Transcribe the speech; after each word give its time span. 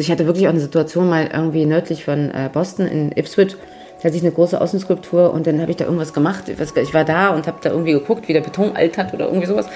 Ich 0.00 0.12
hatte 0.12 0.26
wirklich 0.26 0.46
auch 0.46 0.52
eine 0.52 0.60
Situation 0.60 1.08
mal 1.08 1.28
irgendwie 1.32 1.66
nördlich 1.66 2.04
von 2.04 2.30
äh, 2.30 2.48
Boston 2.52 2.86
in 2.86 3.10
Ipswich. 3.16 3.56
Da 3.98 4.04
hatte 4.04 4.16
ich 4.16 4.22
eine 4.22 4.30
große 4.30 4.60
Außenskulptur 4.60 5.32
und 5.34 5.44
dann 5.48 5.60
habe 5.60 5.72
ich 5.72 5.76
da 5.76 5.86
irgendwas 5.86 6.12
gemacht. 6.12 6.44
Ich 6.48 6.94
war 6.94 7.04
da 7.04 7.30
und 7.30 7.48
habe 7.48 7.58
da 7.60 7.70
irgendwie 7.70 7.94
geguckt, 7.94 8.28
wie 8.28 8.32
der 8.32 8.42
Beton 8.42 8.76
altert 8.76 9.12
oder 9.12 9.26
irgendwie 9.26 9.48
sowas. 9.48 9.66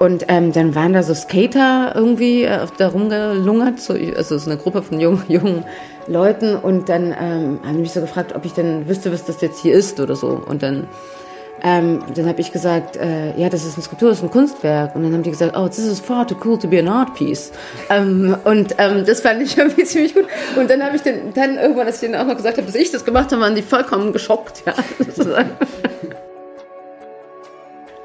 Und 0.00 0.24
ähm, 0.26 0.50
dann 0.52 0.74
waren 0.74 0.92
da 0.92 1.04
so 1.04 1.14
Skater 1.14 1.92
irgendwie 1.94 2.42
äh, 2.42 2.66
da 2.78 2.88
rumgelungert, 2.88 3.78
so, 3.78 3.94
also 3.94 4.38
so 4.38 4.50
eine 4.50 4.58
Gruppe 4.58 4.82
von 4.82 4.98
jungen, 4.98 5.22
jungen 5.28 5.64
Leuten. 6.08 6.56
Und 6.56 6.88
dann 6.88 7.12
ähm, 7.12 7.60
haben 7.64 7.74
die 7.74 7.82
mich 7.82 7.92
so 7.92 8.00
gefragt, 8.00 8.34
ob 8.34 8.44
ich 8.44 8.54
denn 8.54 8.88
wüsste, 8.88 9.12
was 9.12 9.24
das 9.24 9.40
jetzt 9.40 9.60
hier 9.60 9.74
ist 9.74 10.00
oder 10.00 10.16
so. 10.16 10.42
Und 10.48 10.64
dann 10.64 10.88
ähm, 11.62 12.02
dann 12.14 12.26
habe 12.26 12.40
ich 12.40 12.52
gesagt, 12.52 12.96
äh, 12.96 13.36
ja, 13.36 13.48
das 13.48 13.64
ist 13.64 13.74
eine 13.74 13.82
Skulptur, 13.82 14.08
das 14.08 14.18
ist 14.18 14.24
ein 14.24 14.30
Kunstwerk. 14.30 14.94
Und 14.94 15.02
dann 15.02 15.12
haben 15.12 15.22
die 15.22 15.30
gesagt, 15.30 15.56
oh, 15.56 15.68
this 15.68 15.80
is 15.80 16.00
far 16.00 16.26
too 16.26 16.36
cool 16.44 16.58
to 16.58 16.68
be 16.68 16.78
an 16.78 16.88
art 16.88 17.14
piece. 17.14 17.52
Ähm, 17.88 18.36
und 18.44 18.74
ähm, 18.78 19.04
das 19.04 19.20
fand 19.20 19.42
ich 19.42 19.56
irgendwie 19.58 19.84
ziemlich 19.84 20.14
gut. 20.14 20.26
Und 20.56 20.70
dann 20.70 20.82
habe 20.82 20.96
ich 20.96 21.02
den, 21.02 21.32
dann 21.34 21.56
irgendwann, 21.56 21.86
als 21.86 21.96
ich 21.96 22.08
denen 22.08 22.16
auch 22.16 22.26
noch 22.26 22.36
gesagt 22.36 22.56
habe, 22.56 22.66
dass 22.66 22.76
ich 22.76 22.90
das 22.90 23.04
gemacht 23.04 23.32
habe, 23.32 23.42
waren 23.42 23.54
die 23.54 23.62
vollkommen 23.62 24.12
geschockt. 24.12 24.62
Ja. 24.66 24.74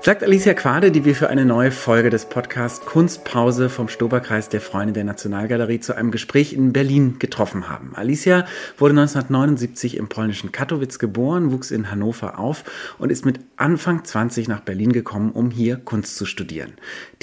Sagt 0.05 0.23
Alicia 0.23 0.53
Quade, 0.53 0.91
die 0.91 1.03
wir 1.03 1.15
für 1.15 1.31
eine 1.31 1.45
neue 1.45 1.71
Folge 1.71 2.11
des 2.11 2.25
Podcasts 2.25 2.85
Kunstpause 2.85 3.71
vom 3.71 3.87
Stoberkreis 3.89 4.49
der 4.49 4.61
Freunde 4.61 4.93
der 4.93 5.03
Nationalgalerie 5.03 5.79
zu 5.79 5.95
einem 5.95 6.11
Gespräch 6.11 6.53
in 6.53 6.73
Berlin 6.73 7.17
getroffen 7.17 7.69
haben. 7.69 7.93
Alicia 7.95 8.45
wurde 8.77 8.91
1979 8.91 9.97
im 9.97 10.07
polnischen 10.07 10.51
Katowice 10.51 10.99
geboren, 10.99 11.51
wuchs 11.51 11.71
in 11.71 11.89
Hannover 11.89 12.37
auf 12.37 12.65
und 12.99 13.11
ist 13.11 13.25
mit 13.25 13.39
Anfang 13.57 14.03
20 14.05 14.47
nach 14.47 14.59
Berlin 14.59 14.93
gekommen, 14.93 15.31
um 15.31 15.49
hier 15.49 15.77
Kunst 15.77 16.17
zu 16.17 16.27
studieren. 16.27 16.73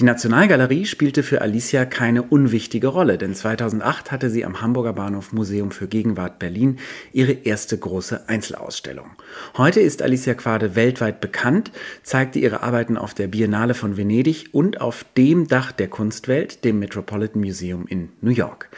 Die 0.01 0.05
Nationalgalerie 0.05 0.85
spielte 0.85 1.23
für 1.23 1.41
Alicia 1.41 1.85
keine 1.85 2.25
unwichtige 2.25 2.89
Rolle, 2.89 3.17
denn 3.17 3.37
2008 3.37 4.11
hatte 4.11 4.29
sie 4.29 4.45
am 4.45 4.61
Hamburger 4.61 4.93
Bahnhof 4.93 5.33
Museum 5.33 5.71
für 5.71 5.87
Gegenwart 5.87 6.41
Berlin 6.41 6.81
ihre 7.13 7.31
erste 7.31 7.79
große 7.79 8.29
Einzelausstellung. 8.29 9.13
Heute 9.57 9.79
ist 9.79 10.03
Alicia 10.03 10.35
Quade 10.35 10.75
weltweit 10.75 11.21
bekannt, 11.21 11.71
zeigte 12.03 12.41
ihre 12.41 12.65
Arbeit 12.65 12.72
Arbeiten 12.73 12.97
auf 12.97 13.13
der 13.13 13.27
Biennale 13.27 13.75
von 13.75 13.99
Venedig 13.99 14.49
und 14.53 14.81
auf 14.81 15.05
dem 15.19 15.47
Dach 15.47 15.73
der 15.73 15.89
Kunstwelt, 15.89 16.65
dem 16.65 16.79
Metropolitan 16.79 17.43
Museum 17.43 17.87
in 17.87 18.09
New 18.23 18.31
York. 18.31 18.71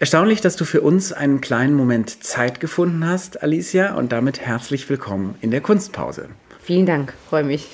Erstaunlich, 0.00 0.40
dass 0.40 0.56
du 0.56 0.64
für 0.64 0.80
uns 0.80 1.12
einen 1.12 1.40
kleinen 1.40 1.74
Moment 1.74 2.24
Zeit 2.24 2.58
gefunden 2.58 3.06
hast, 3.06 3.44
Alicia, 3.44 3.94
und 3.94 4.10
damit 4.10 4.40
herzlich 4.40 4.90
willkommen 4.90 5.36
in 5.42 5.52
der 5.52 5.60
Kunstpause. 5.60 6.28
Vielen 6.60 6.86
Dank, 6.86 7.14
freue 7.28 7.44
mich. 7.44 7.68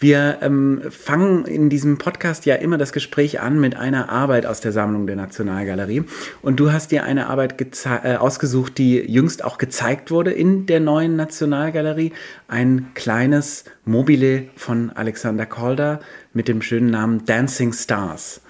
Wir 0.00 0.38
ähm, 0.42 0.82
fangen 0.90 1.44
in 1.44 1.70
diesem 1.70 1.98
Podcast 1.98 2.46
ja 2.46 2.54
immer 2.54 2.78
das 2.78 2.92
Gespräch 2.92 3.40
an 3.40 3.58
mit 3.58 3.76
einer 3.76 4.08
Arbeit 4.10 4.46
aus 4.46 4.60
der 4.60 4.70
Sammlung 4.70 5.08
der 5.08 5.16
Nationalgalerie. 5.16 6.04
Und 6.40 6.60
du 6.60 6.70
hast 6.70 6.92
dir 6.92 7.02
eine 7.02 7.26
Arbeit 7.26 7.60
äh, 7.84 8.14
ausgesucht, 8.14 8.78
die 8.78 8.98
jüngst 8.98 9.42
auch 9.44 9.58
gezeigt 9.58 10.12
wurde 10.12 10.30
in 10.30 10.66
der 10.66 10.78
neuen 10.78 11.16
Nationalgalerie. 11.16 12.12
Ein 12.46 12.92
kleines 12.94 13.64
Mobile 13.84 14.44
von 14.54 14.90
Alexander 14.90 15.46
Calder 15.46 15.98
mit 16.32 16.46
dem 16.46 16.62
schönen 16.62 16.90
Namen 16.90 17.24
Dancing 17.24 17.72
Stars. 17.72 18.40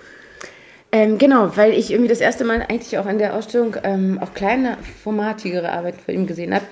Ähm, 0.93 1.17
genau, 1.17 1.57
weil 1.57 1.73
ich 1.73 1.91
irgendwie 1.91 2.09
das 2.09 2.21
erste 2.21 2.45
Mal 2.45 2.61
eigentlich 2.69 2.99
auch 2.99 3.07
in 3.07 3.19
der 3.19 3.35
Ausstellung 3.35 3.77
ähm, 3.85 4.19
auch 4.21 4.35
kleine, 4.35 4.77
formatigere 5.03 5.73
Arbeiten 5.73 5.99
von 6.05 6.15
ihm 6.15 6.27
gesehen 6.27 6.55
habe. 6.55 6.65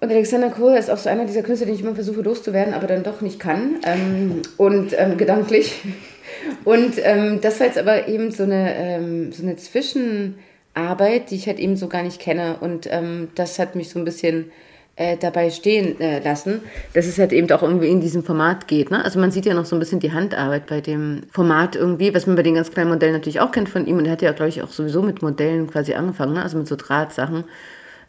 Und 0.00 0.10
Alexander 0.10 0.50
Kohl 0.50 0.74
ist 0.74 0.90
auch 0.90 0.98
so 0.98 1.08
einer 1.08 1.24
dieser 1.24 1.42
Künstler, 1.42 1.66
den 1.66 1.74
ich 1.74 1.82
immer 1.82 1.94
versuche 1.94 2.20
loszuwerden, 2.20 2.72
aber 2.72 2.86
dann 2.86 3.02
doch 3.02 3.20
nicht 3.20 3.40
kann. 3.40 3.76
Ähm, 3.84 4.42
und 4.56 4.94
ähm, 4.96 5.16
gedanklich. 5.16 5.80
Und 6.64 6.94
ähm, 7.02 7.40
das 7.40 7.58
war 7.58 7.66
jetzt 7.66 7.78
aber 7.78 8.06
eben 8.06 8.30
so 8.30 8.42
eine, 8.42 8.74
ähm, 8.76 9.32
so 9.32 9.42
eine 9.42 9.56
Zwischenarbeit, 9.56 11.30
die 11.30 11.36
ich 11.36 11.46
halt 11.46 11.58
eben 11.58 11.76
so 11.76 11.88
gar 11.88 12.02
nicht 12.02 12.20
kenne. 12.20 12.56
Und 12.60 12.86
ähm, 12.90 13.28
das 13.34 13.58
hat 13.58 13.74
mich 13.74 13.88
so 13.88 13.98
ein 13.98 14.04
bisschen 14.04 14.52
äh, 14.96 15.16
dabei 15.16 15.50
stehen 15.50 15.98
äh, 16.00 16.20
lassen, 16.20 16.60
dass 16.92 17.06
es 17.06 17.18
halt 17.18 17.32
eben 17.32 17.50
auch 17.50 17.62
irgendwie 17.62 17.88
in 17.88 18.00
diesem 18.00 18.22
Format 18.22 18.68
geht. 18.68 18.90
Ne? 18.90 19.04
Also 19.04 19.18
man 19.18 19.30
sieht 19.30 19.46
ja 19.46 19.54
noch 19.54 19.64
so 19.64 19.74
ein 19.74 19.78
bisschen 19.78 20.00
die 20.00 20.12
Handarbeit 20.12 20.66
bei 20.66 20.80
dem 20.80 21.22
Format 21.30 21.76
irgendwie, 21.76 22.14
was 22.14 22.26
man 22.26 22.36
bei 22.36 22.42
den 22.42 22.54
ganz 22.54 22.70
kleinen 22.70 22.90
Modellen 22.90 23.14
natürlich 23.14 23.40
auch 23.40 23.50
kennt 23.50 23.68
von 23.68 23.86
ihm. 23.86 23.96
Und 23.98 24.06
er 24.06 24.12
hat 24.12 24.22
ja, 24.22 24.32
glaube 24.32 24.50
ich, 24.50 24.62
auch 24.62 24.70
sowieso 24.70 25.02
mit 25.02 25.22
Modellen 25.22 25.66
quasi 25.66 25.94
angefangen, 25.94 26.34
ne? 26.34 26.42
also 26.42 26.58
mit 26.58 26.68
so 26.68 26.76
Drahtsachen. 26.76 27.44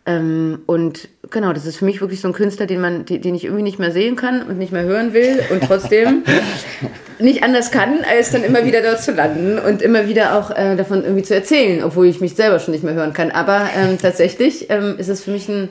Ähm, 0.10 0.64
und 0.66 1.08
genau, 1.30 1.54
das 1.54 1.68
ist 1.68 1.78
für 1.78 1.86
mich 1.86 2.02
wirklich 2.02 2.20
so 2.20 2.28
ein 2.28 2.34
Künstler, 2.34 2.66
den 2.66 2.82
man, 2.82 3.06
den 3.06 3.36
ich 3.36 3.44
irgendwie 3.44 3.62
nicht 3.62 3.78
mehr 3.78 3.92
sehen 3.92 4.16
kann 4.16 4.42
und 4.42 4.58
nicht 4.58 4.72
mehr 4.72 4.82
hören 4.82 5.14
will 5.14 5.40
und 5.52 5.64
trotzdem 5.64 6.24
nicht 7.20 7.44
anders 7.44 7.70
kann, 7.70 8.00
als 8.10 8.32
dann 8.32 8.44
immer 8.44 8.66
wieder 8.66 8.82
dort 8.82 9.04
zu 9.04 9.12
landen 9.12 9.60
und 9.60 9.84
immer 9.84 10.08
wieder 10.08 10.36
auch 10.36 10.50
äh, 10.50 10.76
davon 10.76 11.04
irgendwie 11.04 11.22
zu 11.22 11.36
erzählen, 11.36 11.84
obwohl 11.84 12.08
ich 12.08 12.22
mich 12.22 12.34
selber 12.34 12.58
schon 12.58 12.72
nicht 12.72 12.84
mehr 12.84 12.96
hören 12.96 13.14
kann. 13.14 13.30
Aber 13.30 13.70
ähm, 13.78 14.00
tatsächlich 14.00 14.72
ähm, 14.72 14.96
ist 14.98 15.10
es 15.10 15.24
für 15.24 15.30
mich 15.30 15.48
ein, 15.48 15.70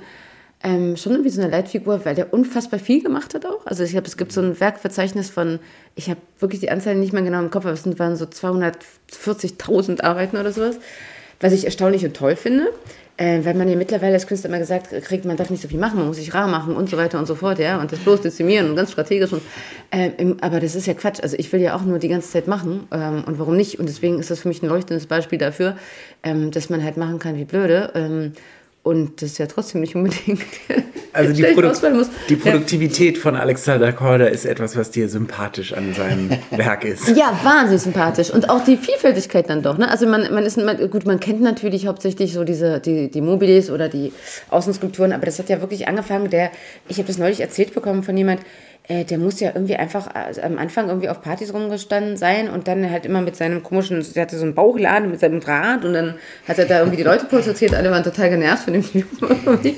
ähm, 0.63 0.97
schon 0.97 1.13
irgendwie 1.13 1.31
so 1.31 1.43
eine 1.43 1.51
Leitfigur, 1.51 2.05
weil 2.05 2.15
der 2.15 2.33
unfassbar 2.33 2.79
viel 2.79 3.03
gemacht 3.03 3.35
hat 3.35 3.45
auch. 3.45 3.67
Also 3.67 3.83
ich 3.83 3.97
habe, 3.97 4.07
es 4.07 4.17
gibt 4.17 4.31
so 4.31 4.41
ein 4.41 4.61
Werkverzeichnis 4.61 5.31
von, 5.31 5.59
ich 5.97 6.11
habe 6.11 6.21
wirklich 6.39 6.61
die 6.61 6.71
Anzahl 6.71 6.95
nicht 6.95 7.13
mehr 7.13 7.23
genau 7.23 7.41
im 7.41 7.51
Kopf, 7.51 7.65
aber 7.65 7.75
es 7.75 7.99
waren 7.99 8.15
so 8.15 8.27
240.000 8.27 10.03
Arbeiten 10.03 10.37
oder 10.37 10.53
sowas, 10.53 10.77
was 11.41 11.53
ich 11.53 11.65
erstaunlich 11.65 12.05
und 12.05 12.15
toll 12.15 12.37
finde 12.37 12.69
äh, 13.19 13.45
weil 13.45 13.55
man 13.55 13.69
ja 13.69 13.77
mittlerweile 13.77 14.15
als 14.15 14.27
Künstler 14.27 14.49
immer 14.49 14.59
gesagt 14.59 14.91
kriegt, 15.05 15.25
man 15.25 15.37
darf 15.37 15.51
nicht 15.51 15.61
so 15.61 15.69
viel 15.69 15.79
machen, 15.79 15.99
man 15.99 16.07
muss 16.07 16.17
sich 16.17 16.33
rar 16.33 16.49
machen 16.49 16.75
und 16.75 16.89
so 16.89 16.97
weiter 16.97 17.19
und 17.19 17.27
so 17.27 17.35
fort, 17.35 17.59
ja, 17.59 17.79
und 17.79 17.93
das 17.93 17.99
bloß 17.99 18.23
dezimieren 18.23 18.71
und 18.71 18.77
ganz 18.77 18.93
strategisch 18.93 19.33
und, 19.33 19.43
äh, 19.91 20.11
aber 20.41 20.61
das 20.61 20.75
ist 20.75 20.87
ja 20.87 20.95
Quatsch, 20.95 21.21
also 21.21 21.37
ich 21.37 21.53
will 21.53 21.61
ja 21.61 21.77
auch 21.77 21.83
nur 21.83 21.99
die 21.99 22.09
ganze 22.09 22.31
Zeit 22.31 22.47
machen 22.47 22.87
ähm, 22.93 23.25
und 23.27 23.39
warum 23.39 23.57
nicht? 23.57 23.79
Und 23.79 23.89
deswegen 23.89 24.19
ist 24.19 24.31
das 24.31 24.41
für 24.41 24.49
mich 24.49 24.63
ein 24.63 24.69
leuchtendes 24.69 25.07
Beispiel 25.07 25.39
dafür, 25.39 25.77
ähm, 26.23 26.51
dass 26.53 26.71
man 26.71 26.83
halt 26.83 26.97
machen 26.97 27.19
kann 27.19 27.37
wie 27.37 27.45
blöde 27.45 27.93
ähm, 27.95 28.33
und 28.89 29.21
das 29.21 29.33
ist 29.33 29.39
ja 29.39 29.47
trotzdem 29.47 29.83
nicht 29.83 29.95
unbedingt. 29.95 30.43
Also 31.15 31.33
die, 31.33 31.43
Produ 31.43 31.73
die 32.29 32.37
Produktivität 32.37 33.17
ja. 33.17 33.23
von 33.23 33.35
Alexander 33.35 33.93
Korda 33.93 34.27
ist 34.27 34.45
etwas, 34.45 34.77
was 34.77 34.93
dir 34.93 35.09
sympathisch 35.09 35.73
an 35.73 35.93
seinem 35.93 36.31
Werk 36.51 36.85
ist. 36.85 37.09
Ja, 37.09 37.37
wahnsinnig 37.43 37.83
sympathisch. 37.83 38.31
Und 38.31 38.49
auch 38.51 38.63
die 38.63 38.77
Vielfältigkeit 38.77 39.51
dann 39.51 39.63
doch. 39.63 39.79
Ne? 39.79 39.91
Also 39.91 40.07
man, 40.07 40.33
man 40.33 40.45
ist, 40.45 40.59
man, 40.59 40.91
gut, 40.91 41.07
man 41.07 41.19
kennt 41.19 41.41
natürlich 41.41 41.89
hauptsächlich 41.89 42.35
so 42.35 42.45
diese, 42.45 42.79
die, 42.79 43.11
die 43.11 43.21
Mobiles 43.21 43.69
oder 43.71 43.89
die 43.89 44.13
Außenskulpturen, 44.51 45.13
aber 45.13 45.27
das 45.27 45.41
hat 45.41 45.49
ja 45.49 45.61
wirklich 45.61 45.89
angefangen, 45.89 46.31
der, 46.31 46.53
ich 46.89 46.99
habe 46.99 47.09
das 47.09 47.19
neulich 47.19 47.41
erzählt 47.41 47.75
bekommen 47.75 48.05
von 48.05 48.17
jemand, 48.17 48.41
äh, 48.89 49.05
der 49.05 49.19
muss 49.19 49.39
ja 49.41 49.51
irgendwie 49.55 49.77
einfach 49.77 50.09
also 50.15 50.41
am 50.41 50.59
Anfang 50.59 50.89
irgendwie 50.89 51.11
auf 51.11 51.21
Partys 51.21 51.53
rumgestanden 51.53 52.17
sein 52.17 52.49
und 52.49 52.69
dann 52.69 52.91
halt 52.91 53.05
immer 53.05 53.21
mit 53.21 53.37
seinem 53.37 53.63
komischen, 53.63 54.05
der 54.15 54.23
hatte 54.23 54.39
so 54.39 54.45
einen 54.45 54.55
Bauchladen 54.55 55.11
mit 55.11 55.21
seinem 55.21 55.41
Draht 55.41 55.85
und 55.85 55.93
dann 55.93 56.15
hat 56.47 56.59
er 56.59 56.65
da 56.65 56.79
irgendwie 56.79 56.97
die 56.97 57.03
Leute 57.03 57.27
porträtiert, 57.27 57.75
alle 57.75 57.91
waren 57.91 58.03
total 58.03 58.31
genervt 58.31 58.65
von 58.65 58.73
dem 58.73 58.83
Typen. 58.83 59.19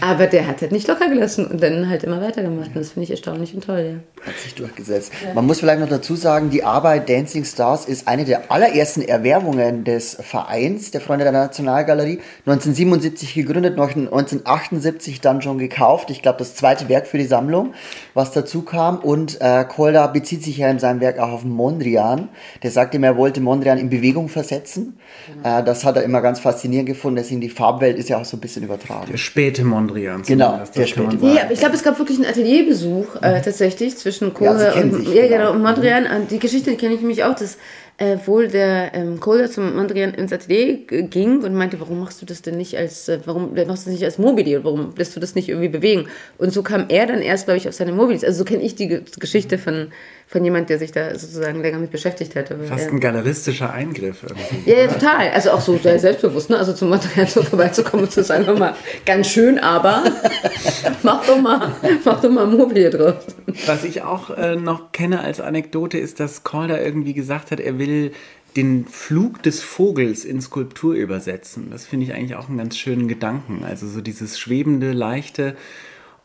Aber 0.00 0.26
der 0.26 0.48
hat 0.48 0.60
halt 0.60 0.72
nicht 0.72 0.88
locker 0.88 1.08
gelassen 1.08 1.46
und 1.46 1.62
dann 1.62 1.88
halt 1.88 2.02
immer 2.02 2.20
weitergemacht 2.20 2.68
und 2.68 2.76
das 2.76 2.90
finde 2.90 3.04
ich 3.04 3.10
erstaunlich 3.12 3.54
und 3.54 3.64
toll, 3.64 3.78
ja. 3.78 4.26
Hat 4.26 4.36
sich 4.38 4.54
durchgesetzt. 4.56 5.12
Ja. 5.24 5.34
Man 5.34 5.46
muss 5.46 5.60
vielleicht 5.60 5.78
noch 5.78 5.88
dazu 5.88 6.16
sagen, 6.16 6.50
die 6.50 6.64
Arbeit 6.64 7.08
Dancing 7.08 7.44
Stars 7.44 7.84
ist 7.84 8.08
eine 8.08 8.24
der 8.24 8.50
allerersten 8.50 9.02
Erwerbungen 9.02 9.84
des 9.84 10.16
Vereins 10.20 10.90
der 10.90 11.00
Freunde 11.00 11.24
der 11.24 11.32
Nationalgalerie. 11.32 12.18
1977 12.44 13.34
gegründet, 13.34 13.74
1978 13.74 15.20
dann 15.20 15.40
schon 15.40 15.58
gekauft. 15.58 16.10
Ich 16.10 16.20
glaube, 16.20 16.38
das 16.38 16.56
zweite 16.56 16.88
Werk 16.88 17.06
für 17.06 17.18
die 17.18 17.26
Sammlung, 17.26 17.74
was 18.14 18.32
dazu 18.32 18.47
dazu 18.48 18.62
kam. 18.62 18.98
Und 18.98 19.40
äh, 19.40 19.64
Kolda 19.64 20.06
bezieht 20.06 20.42
sich 20.42 20.58
ja 20.58 20.70
in 20.70 20.78
seinem 20.78 21.00
Werk 21.00 21.18
auch 21.18 21.32
auf 21.32 21.44
Mondrian. 21.44 22.28
Der 22.62 22.70
sagt 22.70 22.94
ihm, 22.94 23.04
er 23.04 23.16
wollte 23.16 23.40
Mondrian 23.40 23.78
in 23.78 23.90
Bewegung 23.90 24.28
versetzen. 24.28 24.98
Genau. 25.42 25.58
Äh, 25.58 25.64
das 25.64 25.84
hat 25.84 25.96
er 25.96 26.02
immer 26.02 26.22
ganz 26.22 26.40
faszinierend 26.40 26.88
gefunden. 26.88 27.16
Deswegen 27.16 27.40
die 27.40 27.50
Farbwelt 27.50 27.98
ist 27.98 28.08
ja 28.08 28.18
auch 28.18 28.24
so 28.24 28.36
ein 28.36 28.40
bisschen 28.40 28.64
übertragen. 28.64 29.06
Der 29.10 29.18
späte 29.18 29.64
Mondrian. 29.64 30.22
Genau, 30.22 30.60
der 30.74 30.86
späte 30.86 31.18
aber 31.18 31.52
ich 31.52 31.60
glaube, 31.60 31.74
es 31.74 31.82
gab 31.82 31.98
wirklich 31.98 32.18
einen 32.18 32.26
Atelierbesuch 32.26 33.16
äh, 33.22 33.40
tatsächlich 33.40 33.96
zwischen 33.96 34.32
Kolda 34.34 34.74
ja, 34.74 34.82
und, 34.82 35.14
ja, 35.14 35.28
genau, 35.28 35.52
und 35.52 35.62
Mondrian. 35.62 36.06
Die 36.30 36.38
Geschichte 36.38 36.74
kenne 36.76 36.94
ich 36.94 37.00
nämlich 37.00 37.24
auch. 37.24 37.34
Das 37.34 37.58
äh, 37.98 38.16
wohl 38.26 38.46
der 38.46 38.94
ähm, 38.94 39.18
Kohler 39.18 39.50
zum 39.50 39.74
Mondrian 39.74 40.14
ins 40.14 40.32
Atelier 40.32 40.78
ging 40.86 41.42
und 41.42 41.54
meinte, 41.54 41.80
warum 41.80 41.98
machst 41.98 42.22
du 42.22 42.26
das 42.26 42.42
denn 42.42 42.56
nicht 42.56 42.78
als, 42.78 43.08
äh, 43.08 43.18
warum 43.24 43.54
machst 43.54 43.66
du 43.68 43.72
das 43.72 43.86
nicht 43.86 44.04
als 44.04 44.18
Mobile? 44.18 44.64
Warum 44.64 44.94
lässt 44.96 45.16
du 45.16 45.20
das 45.20 45.34
nicht 45.34 45.48
irgendwie 45.48 45.68
bewegen? 45.68 46.08
Und 46.38 46.52
so 46.52 46.62
kam 46.62 46.86
er 46.88 47.06
dann 47.06 47.20
erst, 47.20 47.46
glaube 47.46 47.58
ich, 47.58 47.68
auf 47.68 47.74
seine 47.74 47.92
Mobiles. 47.92 48.22
Also 48.22 48.38
so 48.38 48.44
kenne 48.44 48.62
ich 48.62 48.76
die 48.76 49.02
Geschichte 49.18 49.58
von 49.58 49.88
von 50.28 50.44
jemand, 50.44 50.68
der 50.68 50.78
sich 50.78 50.92
da 50.92 51.18
sozusagen 51.18 51.62
länger 51.62 51.78
mit 51.78 51.90
beschäftigt 51.90 52.34
hätte. 52.34 52.58
Fast 52.64 52.90
ein 52.90 53.00
galeristischer 53.00 53.72
Eingriff 53.72 54.22
irgendwie. 54.22 54.70
Ja, 54.70 54.76
ja, 54.80 54.86
total. 54.88 55.30
Also 55.30 55.52
auch 55.52 55.60
so 55.62 55.78
sehr 55.78 55.98
selbstbewusst, 55.98 56.50
ne? 56.50 56.58
Also 56.58 56.74
zum 56.74 56.90
Material 56.90 57.26
so 57.26 57.42
vorbeizukommen 57.42 58.04
und 58.04 58.12
zu 58.12 58.22
sagen, 58.22 58.44
hör 58.44 58.58
mal, 58.58 58.76
ganz 59.06 59.28
schön, 59.28 59.58
aber 59.58 60.04
mach 61.02 61.24
doch 61.26 61.40
mal, 61.40 61.72
mach 62.04 62.20
doch 62.20 62.30
mal 62.30 62.46
Mobil 62.46 62.90
drauf. 62.90 63.24
Was 63.64 63.84
ich 63.84 64.02
auch 64.02 64.28
äh, 64.36 64.56
noch 64.56 64.92
kenne 64.92 65.20
als 65.20 65.40
Anekdote 65.40 65.96
ist, 65.96 66.20
dass 66.20 66.44
Calder 66.44 66.84
irgendwie 66.84 67.14
gesagt 67.14 67.50
hat, 67.50 67.58
er 67.58 67.78
will 67.78 68.12
den 68.54 68.84
Flug 68.86 69.42
des 69.42 69.62
Vogels 69.62 70.26
in 70.26 70.42
Skulptur 70.42 70.94
übersetzen. 70.94 71.68
Das 71.70 71.86
finde 71.86 72.04
ich 72.04 72.12
eigentlich 72.12 72.34
auch 72.34 72.48
einen 72.48 72.58
ganz 72.58 72.76
schönen 72.76 73.08
Gedanken. 73.08 73.64
Also 73.64 73.86
so 73.86 74.02
dieses 74.02 74.38
schwebende, 74.38 74.92
leichte, 74.92 75.56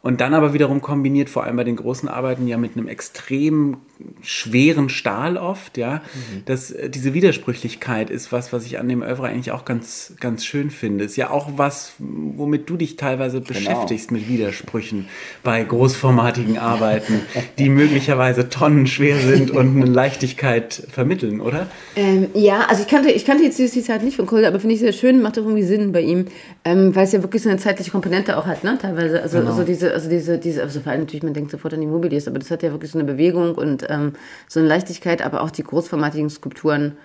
Und 0.06 0.20
dann 0.20 0.34
aber 0.34 0.54
wiederum 0.54 0.82
kombiniert, 0.82 1.30
vor 1.30 1.46
allem 1.46 1.56
bei 1.56 1.64
den 1.64 1.78
großen 1.78 2.10
Arbeiten, 2.10 2.46
ja 2.46 2.58
mit 2.58 2.76
einem 2.76 2.90
extrem 2.90 3.78
schweren 4.22 4.90
Stahl 4.90 5.38
oft, 5.38 5.78
ja. 5.78 6.02
Mhm. 6.14 6.44
Das, 6.46 6.72
äh, 6.72 6.90
diese 6.90 7.14
Widersprüchlichkeit 7.14 8.10
ist 8.10 8.34
was, 8.34 8.52
was 8.52 8.66
ich 8.66 8.80
an 8.80 8.90
dem 8.90 9.02
Oeuvre 9.02 9.28
eigentlich 9.28 9.52
auch 9.52 9.64
ganz, 9.64 10.14
ganz 10.20 10.44
schön 10.44 10.72
finde. 10.72 11.06
Ist 11.06 11.16
ja 11.16 11.30
auch 11.30 11.52
was, 11.56 11.94
womit 12.00 12.70
du 12.70 12.76
dich 12.76 12.98
teilweise 12.98 13.40
genau. 13.40 13.48
beschäftigst 13.48 14.12
mit 14.12 14.28
Widersprüchen 14.28 15.08
bei 15.42 15.64
großformatigen 15.64 16.58
Arbeiten, 16.58 17.22
die 17.58 17.70
möglicherweise 17.70 18.50
tonnenschwer 18.50 19.18
sind 19.20 19.52
und 19.52 19.78
eine 19.78 19.86
Leichtigkeit 19.86 20.84
vermitteln, 20.92 21.40
oder? 21.40 21.68
Ähm, 21.96 22.28
ja, 22.34 22.66
also 22.68 22.82
ich 22.82 22.90
kannte, 22.90 23.10
ich 23.10 23.24
kannte 23.26 23.44
jetzt 23.44 23.58
die 23.58 23.82
Zeit 23.82 24.04
nicht 24.04 24.18
von 24.18 24.26
Kolder, 24.26 24.50
aber 24.50 24.60
finde 24.60 24.76
ich 24.76 24.82
sehr 24.82 24.92
schön, 24.92 25.22
macht 25.22 25.40
auch 25.40 25.44
irgendwie 25.44 25.64
Sinn 25.64 25.94
bei 25.94 26.02
ihm, 26.02 26.26
ähm, 26.66 26.94
weil 26.94 27.06
es 27.06 27.14
ja 27.14 27.24
wirklich 27.24 27.42
so 27.42 27.48
eine 27.48 27.58
zeitliche 27.58 27.92
Komponente 27.92 28.38
auch 28.38 28.46
hat, 28.46 28.66
ne, 28.66 28.78
teilweise. 28.82 29.22
Also, 29.22 29.40
genau. 29.40 29.52
also 29.52 29.64
diese, 29.64 29.93
also 29.94 30.10
diese, 30.10 30.38
diese, 30.38 30.62
also 30.62 30.80
vor 30.80 30.92
allem 30.92 31.02
natürlich, 31.02 31.24
man 31.24 31.34
denkt 31.34 31.52
sofort 31.52 31.74
an 31.74 31.82
die 31.82 31.88
Immobilies, 31.88 32.28
aber 32.28 32.40
das 32.40 32.52
hat 32.52 32.64
ja 32.64 32.72
wirklich 32.72 32.92
so 32.92 33.00
eine 33.00 33.12
Bewegung 33.12 33.56
und 33.56 33.86
ähm, 33.90 34.14
so 34.48 34.60
eine 34.60 34.70
Leichtigkeit, 34.70 35.24
aber 35.24 35.42
auch 35.42 35.52
die 35.52 35.64
großformatigen 35.64 36.30
Skulpturen. 36.30 36.98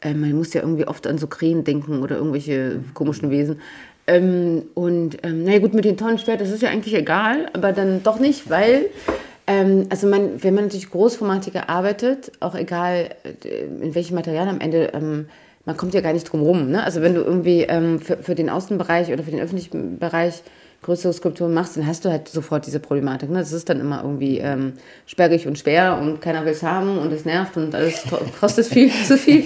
Äh, 0.00 0.14
man 0.14 0.32
muss 0.32 0.52
ja 0.54 0.62
irgendwie 0.62 0.86
oft 0.86 1.06
an 1.06 1.18
so 1.18 1.26
Krähen 1.26 1.64
denken 1.64 2.02
oder 2.02 2.16
irgendwelche 2.16 2.80
komischen 2.94 3.30
Wesen. 3.30 3.60
Ähm, 4.06 4.62
und 4.74 5.18
ähm, 5.22 5.44
naja 5.44 5.58
gut, 5.60 5.74
mit 5.74 5.84
den 5.84 5.96
Tonnenschwert, 5.96 6.40
das 6.40 6.50
ist 6.50 6.62
ja 6.62 6.70
eigentlich 6.70 6.94
egal, 6.94 7.46
aber 7.52 7.72
dann 7.72 8.02
doch 8.02 8.18
nicht, 8.18 8.50
weil 8.50 8.86
ähm, 9.46 9.86
also 9.90 10.06
man, 10.06 10.42
wenn 10.42 10.54
man 10.54 10.64
natürlich 10.64 10.90
großformatiger 10.90 11.68
arbeitet, 11.68 12.32
auch 12.40 12.54
egal 12.54 13.10
äh, 13.44 13.64
in 13.82 13.94
welchem 13.94 14.14
Material 14.14 14.48
am 14.48 14.60
Ende, 14.60 14.90
ähm, 14.94 15.26
man 15.64 15.76
kommt 15.76 15.94
ja 15.94 16.00
gar 16.00 16.12
nicht 16.12 16.24
drum 16.24 16.42
rum. 16.42 16.70
Ne? 16.70 16.82
Also 16.82 17.02
wenn 17.02 17.14
du 17.14 17.20
irgendwie 17.20 17.62
ähm, 17.62 18.00
für, 18.00 18.16
für 18.18 18.34
den 18.34 18.48
Außenbereich 18.48 19.12
oder 19.12 19.22
für 19.22 19.30
den 19.30 19.40
öffentlichen 19.40 19.98
Bereich 19.98 20.42
größere 20.82 21.12
Skulpturen 21.12 21.52
machst, 21.52 21.76
dann 21.76 21.86
hast 21.86 22.04
du 22.04 22.10
halt 22.10 22.28
sofort 22.28 22.66
diese 22.66 22.80
Problematik. 22.80 23.30
Ne? 23.30 23.38
Das 23.38 23.52
ist 23.52 23.68
dann 23.68 23.80
immer 23.80 24.02
irgendwie 24.02 24.38
ähm, 24.38 24.74
sperrig 25.06 25.46
und 25.46 25.58
schwer 25.58 25.98
und 26.00 26.20
keiner 26.20 26.44
will 26.44 26.52
es 26.52 26.62
haben 26.62 26.98
und 26.98 27.12
es 27.12 27.24
nervt 27.24 27.56
und 27.56 27.74
alles 27.74 28.04
kostet 28.40 28.66
viel 28.66 28.90
zu 29.06 29.18
viel. 29.18 29.44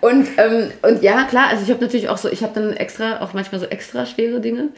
Und, 0.00 0.28
ähm, 0.38 0.70
und 0.82 1.02
ja, 1.02 1.24
klar, 1.24 1.48
also 1.48 1.64
ich 1.64 1.70
habe 1.70 1.80
natürlich 1.80 2.08
auch 2.08 2.18
so, 2.18 2.28
ich 2.28 2.42
habe 2.42 2.54
dann 2.54 2.72
extra, 2.74 3.20
auch 3.20 3.34
manchmal 3.34 3.60
so 3.60 3.66
extra 3.66 4.06
schwere 4.06 4.40
Dinge, 4.40 4.68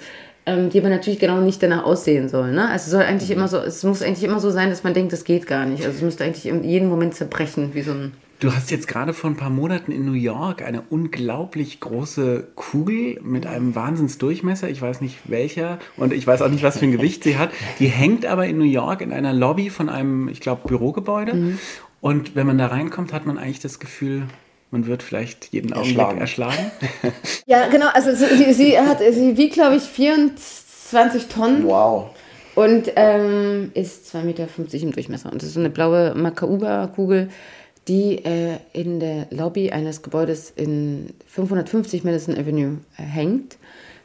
ähm, 0.47 0.71
die 0.71 0.79
aber 0.81 0.89
natürlich 0.89 1.21
genau 1.21 1.41
nicht 1.41 1.63
danach 1.63 1.85
aussehen 1.85 2.29
sollen. 2.29 2.55
Ne? 2.55 2.69
Also 2.69 2.87
es 2.87 2.91
soll 2.91 3.03
eigentlich 3.03 3.29
mhm. 3.29 3.37
immer 3.37 3.49
so, 3.49 3.59
es 3.59 3.83
muss 3.85 4.03
eigentlich 4.03 4.25
immer 4.25 4.41
so 4.41 4.51
sein, 4.51 4.71
dass 4.71 4.83
man 4.83 4.95
denkt, 4.95 5.13
das 5.13 5.25
geht 5.25 5.47
gar 5.47 5.67
nicht. 5.67 5.85
Also 5.85 5.97
es 5.97 6.03
müsste 6.03 6.25
eigentlich 6.25 6.47
in 6.47 6.65
jedem 6.65 6.89
Moment 6.89 7.15
zerbrechen, 7.15 7.75
wie 7.75 7.83
so 7.83 7.93
ein 7.93 8.13
Du 8.43 8.53
hast 8.53 8.73
jetzt 8.73 8.89
gerade 8.89 9.15
vor 9.15 9.31
ein 9.31 9.37
paar 9.37 9.51
Monaten 9.51 9.93
in 9.93 10.05
New 10.05 10.15
York 10.15 10.63
eine 10.63 10.83
unglaublich 10.91 11.79
große 11.79 12.49
Kugel 12.57 13.21
mit 13.23 13.47
einem 13.47 13.77
Wahnsinnsdurchmesser, 13.77 14.69
ich 14.69 14.83
weiß 14.83 15.01
nicht 15.01 15.19
welcher 15.27 15.79
und 15.97 16.13
ich 16.13 16.27
weiß 16.27 16.43
auch 16.43 16.49
nicht, 16.49 16.65
was 16.65 16.79
für 16.79 16.87
ein 16.87 16.91
Gewicht 16.91 17.23
sie 17.23 17.39
hat. 17.39 17.51
Die 17.79 17.87
hängt 17.87 18.27
aber 18.27 18.49
in 18.49 18.59
New 18.59 18.65
York 18.65 19.01
in 19.01 19.13
einer 19.13 19.33
Lobby 19.33 19.71
von 19.71 19.89
einem, 19.89 20.27
ich 20.27 20.41
glaube, 20.41 20.67
Bürogebäude. 20.67 21.35
Mhm. 21.35 21.59
Und 22.01 22.35
wenn 22.35 22.49
man 22.49 22.59
da 22.59 22.67
reinkommt, 22.67 23.13
hat 23.13 23.27
man 23.27 23.39
eigentlich 23.39 23.61
das 23.61 23.79
Gefühl, 23.79 24.25
man 24.73 24.87
wird 24.87 25.05
vielleicht 25.05 25.53
jeden 25.53 25.73
Augenblick 25.73 26.19
erschlagen. 26.19 26.73
Ja, 27.47 27.69
genau. 27.69 27.91
Also 27.95 28.13
sie, 28.13 28.53
sie 28.55 28.77
hat, 28.77 28.99
sie 28.99 29.37
wiegt, 29.37 29.55
glaube 29.55 29.77
ich, 29.77 29.83
24 29.83 31.29
Tonnen. 31.29 31.65
Wow. 31.65 32.11
Und 32.57 32.91
ähm, 32.97 33.71
ist 33.75 34.13
2,50 34.13 34.25
Meter 34.25 34.49
im 34.59 34.93
Durchmesser. 34.93 35.31
Und 35.31 35.41
das 35.41 35.49
ist 35.49 35.55
so 35.55 35.61
eine 35.61 35.71
blaue 35.71 36.15
Makauba-Kugel 36.17 37.29
die 37.89 38.25
äh, 38.25 38.59
in 38.73 39.01
der 39.01 39.27
Lobby 39.31 39.71
eines 39.73 40.03
Gebäudes 40.03 40.53
in 40.55 41.11
550 41.27 42.05
Madison 42.05 42.37
Avenue 42.37 42.79
äh, 42.97 43.03
hängt, 43.03 43.57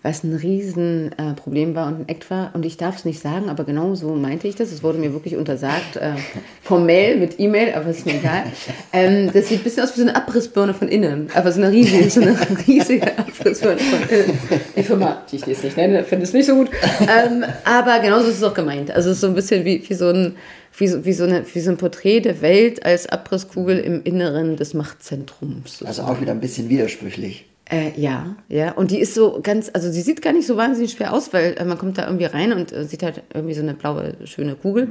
was 0.02 0.24
ein 0.24 0.36
Riesenproblem 0.36 1.72
äh, 1.72 1.76
war 1.76 1.88
und 1.88 2.02
ein 2.02 2.10
Act 2.10 2.30
war. 2.32 2.52
Und 2.56 2.66
ich 2.66 2.78
darf 2.78 2.98
es 2.98 3.06
nicht 3.06 3.20
sagen, 3.20 3.50
aber 3.50 3.66
genau 3.66 3.94
so 3.94 4.16
meinte 4.16 4.48
ich 4.48 4.56
das. 4.56 4.72
Es 4.72 4.82
wurde 4.82 4.98
mir 4.98 5.14
wirklich 5.14 5.36
untersagt, 5.36 5.98
äh, 5.98 6.14
formell 6.64 7.18
mit 7.18 7.40
E-Mail, 7.40 7.74
aber 7.74 7.90
ist 7.90 8.06
mir 8.06 8.16
egal. 8.16 8.44
Ähm, 8.94 9.32
das 9.32 9.50
sieht 9.50 9.60
ein 9.60 9.64
bisschen 9.64 9.84
aus 9.84 9.96
wie 9.96 10.02
so 10.02 10.08
eine 10.08 10.16
Abrissbirne 10.16 10.74
von 10.74 10.88
innen, 10.88 11.30
aber 11.36 11.52
so 11.52 11.62
eine 11.62 11.72
riesige, 11.72 12.10
so 12.10 12.22
eine 12.22 12.36
riesige 12.68 13.16
Abrissbirne 13.18 13.80
von 13.80 14.10
innen. 14.10 14.40
Die 14.76 14.84
Firma, 14.84 15.24
die 15.32 15.36
ich 15.36 15.46
jetzt 15.46 15.64
nicht 15.64 15.78
nenne, 15.78 16.04
finde 16.04 16.24
es 16.24 16.34
nicht 16.34 16.48
so 16.48 16.56
gut. 16.56 16.70
Ähm, 17.02 17.44
aber 17.64 18.00
genauso 18.00 18.30
ist 18.30 18.38
es 18.38 18.44
auch 18.44 18.56
gemeint. 18.56 18.90
Also 18.90 19.10
es 19.10 19.18
ist 19.18 19.22
so 19.22 19.28
ein 19.28 19.36
bisschen 19.36 19.66
wie, 19.66 19.88
wie 19.88 19.94
so 19.94 20.10
ein 20.10 20.36
wie 20.78 20.88
so, 20.88 21.06
wie, 21.06 21.14
so 21.14 21.24
eine, 21.24 21.44
wie 21.54 21.60
so 21.60 21.72
ein 21.72 21.78
Porträt 21.78 22.22
der 22.22 22.42
Welt 22.42 22.86
als 22.86 23.08
Abrisskugel 23.08 23.80
im 23.80 24.04
Inneren 24.04 24.56
des 24.56 24.74
Machtzentrums. 24.74 25.80
Sozusagen. 25.80 25.88
Also 25.88 26.04
auch 26.04 26.22
wieder 26.22 26.32
ein 26.32 26.40
bisschen 26.40 26.70
widersprüchlich. 26.70 27.46
Äh, 27.70 27.92
ja, 28.00 28.36
ja. 28.48 28.72
Und 28.72 28.92
die 28.92 29.00
ist 29.00 29.14
so 29.14 29.40
ganz, 29.44 29.70
also 29.74 29.92
sie 29.92 30.02
sieht 30.02 30.22
gar 30.22 30.32
nicht 30.32 30.48
so 30.48 30.56
wahnsinnig 30.56 30.92
schwer 30.92 31.14
aus, 31.14 31.34
weil 31.34 31.56
äh, 31.58 31.66
man 31.66 31.78
kommt 31.78 31.98
da 31.98 32.06
irgendwie 32.06 32.26
rein 32.26 32.54
und 32.54 32.72
äh, 32.72 32.86
sieht 32.86 33.04
halt 33.04 33.24
irgendwie 33.34 33.54
so 33.54 33.62
eine 33.62 33.74
blaue, 33.74 34.14
schöne 34.24 34.56
Kugel. 34.56 34.88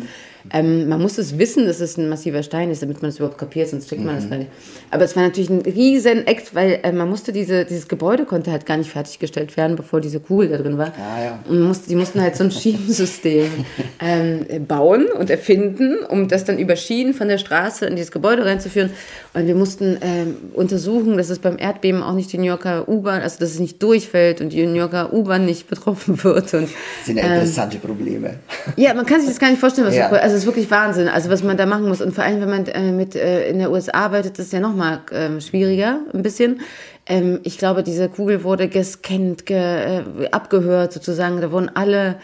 Ähm, 0.52 0.86
man 0.86 1.00
muss 1.00 1.16
es 1.16 1.38
wissen, 1.38 1.66
dass 1.66 1.80
es 1.80 1.96
ein 1.96 2.10
massiver 2.10 2.42
Stein 2.42 2.70
ist, 2.70 2.82
damit 2.82 3.00
man 3.00 3.08
es 3.08 3.16
überhaupt 3.16 3.38
kapiert, 3.38 3.68
sonst 3.68 3.88
checkt 3.88 4.04
man 4.04 4.14
mhm. 4.14 4.18
das 4.18 4.30
gar 4.30 4.36
nicht. 4.36 4.50
Aber 4.90 5.04
es 5.04 5.16
war 5.16 5.22
natürlich 5.22 5.48
ein 5.48 5.62
riesen 5.62 6.26
Act, 6.26 6.54
weil 6.54 6.80
äh, 6.82 6.92
man 6.92 7.08
musste 7.08 7.32
diese, 7.32 7.64
dieses 7.64 7.88
Gebäude 7.88 8.26
konnte 8.26 8.50
halt 8.50 8.66
gar 8.66 8.76
nicht 8.76 8.90
fertiggestellt 8.90 9.56
werden, 9.56 9.76
bevor 9.76 10.02
diese 10.02 10.20
Kugel 10.20 10.50
da 10.50 10.58
drin 10.58 10.76
war. 10.76 10.92
Ah, 10.98 11.22
ja. 11.22 11.38
Und 11.48 11.62
musste, 11.62 11.88
die 11.88 11.96
mussten 11.96 12.20
halt 12.20 12.36
so 12.36 12.44
ein 12.44 12.50
Schienensystem 12.50 13.50
ähm, 14.00 14.66
bauen 14.66 15.06
und 15.18 15.30
erfinden, 15.30 16.00
um 16.10 16.28
das 16.28 16.44
dann 16.44 16.58
über 16.58 16.76
Schienen 16.76 17.14
von 17.14 17.28
der 17.28 17.38
Straße 17.38 17.86
in 17.86 17.96
dieses 17.96 18.12
Gebäude 18.12 18.44
reinzuführen. 18.44 18.90
Und 19.32 19.46
wir 19.46 19.54
mussten 19.54 19.96
ähm, 20.02 20.36
untersuchen, 20.52 21.16
dass 21.16 21.30
es 21.30 21.38
beim 21.38 21.58
Erdbeben 21.58 22.02
auch 22.02 22.14
nicht 22.14 22.32
die 22.32 22.38
New 22.38 22.44
Yorker 22.44 22.65
U-Bahn, 22.88 23.22
also 23.22 23.38
dass 23.38 23.50
es 23.50 23.58
nicht 23.58 23.82
durchfällt 23.82 24.40
und 24.40 24.52
die 24.52 24.64
New 24.66 24.74
Yorker 24.74 25.12
U-Bahn 25.12 25.44
nicht 25.44 25.68
betroffen 25.68 26.22
wird. 26.24 26.54
Und, 26.54 26.64
das 26.64 27.06
sind 27.06 27.18
ja 27.18 27.24
interessante 27.24 27.76
ähm, 27.76 27.82
Probleme. 27.82 28.34
Ja, 28.76 28.94
man 28.94 29.06
kann 29.06 29.20
sich 29.20 29.28
das 29.28 29.38
gar 29.38 29.50
nicht 29.50 29.60
vorstellen, 29.60 29.92
ja. 29.92 30.08
so, 30.08 30.16
also 30.16 30.34
es 30.34 30.42
ist 30.42 30.46
wirklich 30.46 30.70
Wahnsinn, 30.70 31.08
also 31.08 31.30
was 31.30 31.42
man 31.42 31.56
da 31.56 31.66
machen 31.66 31.88
muss. 31.88 32.00
Und 32.00 32.14
vor 32.14 32.24
allem, 32.24 32.40
wenn 32.40 32.50
man 32.50 32.66
äh, 32.66 32.92
mit 32.92 33.14
äh, 33.14 33.48
in 33.48 33.58
der 33.58 33.70
USA 33.70 33.92
arbeitet, 33.92 34.38
ist 34.38 34.46
es 34.46 34.52
ja 34.52 34.60
nochmal 34.60 35.00
äh, 35.10 35.40
schwieriger, 35.40 36.00
ein 36.12 36.22
bisschen. 36.22 36.60
Ähm, 37.06 37.40
ich 37.44 37.58
glaube, 37.58 37.82
diese 37.82 38.08
Kugel 38.08 38.42
wurde 38.44 38.68
gescannt, 38.68 39.46
ge, 39.46 39.56
äh, 39.56 40.02
abgehört 40.30 40.92
sozusagen. 40.92 41.40
Da 41.40 41.52
wurden 41.52 41.70
alle 41.74 42.16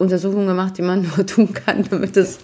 Untersuchungen 0.00 0.46
gemacht, 0.46 0.78
die 0.78 0.82
man 0.82 1.02
nur 1.16 1.26
tun 1.26 1.52
kann, 1.52 1.84
damit 1.88 2.16
es 2.16 2.38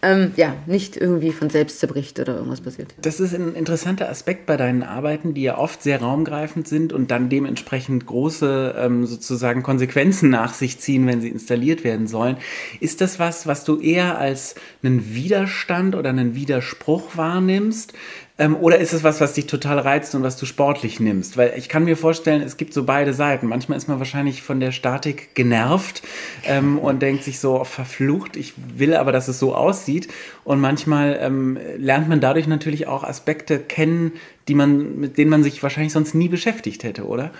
ähm, 0.00 0.32
ja, 0.36 0.54
nicht 0.66 0.96
irgendwie 0.96 1.30
von 1.30 1.50
selbst 1.50 1.78
zerbricht 1.78 2.18
oder 2.18 2.36
irgendwas 2.36 2.62
passiert. 2.62 2.94
Das 3.02 3.20
ist 3.20 3.34
ein 3.34 3.54
interessanter 3.54 4.08
Aspekt 4.08 4.46
bei 4.46 4.56
deinen 4.56 4.82
Arbeiten, 4.82 5.34
die 5.34 5.42
ja 5.42 5.58
oft 5.58 5.82
sehr 5.82 6.00
raumgreifend 6.00 6.66
sind 6.66 6.92
und 6.92 7.10
dann 7.10 7.28
dementsprechend 7.28 8.06
große 8.06 8.74
ähm, 8.78 9.04
sozusagen 9.04 9.62
Konsequenzen 9.62 10.30
nach 10.30 10.54
sich 10.54 10.78
ziehen, 10.80 11.06
wenn 11.06 11.20
sie 11.20 11.28
installiert 11.28 11.84
werden 11.84 12.06
sollen. 12.06 12.38
Ist 12.80 13.02
das 13.02 13.18
was, 13.18 13.46
was 13.46 13.64
du 13.64 13.78
eher 13.78 14.18
als 14.18 14.54
einen 14.82 15.14
Widerstand 15.14 15.94
oder 15.94 16.08
einen 16.08 16.34
Widerspruch 16.34 17.16
wahrnimmst? 17.16 17.92
Ähm, 18.38 18.56
oder 18.56 18.78
ist 18.78 18.94
es 18.94 19.04
was, 19.04 19.20
was 19.20 19.34
dich 19.34 19.46
total 19.46 19.78
reizt 19.78 20.14
und 20.14 20.22
was 20.22 20.36
du 20.38 20.46
sportlich 20.46 21.00
nimmst? 21.00 21.36
Weil 21.36 21.52
ich 21.56 21.68
kann 21.68 21.84
mir 21.84 21.96
vorstellen, 21.96 22.40
es 22.40 22.56
gibt 22.56 22.72
so 22.72 22.84
beide 22.84 23.12
Seiten. 23.12 23.46
Manchmal 23.46 23.76
ist 23.76 23.88
man 23.88 23.98
wahrscheinlich 23.98 24.42
von 24.42 24.58
der 24.58 24.72
Statik 24.72 25.34
genervt 25.34 26.02
ähm, 26.44 26.78
und 26.78 27.02
denkt 27.02 27.24
sich 27.24 27.40
so, 27.40 27.62
verflucht, 27.64 28.36
ich 28.36 28.54
will 28.76 28.94
aber, 28.94 29.12
dass 29.12 29.28
es 29.28 29.38
so 29.38 29.54
aussieht. 29.54 30.08
Und 30.44 30.60
manchmal 30.60 31.18
ähm, 31.20 31.58
lernt 31.76 32.08
man 32.08 32.20
dadurch 32.20 32.46
natürlich 32.46 32.86
auch 32.86 33.04
Aspekte 33.04 33.58
kennen, 33.58 34.12
die 34.48 34.54
man, 34.54 34.98
mit 34.98 35.18
denen 35.18 35.30
man 35.30 35.42
sich 35.42 35.62
wahrscheinlich 35.62 35.92
sonst 35.92 36.14
nie 36.14 36.28
beschäftigt 36.28 36.84
hätte, 36.84 37.06
oder? 37.06 37.32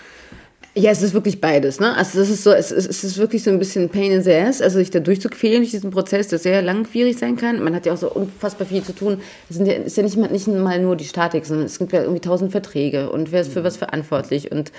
Ja, 0.74 0.90
es 0.90 1.02
ist 1.02 1.12
wirklich 1.12 1.38
beides, 1.38 1.80
ne? 1.80 1.94
Also 1.98 2.18
das 2.18 2.30
ist 2.30 2.44
so, 2.44 2.50
es 2.50 2.72
ist, 2.72 2.88
es 2.88 3.04
ist 3.04 3.18
wirklich 3.18 3.42
so 3.42 3.50
ein 3.50 3.58
bisschen 3.58 3.90
Pain 3.90 4.10
in 4.10 4.22
the 4.22 4.32
ass, 4.32 4.62
also 4.62 4.78
sich 4.78 4.90
da 4.90 5.00
durchzuquälen 5.00 5.58
durch 5.58 5.72
diesen 5.72 5.90
Prozess, 5.90 6.28
der 6.28 6.38
sehr 6.38 6.62
langwierig 6.62 7.18
sein 7.18 7.36
kann. 7.36 7.62
Man 7.62 7.74
hat 7.74 7.84
ja 7.84 7.92
auch 7.92 7.98
so 7.98 8.10
unfassbar 8.10 8.66
viel 8.66 8.82
zu 8.82 8.94
tun. 8.94 9.20
Es 9.50 9.58
ja, 9.58 9.74
ist 9.74 9.98
ja 9.98 10.02
nicht 10.02 10.16
nicht 10.16 10.48
mal 10.48 10.80
nur 10.80 10.96
die 10.96 11.04
Statik, 11.04 11.44
sondern 11.44 11.66
es 11.66 11.78
gibt 11.78 11.92
ja 11.92 12.00
irgendwie 12.00 12.22
tausend 12.22 12.52
Verträge 12.52 13.10
und 13.10 13.32
wer 13.32 13.42
ist 13.42 13.52
für 13.52 13.64
was 13.64 13.76
verantwortlich 13.76 14.50
und 14.50 14.72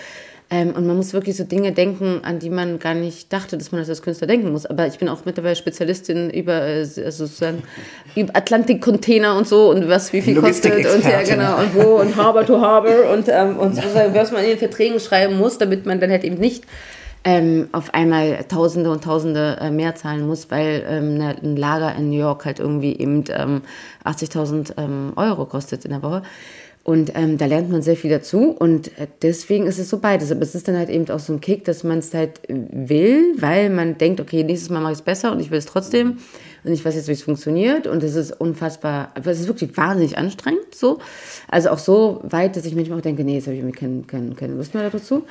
ähm, 0.50 0.74
und 0.76 0.86
man 0.86 0.98
muss 0.98 1.14
wirklich 1.14 1.36
so 1.36 1.44
Dinge 1.44 1.72
denken, 1.72 2.22
an 2.24 2.40
die 2.40 2.50
man 2.50 2.80
gar 2.80 2.94
nicht 2.94 3.32
dachte, 3.32 3.58
dass 3.58 3.72
man 3.72 3.82
das 3.82 3.90
als 3.90 4.02
Künstler 4.02 4.28
denken 4.28 4.52
muss. 4.52 4.66
Aber 4.66 4.86
ich 4.88 5.00
bin 5.00 5.10
auch 5.10 5.26
mittlerweile 5.26 5.56
Spezialistin 5.56 6.30
über 6.30 6.62
äh, 6.62 6.80
also 6.80 7.26
sozusagen 7.26 7.64
über 8.16 8.36
Atlantik-Container 8.36 9.36
und 9.38 9.48
so 9.48 9.70
und 9.70 9.88
was 9.88 10.14
wie 10.14 10.22
viel 10.22 10.40
kostet 10.40 10.86
und 10.86 11.04
ja 11.04 11.24
genau 11.24 11.60
und 11.60 11.76
wo 11.76 12.00
und 12.00 12.16
Harbor 12.16 12.46
to 12.46 12.62
Harbor 12.62 13.10
und, 13.12 13.28
ähm, 13.30 13.58
und 13.58 13.76
sozusagen, 13.76 14.14
was 14.14 14.32
man 14.32 14.44
in 14.44 14.50
den 14.50 14.60
Verträgen 14.60 15.00
schreiben 15.00 15.38
muss, 15.38 15.58
damit 15.58 15.86
man 15.86 16.00
dann 16.00 16.12
halt 16.12 16.24
eben 16.24 16.38
nicht 16.38 16.66
ähm, 17.24 17.70
auf 17.72 17.94
einmal 17.94 18.44
Tausende 18.50 18.92
und 18.92 19.04
Tausende 19.04 19.58
äh, 19.62 19.72
mehr 19.72 19.96
zahlen 19.96 20.28
muss, 20.28 20.52
weil 20.52 20.84
ähm, 20.88 21.18
ne, 21.18 21.36
ein 21.42 21.56
Lager 21.56 21.96
in 21.96 22.10
New 22.10 22.18
York 22.18 22.46
halt 22.46 22.60
irgendwie 22.60 22.98
eben 22.98 23.24
ähm, 23.30 23.62
80.000 24.04 24.74
ähm, 24.78 25.14
Euro 25.16 25.46
kostet 25.46 25.86
in 25.86 25.92
der 25.92 26.04
Woche. 26.04 26.24
Und 26.86 27.14
ähm, 27.16 27.38
da 27.38 27.46
lernt 27.46 27.70
man 27.70 27.82
sehr 27.82 27.96
viel 27.96 28.10
dazu 28.10 28.50
und 28.52 28.90
äh, 29.00 29.08
deswegen 29.22 29.68
ist 29.68 29.80
es 29.80 29.90
so 29.90 30.00
beides. 30.00 30.32
Aber 30.34 30.42
es 30.42 30.54
ist 30.54 30.68
dann 30.68 30.78
halt 30.78 30.90
eben 30.90 31.10
auch 31.10 31.20
so 31.20 31.32
ein 31.32 31.40
Kick, 31.40 31.64
dass 31.64 31.86
man 31.86 32.00
es 32.00 32.14
halt 32.14 32.42
will, 32.50 33.36
weil 33.40 33.70
man 33.70 33.98
denkt, 33.98 34.20
okay, 34.20 34.44
nächstes 34.44 34.70
Mal 34.70 34.82
mache 34.82 34.92
ich 34.92 34.98
es 34.98 35.04
besser 35.04 35.32
und 35.32 35.40
ich 35.40 35.50
will 35.50 35.60
es 35.60 35.66
trotzdem. 35.66 36.18
und 36.66 36.74
ich 36.74 36.84
weiß 36.84 36.96
jetzt, 36.96 37.08
wie 37.08 37.14
es 37.14 37.24
funktioniert 37.24 37.88
und 37.88 38.04
es 38.04 38.16
ist 38.16 38.34
unfassbar, 38.34 39.14
es 39.24 39.40
ist 39.40 39.48
wirklich 39.48 39.78
wahnsinnig 39.78 40.18
anstrengend 40.18 40.76
so. 40.76 41.00
Also 41.48 41.70
auch 41.70 41.78
so 41.78 42.20
weit, 42.24 42.58
dass 42.58 42.66
ich 42.66 42.76
manchmal 42.76 43.00
auch 43.00 43.04
denke, 43.04 43.24
nee, 43.24 43.36
jetzt 43.36 43.48
habe 43.48 43.56
ich 43.56 43.62
irgendwie 43.62 43.80
keine, 43.80 44.02
keine, 44.02 44.36
keine 44.36 44.56
Lust 44.56 44.74
mehr 44.74 44.90
dazu. 44.90 45.24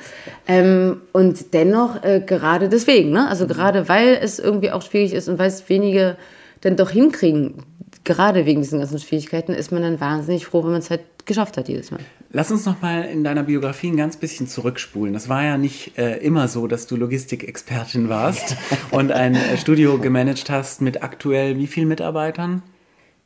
Ähm, 0.47 1.01
und 1.11 1.53
dennoch 1.53 2.03
äh, 2.03 2.19
gerade 2.25 2.67
deswegen, 2.67 3.11
ne? 3.11 3.29
also 3.29 3.45
gerade 3.45 3.87
weil 3.87 4.17
es 4.19 4.39
irgendwie 4.39 4.71
auch 4.71 4.81
schwierig 4.81 5.13
ist 5.13 5.29
und 5.29 5.37
weil 5.37 5.49
es 5.49 5.69
wenige 5.69 6.17
dann 6.61 6.77
doch 6.77 6.89
hinkriegen, 6.89 7.63
gerade 8.03 8.45
wegen 8.45 8.61
diesen 8.61 8.79
ganzen 8.79 8.99
Schwierigkeiten, 8.99 9.53
ist 9.53 9.71
man 9.71 9.81
dann 9.81 9.99
wahnsinnig 9.99 10.45
froh, 10.45 10.63
wenn 10.63 10.71
man 10.71 10.79
es 10.79 10.89
halt 10.89 11.01
geschafft 11.25 11.57
hat 11.57 11.69
jedes 11.69 11.91
Mal. 11.91 12.01
Lass 12.31 12.51
uns 12.51 12.65
noch 12.65 12.81
mal 12.81 13.03
in 13.03 13.23
deiner 13.23 13.43
Biografie 13.43 13.89
ein 13.89 13.97
ganz 13.97 14.17
bisschen 14.17 14.47
zurückspulen. 14.47 15.13
Das 15.13 15.29
war 15.29 15.43
ja 15.43 15.57
nicht 15.57 15.97
äh, 15.97 16.17
immer 16.17 16.47
so, 16.47 16.67
dass 16.67 16.87
du 16.87 16.95
Logistikexpertin 16.95 18.09
warst 18.09 18.57
und 18.91 19.11
ein 19.11 19.35
äh, 19.35 19.57
Studio 19.57 19.97
gemanagt 19.99 20.49
hast 20.49 20.81
mit 20.81 21.03
aktuell 21.03 21.57
wie 21.57 21.67
vielen 21.67 21.87
Mitarbeitern? 21.87 22.63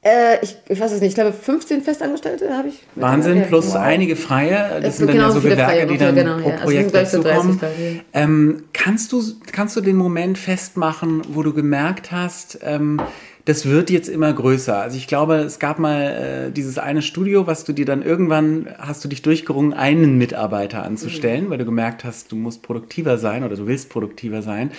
Äh, 0.03 0.43
ich, 0.43 0.55
ich 0.69 0.79
weiß 0.79 0.91
es 0.91 1.01
nicht, 1.01 1.09
ich 1.09 1.15
glaube 1.15 1.33
15 1.33 1.81
Festangestellte 1.81 2.55
habe 2.55 2.69
ich. 2.69 2.83
Wahnsinn, 2.95 3.43
plus 3.47 3.69
wow. 3.69 3.77
einige 3.77 4.15
freie. 4.15 4.79
Das 4.81 4.97
sind 4.97 5.07
dann 5.07 5.17
ja 5.17 5.31
so 5.31 5.41
Gewerke, 5.41 5.63
Freie, 5.63 5.87
die 5.87 5.97
dann 5.97 6.15
genau, 6.15 6.37
pro 6.37 6.49
ja. 6.49 6.57
Projekt 6.57 6.95
also 6.95 7.23
dazukommen. 7.23 7.59
So 7.59 7.67
ähm, 8.13 8.63
kannst, 8.73 9.11
du, 9.11 9.23
kannst 9.51 9.75
du 9.75 9.81
den 9.81 9.95
Moment 9.95 10.37
festmachen, 10.37 11.23
wo 11.29 11.43
du 11.43 11.51
gemerkt 11.51 12.11
hast, 12.11 12.59
ähm, 12.61 13.01
das 13.47 13.65
wird 13.65 13.89
jetzt 13.89 14.09
immer 14.09 14.33
größer. 14.33 14.77
Also 14.77 14.97
ich 14.97 15.07
glaube, 15.07 15.35
es 15.35 15.57
gab 15.57 15.79
mal 15.79 16.47
äh, 16.47 16.51
dieses 16.51 16.77
eine 16.77 17.01
Studio, 17.01 17.47
was 17.47 17.63
du 17.63 17.71
dir 17.71 17.85
dann 17.85 18.01
irgendwann 18.01 18.67
hast 18.77 19.05
du 19.05 19.07
dich 19.07 19.21
durchgerungen, 19.21 19.73
einen 19.73 20.17
Mitarbeiter 20.17 20.83
anzustellen, 20.83 21.45
mhm. 21.45 21.49
weil 21.49 21.57
du 21.57 21.63
gemerkt 21.63 22.03
hast, 22.03 22.33
du 22.33 22.35
musst 22.35 22.61
produktiver 22.61 23.17
sein 23.17 23.45
oder 23.45 23.55
du 23.55 23.65
willst 23.65 23.89
produktiver 23.89 24.41
sein. 24.41 24.71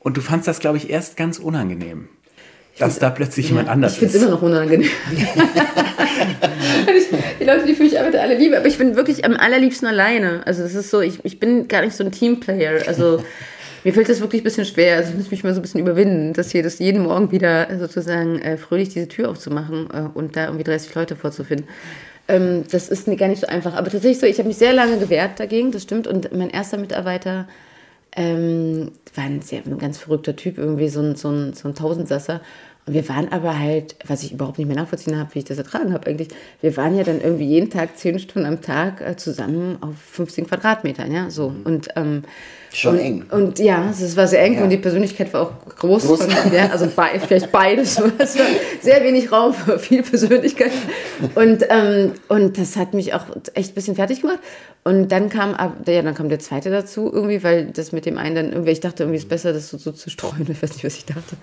Und 0.00 0.18
du 0.18 0.20
fandst 0.20 0.46
das, 0.46 0.60
glaube 0.60 0.76
ich, 0.76 0.90
erst 0.90 1.16
ganz 1.16 1.38
unangenehm. 1.38 2.10
dass 2.78 2.98
da 2.98 3.08
plötzlich 3.08 3.46
ja, 3.46 3.52
jemand 3.52 3.70
anders 3.70 3.96
ich 3.96 4.02
ist. 4.02 4.14
Ich 4.14 4.20
finde 4.20 4.26
es 4.26 4.30
immer 4.30 4.36
noch 4.36 4.42
unangenehm. 4.42 4.90
die 7.40 7.44
Leute, 7.44 7.64
die 7.64 7.74
für 7.74 7.84
mich 7.84 7.98
arbeiten, 7.98 8.18
alle 8.18 8.36
liebe, 8.36 8.58
aber 8.58 8.66
ich 8.66 8.76
bin 8.76 8.96
wirklich 8.96 9.24
am 9.24 9.32
allerliebsten 9.32 9.88
alleine. 9.88 10.46
Also 10.46 10.62
das 10.62 10.74
ist 10.74 10.90
so, 10.90 11.00
ich, 11.00 11.24
ich 11.24 11.40
bin 11.40 11.68
gar 11.68 11.80
nicht 11.80 11.96
so 11.96 12.04
ein 12.04 12.12
Teamplayer. 12.12 12.86
Also 12.86 13.24
mir 13.84 13.92
fällt 13.92 14.08
das 14.08 14.20
wirklich 14.20 14.42
ein 14.42 14.44
bisschen 14.44 14.64
schwer. 14.64 14.96
Also 14.96 15.10
ich 15.10 15.16
muss 15.16 15.30
mich 15.30 15.44
mal 15.44 15.54
so 15.54 15.60
ein 15.60 15.62
bisschen 15.62 15.80
überwinden, 15.80 16.32
dass 16.32 16.50
hier 16.50 16.62
das 16.62 16.78
jeden 16.78 17.02
Morgen 17.02 17.32
wieder 17.32 17.68
sozusagen 17.78 18.38
äh, 18.40 18.56
fröhlich 18.56 18.90
diese 18.90 19.08
Tür 19.08 19.30
aufzumachen 19.30 19.88
äh, 19.92 20.08
und 20.12 20.36
da 20.36 20.46
irgendwie 20.46 20.64
30 20.64 20.94
Leute 20.94 21.16
vorzufinden. 21.16 21.66
Ähm, 22.28 22.64
das 22.70 22.88
ist 22.88 23.06
gar 23.18 23.28
nicht 23.28 23.40
so 23.40 23.46
einfach. 23.46 23.74
Aber 23.74 23.90
tatsächlich 23.90 24.20
so, 24.20 24.26
ich 24.26 24.38
habe 24.38 24.48
mich 24.48 24.58
sehr 24.58 24.72
lange 24.72 24.98
gewehrt 24.98 25.40
dagegen, 25.40 25.72
das 25.72 25.82
stimmt. 25.82 26.06
Und 26.06 26.32
mein 26.32 26.50
erster 26.50 26.78
Mitarbeiter 26.78 27.48
ähm, 28.16 28.92
war 29.14 29.24
ein, 29.24 29.42
sehr, 29.42 29.62
ein 29.64 29.78
ganz 29.78 29.98
verrückter 29.98 30.36
Typ, 30.36 30.58
irgendwie 30.58 30.88
so 30.88 31.00
ein, 31.00 31.16
so 31.16 31.30
ein, 31.30 31.54
so 31.54 31.68
ein 31.68 31.74
Tausendsasser. 31.74 32.40
Und 32.86 32.94
wir 32.94 33.08
waren 33.08 33.30
aber 33.32 33.58
halt, 33.58 33.96
was 34.06 34.22
ich 34.22 34.32
überhaupt 34.32 34.58
nicht 34.58 34.66
mehr 34.66 34.76
nachvollziehen 34.76 35.18
habe, 35.18 35.34
wie 35.34 35.40
ich 35.40 35.44
das 35.44 35.58
ertragen 35.58 35.92
habe 35.92 36.06
eigentlich, 36.06 36.28
wir 36.60 36.76
waren 36.76 36.96
ja 36.96 37.04
dann 37.04 37.20
irgendwie 37.20 37.44
jeden 37.44 37.70
Tag 37.70 37.96
zehn 37.96 38.18
Stunden 38.18 38.46
am 38.46 38.62
Tag 38.62 39.00
äh, 39.00 39.16
zusammen 39.16 39.78
auf 39.80 39.96
15 40.12 40.46
Quadratmetern, 40.46 41.12
ja, 41.12 41.30
so. 41.30 41.50
Mhm. 41.50 41.62
Und 41.64 41.88
ähm, 41.96 42.24
Schon 42.72 42.94
und, 42.94 43.00
eng. 43.00 43.24
Und 43.30 43.58
ja, 43.58 43.90
es 43.90 44.16
war 44.16 44.28
sehr 44.28 44.42
eng 44.42 44.54
ja. 44.54 44.62
und 44.62 44.70
die 44.70 44.76
Persönlichkeit 44.76 45.32
war 45.34 45.42
auch 45.42 45.52
groß. 45.76 46.06
groß. 46.06 46.22
Von, 46.22 46.52
ja, 46.52 46.68
also 46.70 46.86
be 46.86 47.02
vielleicht 47.26 47.50
beides. 47.50 48.00
Es 48.18 48.38
war 48.38 48.46
sehr 48.80 49.02
wenig 49.02 49.32
Raum 49.32 49.54
für 49.54 49.78
viel 49.78 50.02
Persönlichkeit. 50.02 50.70
Und, 51.34 51.64
ähm, 51.68 52.12
und 52.28 52.58
das 52.58 52.76
hat 52.76 52.94
mich 52.94 53.12
auch 53.14 53.24
echt 53.54 53.72
ein 53.72 53.74
bisschen 53.74 53.96
fertig 53.96 54.20
gemacht. 54.20 54.38
Und 54.84 55.10
dann 55.10 55.28
kam, 55.28 55.56
ja, 55.86 56.02
dann 56.02 56.14
kam 56.14 56.28
der 56.28 56.38
zweite 56.38 56.70
dazu 56.70 57.10
irgendwie, 57.12 57.42
weil 57.42 57.66
das 57.66 57.92
mit 57.92 58.06
dem 58.06 58.18
einen 58.18 58.34
dann 58.36 58.52
irgendwie, 58.52 58.70
ich 58.70 58.80
dachte 58.80 59.02
irgendwie 59.02 59.18
ist 59.18 59.28
besser, 59.28 59.52
das 59.52 59.68
so, 59.68 59.76
so 59.76 59.90
zu 59.90 60.08
streuen. 60.08 60.46
Ich 60.48 60.62
weiß 60.62 60.72
nicht, 60.72 60.84
was 60.84 60.96
ich 60.96 61.04
dachte. 61.04 61.36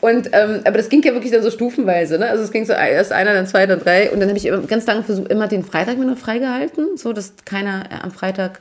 Und, 0.00 0.30
ähm, 0.32 0.60
aber 0.64 0.76
das 0.76 0.88
ging 0.88 1.02
ja 1.02 1.12
wirklich 1.14 1.32
dann 1.32 1.42
so 1.42 1.50
stufenweise. 1.50 2.18
Ne? 2.18 2.28
Also 2.28 2.44
es 2.44 2.52
ging 2.52 2.66
so 2.66 2.72
erst 2.74 3.12
einer, 3.12 3.32
dann 3.32 3.46
zwei, 3.46 3.66
dann 3.66 3.80
drei. 3.80 4.10
Und 4.10 4.20
dann 4.20 4.28
habe 4.28 4.38
ich 4.38 4.50
ganz 4.68 4.86
lange 4.86 5.02
versucht, 5.02 5.30
immer 5.30 5.48
den 5.48 5.64
Freitag 5.64 5.98
mir 5.98 6.04
noch 6.04 6.18
freigehalten, 6.18 6.96
so 6.96 7.12
dass 7.12 7.32
keiner 7.44 7.84
am 8.02 8.10
Freitag 8.10 8.60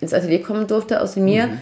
ins 0.00 0.14
Atelier 0.14 0.42
kommen 0.42 0.66
durfte, 0.66 1.00
außer 1.00 1.20
mir. 1.20 1.48
Mhm. 1.48 1.58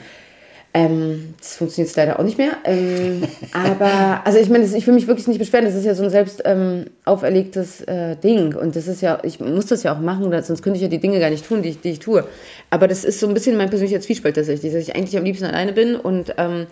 Ähm, 0.76 1.34
das 1.38 1.56
funktioniert 1.56 1.88
jetzt 1.88 1.96
leider 1.96 2.20
auch 2.20 2.24
nicht 2.24 2.36
mehr. 2.36 2.50
Ähm, 2.64 3.22
aber, 3.52 4.20
also 4.26 4.38
ich 4.38 4.50
meine, 4.50 4.64
ich 4.64 4.86
will 4.86 4.92
mich 4.92 5.06
wirklich 5.06 5.26
nicht 5.26 5.38
beschweren. 5.38 5.64
Das 5.64 5.74
ist 5.74 5.86
ja 5.86 5.94
so 5.94 6.02
ein 6.02 6.10
selbst 6.10 6.42
ähm, 6.44 6.84
auferlegtes 7.06 7.80
äh, 7.82 8.14
Ding. 8.16 8.54
Und 8.54 8.76
das 8.76 8.86
ist 8.86 9.00
ja, 9.00 9.18
ich 9.22 9.40
muss 9.40 9.66
das 9.66 9.84
ja 9.84 9.94
auch 9.94 10.00
machen, 10.00 10.30
sonst 10.42 10.60
könnte 10.60 10.76
ich 10.76 10.82
ja 10.82 10.88
die 10.88 10.98
Dinge 10.98 11.18
gar 11.18 11.30
nicht 11.30 11.46
tun, 11.46 11.62
die 11.62 11.70
ich, 11.70 11.80
die 11.80 11.92
ich 11.92 11.98
tue. 11.98 12.24
Aber 12.68 12.88
das 12.88 13.04
ist 13.04 13.20
so 13.20 13.26
ein 13.26 13.32
bisschen 13.32 13.56
mein 13.56 13.70
persönlicher 13.70 14.02
Zwiespalt 14.02 14.36
tatsächlich, 14.36 14.70
dass 14.70 14.82
ich 14.82 14.94
eigentlich 14.94 15.16
am 15.16 15.24
liebsten 15.24 15.46
alleine 15.46 15.72
bin. 15.72 15.96
Und 15.96 16.34
ähm, 16.36 16.66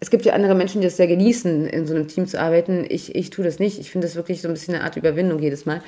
es 0.00 0.10
gibt 0.10 0.26
ja 0.26 0.34
andere 0.34 0.54
Menschen, 0.54 0.82
die 0.82 0.86
das 0.88 0.98
sehr 0.98 1.06
genießen, 1.06 1.66
in 1.66 1.86
so 1.86 1.94
einem 1.94 2.08
Team 2.08 2.26
zu 2.26 2.38
arbeiten. 2.38 2.84
Ich, 2.86 3.14
ich 3.14 3.30
tue 3.30 3.42
das 3.42 3.58
nicht. 3.58 3.78
Ich 3.78 3.90
finde 3.90 4.06
das 4.06 4.16
wirklich 4.16 4.42
so 4.42 4.48
ein 4.48 4.54
bisschen 4.54 4.74
eine 4.74 4.84
Art 4.84 4.96
Überwindung 4.96 5.38
jedes 5.38 5.64
Mal. 5.64 5.80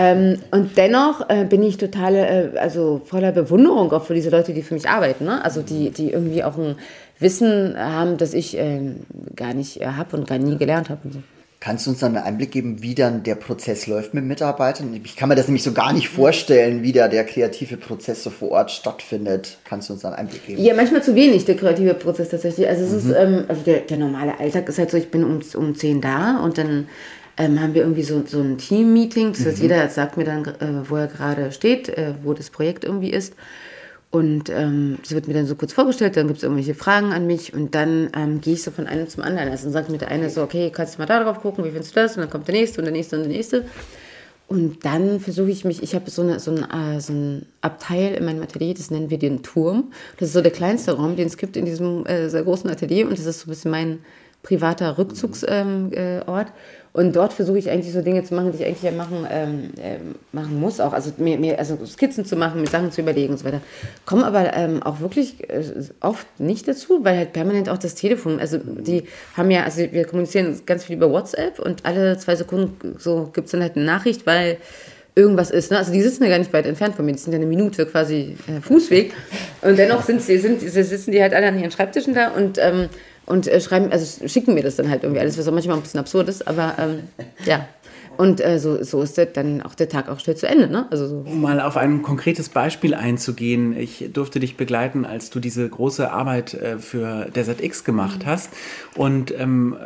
Ähm, 0.00 0.38
und 0.52 0.76
dennoch 0.76 1.28
äh, 1.28 1.44
bin 1.44 1.60
ich 1.64 1.76
total, 1.76 2.14
äh, 2.14 2.58
also 2.58 3.00
voller 3.04 3.32
Bewunderung 3.32 3.90
auch 3.92 4.04
für 4.04 4.14
diese 4.14 4.30
Leute, 4.30 4.54
die 4.54 4.62
für 4.62 4.74
mich 4.74 4.88
arbeiten. 4.88 5.24
Ne? 5.24 5.44
Also 5.44 5.60
die, 5.60 5.90
die 5.90 6.12
irgendwie 6.12 6.44
auch 6.44 6.56
ein 6.56 6.76
Wissen 7.18 7.76
haben, 7.76 8.16
das 8.16 8.32
ich 8.32 8.56
äh, 8.56 8.92
gar 9.34 9.54
nicht 9.54 9.84
habe 9.84 10.16
und 10.16 10.28
gar 10.28 10.38
nie 10.38 10.56
gelernt 10.56 10.88
habe. 10.88 11.00
So. 11.10 11.18
Kannst 11.60 11.86
du 11.86 11.90
uns 11.90 11.98
dann 11.98 12.16
einen 12.16 12.24
Einblick 12.24 12.52
geben, 12.52 12.82
wie 12.82 12.94
dann 12.94 13.24
der 13.24 13.34
Prozess 13.34 13.88
läuft 13.88 14.14
mit 14.14 14.24
Mitarbeitern? 14.24 15.00
Ich 15.02 15.16
kann 15.16 15.28
mir 15.28 15.34
das 15.34 15.48
nämlich 15.48 15.64
so 15.64 15.72
gar 15.72 15.92
nicht 15.92 16.08
vorstellen, 16.08 16.84
wie 16.84 16.92
da 16.92 17.08
der 17.08 17.24
kreative 17.24 17.76
Prozess 17.76 18.22
so 18.22 18.30
vor 18.30 18.52
Ort 18.52 18.70
stattfindet. 18.70 19.58
Kannst 19.64 19.88
du 19.88 19.94
uns 19.94 20.02
dann 20.02 20.12
einen 20.12 20.26
Einblick 20.26 20.46
geben? 20.46 20.62
Ja, 20.62 20.74
manchmal 20.74 21.02
zu 21.02 21.16
wenig, 21.16 21.44
der 21.46 21.56
kreative 21.56 21.94
Prozess 21.94 22.28
tatsächlich. 22.28 22.68
Also, 22.68 22.84
es 22.84 23.04
mhm. 23.04 23.10
ist, 23.10 23.16
ähm, 23.16 23.44
also 23.48 23.62
der, 23.62 23.78
der, 23.80 23.96
normale 23.96 24.38
Alltag 24.38 24.68
ist 24.68 24.78
halt 24.78 24.92
so, 24.92 24.96
ich 24.96 25.10
bin 25.10 25.24
um, 25.24 25.40
um 25.56 25.74
10 25.74 26.00
da 26.00 26.38
und 26.38 26.58
dann 26.58 26.86
ähm, 27.38 27.60
haben 27.60 27.72
wir 27.72 27.82
irgendwie 27.82 28.02
so, 28.02 28.22
so 28.26 28.40
ein 28.40 28.58
Team-Meeting. 28.58 29.32
Das 29.32 29.46
heißt, 29.46 29.58
mhm. 29.58 29.62
jeder 29.62 29.88
sagt 29.88 30.16
mir 30.16 30.24
dann, 30.24 30.44
äh, 30.44 30.88
wo 30.88 30.96
er 30.96 31.06
gerade 31.06 31.52
steht, 31.52 31.88
äh, 31.88 32.14
wo 32.22 32.34
das 32.34 32.50
Projekt 32.50 32.84
irgendwie 32.84 33.10
ist. 33.10 33.34
Und 34.10 34.48
ähm, 34.48 34.98
das 35.02 35.12
wird 35.12 35.28
mir 35.28 35.34
dann 35.34 35.46
so 35.46 35.54
kurz 35.54 35.74
vorgestellt, 35.74 36.16
dann 36.16 36.28
gibt 36.28 36.38
es 36.38 36.42
irgendwelche 36.42 36.74
Fragen 36.74 37.12
an 37.12 37.26
mich 37.26 37.52
und 37.52 37.74
dann 37.74 38.08
ähm, 38.16 38.40
gehe 38.40 38.54
ich 38.54 38.62
so 38.62 38.70
von 38.70 38.86
einem 38.86 39.06
zum 39.06 39.22
anderen. 39.22 39.50
Also 39.50 39.64
dann 39.64 39.72
sagt 39.74 39.90
mir 39.90 39.98
der 39.98 40.08
eine 40.08 40.30
so, 40.30 40.42
okay, 40.42 40.70
kannst 40.74 40.94
du 40.94 41.00
mal 41.00 41.06
da 41.06 41.22
drauf 41.22 41.40
gucken, 41.40 41.62
wie 41.64 41.70
findest 41.70 41.94
du 41.94 42.00
das? 42.00 42.16
Und 42.16 42.22
dann 42.22 42.30
kommt 42.30 42.48
der 42.48 42.54
nächste 42.54 42.80
und 42.80 42.86
der 42.86 42.92
nächste 42.92 43.16
und 43.16 43.22
der 43.24 43.32
nächste. 43.32 43.64
Und 44.46 44.86
dann 44.86 45.20
versuche 45.20 45.50
ich 45.50 45.66
mich, 45.66 45.82
ich 45.82 45.94
habe 45.94 46.10
so, 46.10 46.22
eine, 46.22 46.40
so, 46.40 46.52
ein, 46.52 46.64
äh, 46.70 47.00
so 47.02 47.12
ein 47.12 47.44
Abteil 47.60 48.14
in 48.14 48.24
meinem 48.24 48.42
Atelier, 48.42 48.72
das 48.72 48.90
nennen 48.90 49.10
wir 49.10 49.18
den 49.18 49.42
Turm. 49.42 49.92
Das 50.16 50.28
ist 50.28 50.32
so 50.32 50.40
der 50.40 50.52
kleinste 50.52 50.92
Raum, 50.92 51.16
den 51.16 51.26
es 51.26 51.36
gibt 51.36 51.58
in 51.58 51.66
diesem 51.66 52.06
äh, 52.06 52.30
sehr 52.30 52.44
großen 52.44 52.70
Atelier 52.70 53.06
und 53.06 53.18
das 53.18 53.26
ist 53.26 53.40
so 53.40 53.46
ein 53.46 53.50
bisschen 53.50 53.70
mein 53.70 53.98
privater 54.42 54.98
Rückzugsort. 54.98 55.50
Ähm, 55.50 55.90
äh, 55.92 56.20
und 56.98 57.14
dort 57.14 57.32
versuche 57.32 57.58
ich 57.58 57.70
eigentlich 57.70 57.92
so 57.92 58.02
Dinge 58.02 58.24
zu 58.24 58.34
machen, 58.34 58.50
die 58.50 58.58
ich 58.58 58.64
eigentlich 58.64 58.82
ja 58.82 58.90
machen, 58.90 59.26
ähm, 59.30 59.70
äh, 59.76 59.98
machen 60.32 60.58
muss 60.58 60.80
auch. 60.80 60.92
Also 60.92 61.12
mir, 61.18 61.38
mir 61.38 61.58
also 61.58 61.78
Skizzen 61.86 62.24
zu 62.24 62.34
machen, 62.34 62.60
mir 62.60 62.66
Sachen 62.66 62.90
zu 62.90 63.02
überlegen 63.02 63.34
und 63.34 63.38
so 63.38 63.44
weiter. 63.44 63.60
Komme 64.04 64.26
aber 64.26 64.52
ähm, 64.54 64.82
auch 64.82 65.00
wirklich 65.00 65.48
äh, 65.48 65.62
oft 66.00 66.26
nicht 66.40 66.66
dazu, 66.66 67.04
weil 67.04 67.18
halt 67.18 67.32
permanent 67.34 67.68
auch 67.68 67.78
das 67.78 67.94
Telefon, 67.94 68.40
also 68.40 68.58
die 68.58 69.04
haben 69.36 69.50
ja, 69.50 69.64
also 69.64 69.80
wir 69.92 70.06
kommunizieren 70.06 70.60
ganz 70.66 70.86
viel 70.86 70.96
über 70.96 71.10
WhatsApp 71.10 71.60
und 71.60 71.84
alle 71.84 72.18
zwei 72.18 72.34
Sekunden 72.34 72.96
so 72.98 73.30
gibt 73.32 73.46
es 73.46 73.52
dann 73.52 73.62
halt 73.62 73.76
eine 73.76 73.84
Nachricht, 73.84 74.26
weil 74.26 74.56
irgendwas 75.14 75.50
ist. 75.50 75.70
Ne? 75.70 75.78
Also 75.78 75.92
die 75.92 76.00
sitzen 76.00 76.24
ja 76.24 76.30
gar 76.30 76.38
nicht 76.38 76.52
weit 76.52 76.66
entfernt 76.66 76.94
von 76.94 77.04
mir, 77.04 77.12
die 77.12 77.18
sind 77.18 77.32
ja 77.32 77.38
eine 77.38 77.46
Minute 77.46 77.86
quasi 77.86 78.36
äh, 78.46 78.60
Fußweg. 78.60 79.12
Und 79.62 79.78
dennoch 79.78 80.04
sind 80.04 80.22
sie, 80.22 80.38
sind, 80.38 80.60
sitzen 80.60 81.12
die 81.12 81.20
halt 81.20 81.34
alle 81.34 81.48
an 81.48 81.58
ihren 81.58 81.70
Schreibtischen 81.70 82.14
da 82.14 82.28
und 82.28 82.58
ähm, 82.58 82.88
und 83.28 83.46
äh, 83.46 83.60
schreiben, 83.60 83.92
also 83.92 84.26
schicken 84.26 84.54
mir 84.54 84.62
das 84.62 84.76
dann 84.76 84.88
halt 84.88 85.02
irgendwie 85.02 85.20
alles, 85.20 85.38
was 85.38 85.46
auch 85.46 85.52
manchmal 85.52 85.76
ein 85.76 85.82
bisschen 85.82 86.00
absurd 86.00 86.28
ist, 86.28 86.46
aber 86.48 86.74
ähm, 86.78 87.00
ja. 87.44 87.66
Und 88.16 88.44
äh, 88.44 88.58
so, 88.58 88.82
so 88.82 89.00
ist 89.00 89.16
dann 89.34 89.62
auch 89.62 89.76
der 89.76 89.88
Tag 89.88 90.08
auch 90.08 90.18
schnell 90.18 90.36
zu 90.36 90.48
Ende. 90.48 90.66
Ne? 90.66 90.88
Also 90.90 91.06
so. 91.06 91.16
Um 91.24 91.40
mal 91.40 91.60
auf 91.60 91.76
ein 91.76 92.02
konkretes 92.02 92.48
Beispiel 92.48 92.92
einzugehen. 92.92 93.78
Ich 93.78 94.10
durfte 94.12 94.40
dich 94.40 94.56
begleiten, 94.56 95.04
als 95.04 95.30
du 95.30 95.38
diese 95.38 95.68
große 95.68 96.10
Arbeit 96.10 96.54
äh, 96.54 96.78
für 96.78 97.26
Desert 97.26 97.62
X 97.62 97.84
gemacht 97.84 98.24
mhm. 98.24 98.26
hast. 98.26 98.50
Und 98.96 99.32
ähm, 99.38 99.76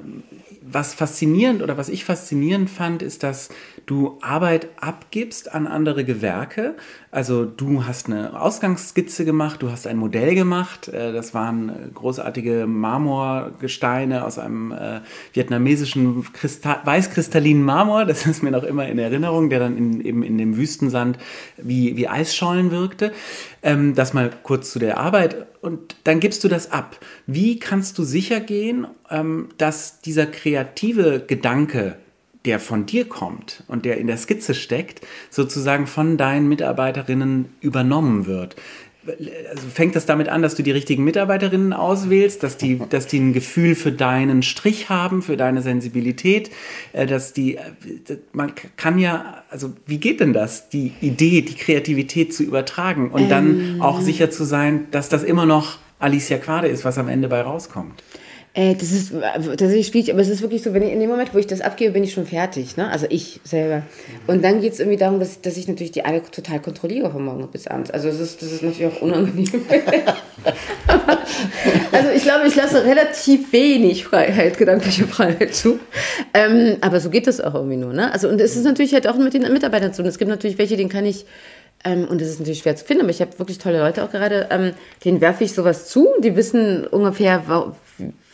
was 0.62 0.94
faszinierend 0.94 1.62
oder 1.62 1.76
was 1.76 1.90
ich 1.90 2.06
faszinierend 2.06 2.70
fand, 2.70 3.02
ist, 3.02 3.22
dass 3.22 3.50
du 3.86 4.18
Arbeit 4.20 4.68
abgibst 4.80 5.52
an 5.54 5.66
andere 5.66 6.04
Gewerke. 6.04 6.74
Also 7.10 7.44
du 7.44 7.84
hast 7.84 8.06
eine 8.06 8.40
Ausgangsskizze 8.40 9.24
gemacht, 9.24 9.62
du 9.62 9.70
hast 9.70 9.86
ein 9.86 9.96
Modell 9.96 10.34
gemacht. 10.34 10.88
Äh, 10.88 11.12
das 11.12 11.34
waren 11.34 11.90
großartige 11.94 12.66
Marmorgesteine 12.66 14.24
aus 14.24 14.38
einem 14.38 14.72
äh, 14.72 15.00
vietnamesischen 15.32 16.32
Kristall, 16.32 16.80
weißkristallinen 16.84 17.62
Marmor. 17.62 18.04
Das 18.04 18.26
ist 18.26 18.42
mir 18.42 18.50
noch 18.50 18.64
immer 18.64 18.88
in 18.88 18.98
Erinnerung, 18.98 19.50
der 19.50 19.58
dann 19.58 19.76
in, 19.76 20.00
eben 20.00 20.22
in 20.22 20.38
dem 20.38 20.56
Wüstensand 20.56 21.18
wie, 21.56 21.96
wie 21.96 22.08
Eisschollen 22.08 22.70
wirkte. 22.70 23.12
Ähm, 23.62 23.94
das 23.94 24.12
mal 24.12 24.30
kurz 24.42 24.72
zu 24.72 24.78
der 24.78 24.98
Arbeit. 24.98 25.46
Und 25.60 25.96
dann 26.04 26.18
gibst 26.18 26.42
du 26.44 26.48
das 26.48 26.72
ab. 26.72 26.98
Wie 27.26 27.58
kannst 27.58 27.96
du 27.98 28.04
sicher 28.04 28.40
gehen, 28.40 28.86
ähm, 29.10 29.48
dass 29.58 30.00
dieser 30.00 30.26
kreative 30.26 31.22
Gedanke, 31.26 31.96
der 32.44 32.58
von 32.58 32.86
dir 32.86 33.08
kommt 33.08 33.62
und 33.68 33.84
der 33.84 33.98
in 33.98 34.06
der 34.06 34.16
Skizze 34.16 34.54
steckt, 34.54 35.00
sozusagen 35.30 35.86
von 35.86 36.16
deinen 36.16 36.48
Mitarbeiterinnen 36.48 37.46
übernommen 37.60 38.26
wird. 38.26 38.56
also 39.50 39.68
fängt 39.72 39.96
das 39.96 40.06
damit 40.06 40.28
an, 40.28 40.42
dass 40.42 40.54
du 40.54 40.62
die 40.62 40.70
richtigen 40.70 41.04
Mitarbeiterinnen 41.04 41.72
auswählst, 41.72 42.42
dass 42.42 42.56
die, 42.56 42.80
dass 42.90 43.06
die 43.06 43.18
ein 43.18 43.32
Gefühl 43.32 43.74
für 43.74 43.92
deinen 43.92 44.42
Strich 44.42 44.88
haben, 44.88 45.22
für 45.22 45.36
deine 45.36 45.62
Sensibilität, 45.62 46.50
äh, 46.92 47.06
dass 47.06 47.32
die, 47.32 47.56
äh, 47.56 47.62
man 48.32 48.52
kann 48.76 48.98
ja, 48.98 49.42
also 49.50 49.72
wie 49.86 49.98
geht 49.98 50.20
denn 50.20 50.32
das, 50.32 50.68
die 50.68 50.92
Idee, 51.00 51.42
die 51.42 51.54
Kreativität 51.54 52.34
zu 52.34 52.42
übertragen 52.42 53.10
und 53.10 53.22
ähm. 53.22 53.28
dann 53.28 53.80
auch 53.80 54.00
sicher 54.00 54.30
zu 54.30 54.44
sein, 54.44 54.86
dass 54.90 55.08
das 55.08 55.22
immer 55.22 55.46
noch 55.46 55.78
Alicia 55.98 56.38
Quade 56.38 56.66
ist, 56.66 56.84
was 56.84 56.98
am 56.98 57.08
Ende 57.08 57.28
bei 57.28 57.40
rauskommt? 57.40 58.02
Äh, 58.54 58.74
das 58.74 58.92
ist 58.92 59.12
tatsächlich 59.12 59.86
schwierig, 59.86 60.12
aber 60.12 60.20
es 60.20 60.28
ist 60.28 60.42
wirklich 60.42 60.62
so, 60.62 60.74
wenn 60.74 60.82
ich 60.82 60.92
in 60.92 61.00
dem 61.00 61.08
Moment, 61.08 61.32
wo 61.32 61.38
ich 61.38 61.46
das 61.46 61.62
abgebe, 61.62 61.92
bin 61.92 62.04
ich 62.04 62.12
schon 62.12 62.26
fertig. 62.26 62.76
Ne? 62.76 62.90
Also 62.90 63.06
ich 63.08 63.40
selber. 63.44 63.82
Und 64.26 64.44
dann 64.44 64.60
geht 64.60 64.74
es 64.74 64.78
irgendwie 64.78 64.98
darum, 64.98 65.20
dass, 65.20 65.40
dass 65.40 65.56
ich 65.56 65.68
natürlich 65.68 65.92
die 65.92 66.04
alle 66.04 66.22
total 66.22 66.60
kontrolliere 66.60 67.10
von 67.10 67.24
morgen 67.24 67.48
bis 67.48 67.66
abends. 67.66 67.90
Also 67.90 68.08
das 68.08 68.20
ist, 68.20 68.42
das 68.42 68.52
ist 68.52 68.62
natürlich 68.62 68.92
auch 68.92 69.00
unangenehm. 69.00 69.48
also 71.92 72.10
ich 72.14 72.22
glaube, 72.24 72.46
ich 72.46 72.54
lasse 72.54 72.84
relativ 72.84 73.50
wenig 73.54 74.04
Freiheit, 74.04 74.58
gedankliche 74.58 75.06
Freiheit 75.06 75.54
zu. 75.54 75.80
Ähm, 76.34 76.76
aber 76.82 77.00
so 77.00 77.08
geht 77.08 77.26
das 77.26 77.40
auch 77.40 77.54
irgendwie 77.54 77.78
nur. 77.78 77.94
Ne? 77.94 78.12
Also 78.12 78.28
und 78.28 78.38
es 78.38 78.54
ist 78.54 78.64
natürlich 78.64 78.92
halt 78.92 79.08
auch 79.08 79.16
mit 79.16 79.32
den 79.32 79.50
Mitarbeitern 79.50 79.94
zu. 79.94 80.02
Und 80.02 80.08
es 80.08 80.18
gibt 80.18 80.28
natürlich 80.28 80.58
welche, 80.58 80.76
denen 80.76 80.90
kann 80.90 81.06
ich 81.06 81.24
ähm, 81.84 82.06
und 82.08 82.20
das 82.20 82.28
ist 82.28 82.38
natürlich 82.38 82.60
schwer 82.60 82.76
zu 82.76 82.84
finden, 82.84 83.02
aber 83.02 83.10
ich 83.10 83.20
habe 83.20 83.38
wirklich 83.38 83.58
tolle 83.58 83.80
Leute 83.80 84.04
auch 84.04 84.10
gerade, 84.10 84.46
ähm, 84.50 84.72
denen 85.04 85.20
werfe 85.20 85.42
ich 85.42 85.52
sowas 85.52 85.88
zu, 85.88 86.08
die 86.22 86.36
wissen 86.36 86.86
ungefähr, 86.86 87.42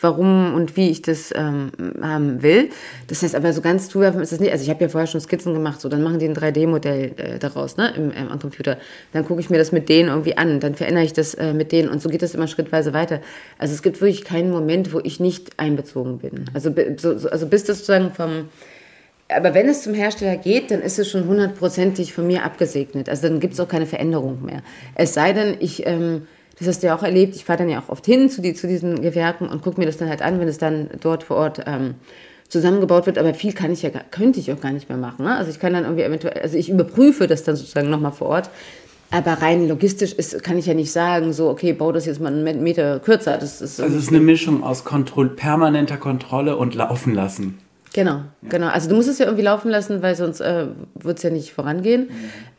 warum 0.01 0.53
und 0.53 0.77
wie 0.77 0.89
ich 0.89 1.01
das 1.01 1.33
ähm, 1.35 1.71
haben 2.01 2.41
will. 2.41 2.69
Das 3.07 3.21
heißt 3.21 3.35
aber 3.35 3.53
so 3.53 3.61
ganz 3.61 3.89
zuwerfen 3.89 4.21
ist 4.21 4.31
das 4.31 4.39
nicht. 4.39 4.51
Also 4.51 4.63
ich 4.63 4.69
habe 4.69 4.81
ja 4.81 4.89
vorher 4.89 5.07
schon 5.07 5.21
Skizzen 5.21 5.53
gemacht, 5.53 5.81
so 5.81 5.89
dann 5.89 6.01
machen 6.03 6.19
die 6.19 6.25
ein 6.27 6.35
3D-Modell 6.35 7.11
äh, 7.17 7.39
daraus 7.39 7.77
ne, 7.77 7.93
im, 7.95 8.11
im, 8.11 8.29
am 8.29 8.39
Computer. 8.39 8.77
Dann 9.13 9.25
gucke 9.25 9.41
ich 9.41 9.49
mir 9.49 9.57
das 9.57 9.71
mit 9.71 9.89
denen 9.89 10.09
irgendwie 10.09 10.37
an, 10.37 10.59
dann 10.59 10.75
verändere 10.75 11.05
ich 11.05 11.13
das 11.13 11.33
äh, 11.33 11.53
mit 11.53 11.71
denen 11.71 11.89
und 11.89 12.01
so 12.01 12.09
geht 12.09 12.21
das 12.21 12.35
immer 12.35 12.47
schrittweise 12.47 12.93
weiter. 12.93 13.21
Also 13.57 13.73
es 13.73 13.81
gibt 13.81 13.99
wirklich 14.01 14.23
keinen 14.23 14.51
Moment, 14.51 14.93
wo 14.93 14.99
ich 15.03 15.19
nicht 15.19 15.51
einbezogen 15.57 16.19
bin. 16.19 16.45
Also, 16.53 16.73
so, 16.97 17.29
also 17.29 17.47
bis 17.47 17.65
das 17.65 17.79
sozusagen 17.79 18.11
vom 18.11 18.49
aber 19.31 19.53
wenn 19.53 19.69
es 19.69 19.83
zum 19.83 19.93
Hersteller 19.93 20.37
geht, 20.37 20.71
dann 20.71 20.81
ist 20.81 20.97
es 20.97 21.07
schon 21.09 21.27
hundertprozentig 21.27 22.13
von 22.13 22.25
mir 22.25 22.43
abgesegnet. 22.43 23.09
Also 23.09 23.27
dann 23.27 23.39
gibt 23.39 23.53
es 23.53 23.59
auch 23.59 23.67
keine 23.67 23.85
Veränderung 23.85 24.43
mehr. 24.43 24.63
Es 24.95 25.13
sei 25.13 25.33
denn, 25.33 25.55
ich 25.59 25.85
ähm, 25.85 26.23
das 26.59 26.67
hast 26.67 26.83
du 26.83 26.87
ja 26.87 26.95
auch 26.95 27.03
erlebt, 27.03 27.35
ich 27.35 27.45
fahre 27.45 27.59
dann 27.59 27.69
ja 27.69 27.79
auch 27.79 27.89
oft 27.89 28.05
hin 28.05 28.29
zu, 28.29 28.41
die, 28.41 28.53
zu 28.53 28.67
diesen 28.67 29.01
Gewerken 29.01 29.47
und 29.47 29.61
gucke 29.61 29.79
mir 29.79 29.85
das 29.85 29.97
dann 29.97 30.09
halt 30.09 30.21
an, 30.21 30.39
wenn 30.39 30.47
es 30.47 30.57
dann 30.57 30.89
dort 31.01 31.23
vor 31.23 31.37
Ort 31.37 31.61
ähm, 31.65 31.95
zusammengebaut 32.49 33.05
wird, 33.05 33.17
aber 33.17 33.33
viel 33.33 33.53
kann 33.53 33.71
ich 33.71 33.81
ja, 33.83 33.89
könnte 34.11 34.39
ich 34.39 34.51
auch 34.51 34.59
gar 34.59 34.71
nicht 34.71 34.89
mehr 34.89 34.97
machen. 34.97 35.25
Ne? 35.25 35.35
Also 35.35 35.51
ich 35.51 35.59
kann 35.59 35.73
dann 35.73 35.83
irgendwie 35.83 36.03
eventuell, 36.03 36.41
also 36.41 36.57
ich 36.57 36.69
überprüfe 36.69 37.27
das 37.27 37.43
dann 37.43 37.55
sozusagen 37.55 37.89
nochmal 37.89 38.11
vor 38.11 38.27
Ort, 38.27 38.49
aber 39.11 39.33
rein 39.41 39.67
logistisch 39.67 40.13
ist, 40.13 40.43
kann 40.43 40.57
ich 40.57 40.67
ja 40.67 40.73
nicht 40.73 40.91
sagen, 40.91 41.33
so, 41.33 41.49
okay, 41.49 41.73
bau 41.73 41.91
das 41.91 42.05
jetzt 42.05 42.19
mal 42.21 42.31
einen 42.31 42.63
Meter 42.63 42.99
kürzer. 42.99 43.37
Das 43.37 43.61
ist 43.61 43.79
also 43.79 43.97
es 43.97 44.03
ist 44.03 44.09
eine 44.09 44.19
Mischung 44.19 44.63
aus 44.63 44.83
Kontroll, 44.83 45.29
permanenter 45.29 45.97
Kontrolle 45.97 46.57
und 46.57 46.75
laufen 46.75 47.15
lassen. 47.15 47.57
Genau, 47.93 48.17
ja. 48.17 48.49
genau. 48.49 48.67
Also 48.67 48.87
du 48.87 48.95
musst 48.95 49.09
es 49.09 49.17
ja 49.17 49.25
irgendwie 49.25 49.43
laufen 49.43 49.69
lassen, 49.69 50.03
weil 50.03 50.15
sonst 50.15 50.41
äh, 50.41 50.67
wird 50.93 51.17
es 51.17 51.23
ja 51.23 51.31
nicht 51.31 51.53
vorangehen. 51.53 52.03
Mhm. 52.03 52.09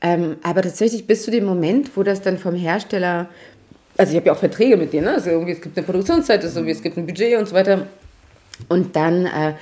Ähm, 0.00 0.36
aber 0.42 0.62
tatsächlich 0.62 1.06
bis 1.06 1.22
zu 1.22 1.30
dem 1.30 1.44
Moment, 1.44 1.96
wo 1.96 2.02
das 2.02 2.20
dann 2.20 2.36
vom 2.36 2.56
Hersteller 2.56 3.28
also 4.00 4.12
ich 4.12 4.16
habe 4.16 4.28
ja 4.28 4.32
auch 4.32 4.38
Verträge 4.38 4.78
mit 4.78 4.94
denen, 4.94 5.04
ne? 5.04 5.12
also 5.12 5.28
irgendwie, 5.28 5.52
es 5.52 5.60
gibt 5.60 5.76
eine 5.76 5.84
Produktionszeit, 5.84 6.42
also 6.42 6.64
es 6.64 6.80
gibt 6.80 6.96
ein 6.96 7.04
Budget 7.04 7.38
und 7.38 7.46
so 7.46 7.54
weiter. 7.54 7.86
Und 8.70 8.96
dann 8.96 9.26
äh, 9.26 9.52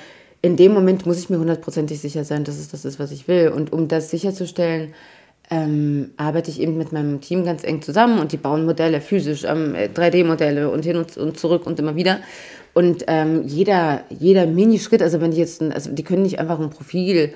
in 0.43 0.57
dem 0.57 0.73
Moment 0.73 1.07
muss 1.07 1.19
ich 1.19 1.29
mir 1.29 1.41
hundertprozentig 1.41 2.01
sicher 2.01 2.23
sein, 2.23 2.45
dass 2.45 2.57
es 2.57 2.69
das 2.69 2.85
ist, 2.85 3.01
was 3.01 3.11
ich 3.11 3.27
will. 3.27 3.49
Und 3.49 3.73
um 3.73 3.89
das 3.89 4.11
sicherzustellen, 4.11 4.95
ähm, 5.51 6.13
arbeite 6.19 6.53
ich 6.53 6.61
eben 6.61 6.79
mit 6.79 6.93
meinem 6.93 7.21
Team 7.21 7.45
ganz 7.45 7.65
eng 7.65 7.83
zusammen 7.83 8.21
und 8.21 8.31
die 8.31 8.37
bauen 8.37 8.65
Modelle 8.65 9.01
physisch, 9.01 9.43
ähm, 9.43 9.75
3D-Modelle 9.75 10.71
und 10.71 10.85
hin 10.85 10.99
und, 10.99 11.17
und, 11.17 11.37
zurück 11.37 11.67
und 11.67 11.81
immer 11.81 11.97
wieder. 11.97 12.21
Und 12.75 13.07
ähm, 13.09 13.43
jeder, 13.45 14.05
jeder 14.09 14.47
Minischritt, 14.47 15.03
also 15.03 15.21
wenn 15.21 15.33
die 15.33 15.39
jetzt, 15.39 15.63
ein, 15.63 15.73
also 15.73 15.91
die 15.91 16.05
können 16.05 16.23
nicht 16.23 16.39
einfach 16.39 16.61
ein 16.61 16.71
Profil 16.71 17.33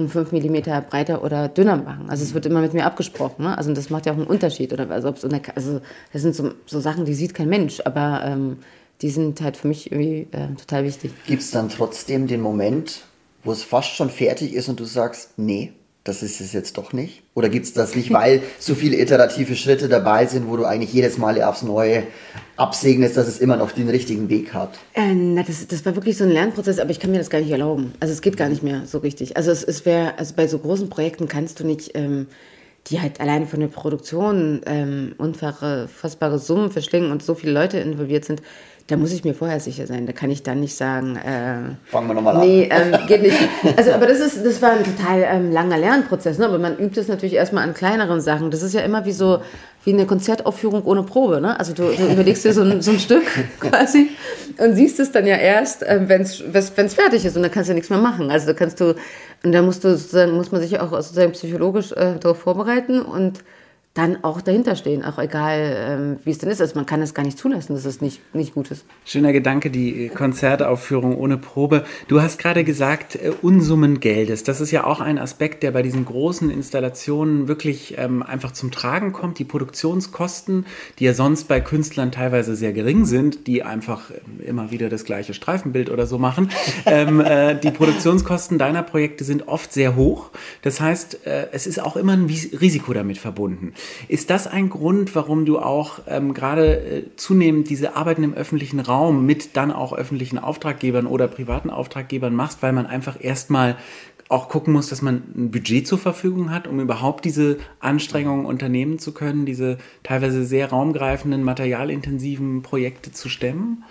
um 0.00 0.08
5 0.08 0.32
mm 0.32 0.56
breiter 0.88 1.22
oder 1.22 1.48
dünner 1.48 1.76
machen. 1.76 2.08
Also 2.08 2.24
es 2.24 2.34
wird 2.34 2.46
immer 2.46 2.60
mit 2.60 2.74
mir 2.74 2.84
abgesprochen. 2.84 3.44
Ne? 3.44 3.56
Also 3.56 3.72
das 3.72 3.90
macht 3.90 4.06
ja 4.06 4.12
auch 4.12 4.16
einen 4.16 4.26
Unterschied. 4.26 4.72
Oder 4.72 4.90
also, 4.90 5.14
so 5.14 5.28
eine, 5.28 5.40
also 5.54 5.80
das 6.12 6.22
sind 6.22 6.34
so, 6.34 6.52
so, 6.66 6.80
Sachen, 6.80 7.04
die 7.04 7.14
sieht 7.14 7.34
kein 7.34 7.48
Mensch, 7.48 7.80
aber 7.84 8.22
ähm, 8.24 8.58
die 9.02 9.10
sind 9.10 9.40
halt 9.40 9.56
für 9.56 9.68
mich 9.68 9.92
irgendwie 9.92 10.26
äh, 10.32 10.54
total 10.56 10.84
wichtig. 10.84 11.12
Gibt 11.26 11.42
es 11.42 11.50
dann 11.50 11.68
trotzdem 11.68 12.26
den 12.26 12.40
Moment, 12.40 13.02
wo 13.44 13.52
es 13.52 13.62
fast 13.62 13.90
schon 13.90 14.10
fertig 14.10 14.54
ist 14.54 14.68
und 14.68 14.80
du 14.80 14.84
sagst, 14.84 15.38
nee, 15.38 15.72
das 16.10 16.22
ist 16.24 16.40
es 16.40 16.52
jetzt 16.52 16.76
doch 16.76 16.92
nicht? 16.92 17.22
Oder 17.34 17.48
gibt 17.48 17.66
es 17.66 17.72
das 17.72 17.94
nicht, 17.94 18.12
weil 18.12 18.42
so 18.58 18.74
viele 18.74 19.00
iterative 19.00 19.54
Schritte 19.54 19.88
dabei 19.88 20.26
sind, 20.26 20.48
wo 20.48 20.56
du 20.56 20.64
eigentlich 20.64 20.92
jedes 20.92 21.18
Mal 21.18 21.40
aufs 21.42 21.62
Neue 21.62 22.02
absegnest, 22.56 23.16
dass 23.16 23.28
es 23.28 23.38
immer 23.38 23.56
noch 23.56 23.70
den 23.70 23.88
richtigen 23.88 24.28
Weg 24.28 24.52
hat? 24.52 24.78
Äh, 24.94 25.14
na, 25.14 25.44
das, 25.44 25.66
das 25.68 25.86
war 25.86 25.94
wirklich 25.94 26.16
so 26.16 26.24
ein 26.24 26.30
Lernprozess, 26.30 26.80
aber 26.80 26.90
ich 26.90 26.98
kann 26.98 27.12
mir 27.12 27.18
das 27.18 27.30
gar 27.30 27.40
nicht 27.40 27.50
erlauben. 27.50 27.92
Also 28.00 28.12
es 28.12 28.22
geht 28.22 28.36
gar 28.36 28.48
nicht 28.48 28.64
mehr 28.64 28.82
so 28.86 28.98
richtig. 28.98 29.36
Also 29.36 29.52
es, 29.52 29.62
es 29.62 29.86
wäre, 29.86 30.18
also 30.18 30.34
bei 30.34 30.48
so 30.48 30.58
großen 30.58 30.90
Projekten 30.90 31.28
kannst 31.28 31.60
du 31.60 31.66
nicht, 31.66 31.92
ähm, 31.94 32.26
die 32.88 33.00
halt 33.00 33.20
alleine 33.20 33.46
von 33.46 33.60
der 33.60 33.68
Produktion 33.68 34.62
ähm, 34.66 35.14
unfassbare 35.16 36.38
Summen 36.40 36.72
verschlingen 36.72 37.12
und 37.12 37.22
so 37.22 37.34
viele 37.36 37.52
Leute 37.52 37.78
involviert 37.78 38.24
sind, 38.24 38.42
da 38.90 38.96
muss 38.96 39.12
ich 39.12 39.22
mir 39.24 39.34
vorher 39.34 39.60
sicher 39.60 39.86
sein. 39.86 40.06
Da 40.06 40.12
kann 40.12 40.30
ich 40.30 40.42
dann 40.42 40.58
nicht 40.58 40.74
sagen. 40.74 41.16
Äh, 41.16 41.76
Fangen 41.90 42.08
wir 42.08 42.14
nochmal 42.14 42.36
an. 42.36 42.40
Nee, 42.40 42.68
ähm, 42.70 43.06
geht 43.06 43.22
nicht. 43.22 43.36
Also, 43.76 43.92
aber 43.92 44.06
das 44.06 44.18
ist, 44.18 44.44
das 44.44 44.60
war 44.60 44.72
ein 44.72 44.84
total 44.84 45.22
ähm, 45.22 45.52
langer 45.52 45.78
Lernprozess. 45.78 46.38
Ne? 46.38 46.46
Aber 46.46 46.58
man 46.58 46.76
übt 46.76 46.98
es 46.98 47.06
natürlich 47.06 47.34
erstmal 47.34 47.62
an 47.62 47.72
kleineren 47.72 48.20
Sachen. 48.20 48.50
Das 48.50 48.62
ist 48.62 48.74
ja 48.74 48.80
immer 48.80 49.04
wie 49.04 49.12
so 49.12 49.40
wie 49.84 49.92
eine 49.92 50.06
Konzertaufführung 50.06 50.84
ohne 50.84 51.04
Probe. 51.04 51.40
Ne? 51.40 51.58
Also 51.58 51.72
du, 51.72 51.84
du 51.84 52.12
überlegst 52.12 52.44
dir 52.44 52.52
so 52.52 52.62
ein, 52.62 52.82
so 52.82 52.90
ein 52.90 52.98
Stück 52.98 53.24
quasi 53.60 54.10
und 54.58 54.74
siehst 54.74 55.00
es 55.00 55.12
dann 55.12 55.26
ja 55.26 55.36
erst, 55.36 55.82
äh, 55.82 56.00
wenn 56.06 56.22
es 56.22 56.94
fertig 56.94 57.24
ist 57.24 57.36
und 57.36 57.42
dann 57.42 57.50
kannst 57.50 57.68
du 57.68 57.72
ja 57.72 57.74
nichts 57.74 57.90
mehr 57.90 57.98
machen. 57.98 58.30
Also 58.30 58.46
da 58.46 58.52
kannst 58.54 58.80
du 58.80 58.94
und 59.42 59.52
da 59.52 59.62
musst 59.62 59.84
du 59.84 59.90
muss 60.32 60.52
man 60.52 60.60
sich 60.60 60.72
ja 60.72 60.82
auch 60.82 60.90
sozusagen 60.90 61.32
psychologisch 61.32 61.92
äh, 61.92 62.16
darauf 62.20 62.38
vorbereiten 62.40 63.00
und 63.00 63.38
dann 64.00 64.24
auch 64.24 64.40
dahinter 64.40 64.76
stehen, 64.76 65.04
auch 65.04 65.18
egal, 65.18 65.76
ähm, 65.76 66.16
wie 66.24 66.30
es 66.30 66.38
denn 66.38 66.48
ist. 66.48 66.60
Also 66.60 66.74
man 66.74 66.86
kann 66.86 67.02
es 67.02 67.12
gar 67.12 67.22
nicht 67.22 67.36
zulassen, 67.38 67.74
dass 67.74 67.84
es 67.84 68.00
nicht, 68.00 68.34
nicht 68.34 68.54
gut 68.54 68.70
ist. 68.70 68.86
Schöner 69.04 69.32
Gedanke, 69.32 69.70
die 69.70 70.08
Konzertaufführung 70.08 71.16
ohne 71.18 71.36
Probe. 71.36 71.84
Du 72.08 72.22
hast 72.22 72.38
gerade 72.38 72.64
gesagt, 72.64 73.16
äh, 73.16 73.32
Unsummen 73.42 74.00
Geldes. 74.00 74.42
Das 74.42 74.62
ist 74.62 74.70
ja 74.70 74.84
auch 74.84 75.00
ein 75.00 75.18
Aspekt, 75.18 75.62
der 75.62 75.72
bei 75.72 75.82
diesen 75.82 76.06
großen 76.06 76.50
Installationen 76.50 77.46
wirklich 77.46 77.98
ähm, 77.98 78.22
einfach 78.22 78.52
zum 78.52 78.70
Tragen 78.70 79.12
kommt. 79.12 79.38
Die 79.38 79.44
Produktionskosten, 79.44 80.64
die 80.98 81.04
ja 81.04 81.12
sonst 81.12 81.46
bei 81.46 81.60
Künstlern 81.60 82.10
teilweise 82.10 82.56
sehr 82.56 82.72
gering 82.72 83.04
sind, 83.04 83.46
die 83.46 83.62
einfach 83.62 84.10
ähm, 84.10 84.40
immer 84.42 84.70
wieder 84.70 84.88
das 84.88 85.04
gleiche 85.04 85.34
Streifenbild 85.34 85.90
oder 85.90 86.06
so 86.06 86.16
machen. 86.16 86.48
ähm, 86.86 87.20
äh, 87.20 87.54
die 87.54 87.70
Produktionskosten 87.70 88.56
deiner 88.56 88.82
Projekte 88.82 89.24
sind 89.24 89.46
oft 89.46 89.74
sehr 89.74 89.94
hoch. 89.94 90.30
Das 90.62 90.80
heißt, 90.80 91.26
äh, 91.26 91.48
es 91.52 91.66
ist 91.66 91.82
auch 91.82 91.96
immer 91.96 92.14
ein 92.14 92.24
Risiko 92.24 92.94
damit 92.94 93.18
verbunden. 93.18 93.74
Ist 94.08 94.30
das 94.30 94.46
ein 94.46 94.70
Grund, 94.70 95.14
warum 95.14 95.46
du 95.46 95.58
auch 95.58 96.00
ähm, 96.08 96.34
gerade 96.34 96.80
äh, 96.80 97.02
zunehmend 97.16 97.70
diese 97.70 97.96
Arbeiten 97.96 98.22
im 98.22 98.34
öffentlichen 98.34 98.80
Raum 98.80 99.26
mit 99.26 99.56
dann 99.56 99.72
auch 99.72 99.92
öffentlichen 99.92 100.38
Auftraggebern 100.38 101.06
oder 101.06 101.28
privaten 101.28 101.70
Auftraggebern 101.70 102.34
machst, 102.34 102.62
weil 102.62 102.72
man 102.72 102.86
einfach 102.86 103.16
erstmal 103.22 103.76
auch 104.30 104.48
gucken 104.48 104.72
muss, 104.72 104.88
dass 104.88 105.02
man 105.02 105.24
ein 105.36 105.50
Budget 105.50 105.86
zur 105.86 105.98
Verfügung 105.98 106.52
hat, 106.52 106.68
um 106.68 106.78
überhaupt 106.78 107.24
diese 107.24 107.58
Anstrengungen 107.80 108.46
unternehmen 108.46 109.00
zu 109.00 109.12
können, 109.12 109.44
diese 109.44 109.78
teilweise 110.04 110.44
sehr 110.44 110.70
raumgreifenden, 110.70 111.42
materialintensiven 111.42 112.62
Projekte 112.62 113.10
zu 113.10 113.28
stemmen? 113.28 113.82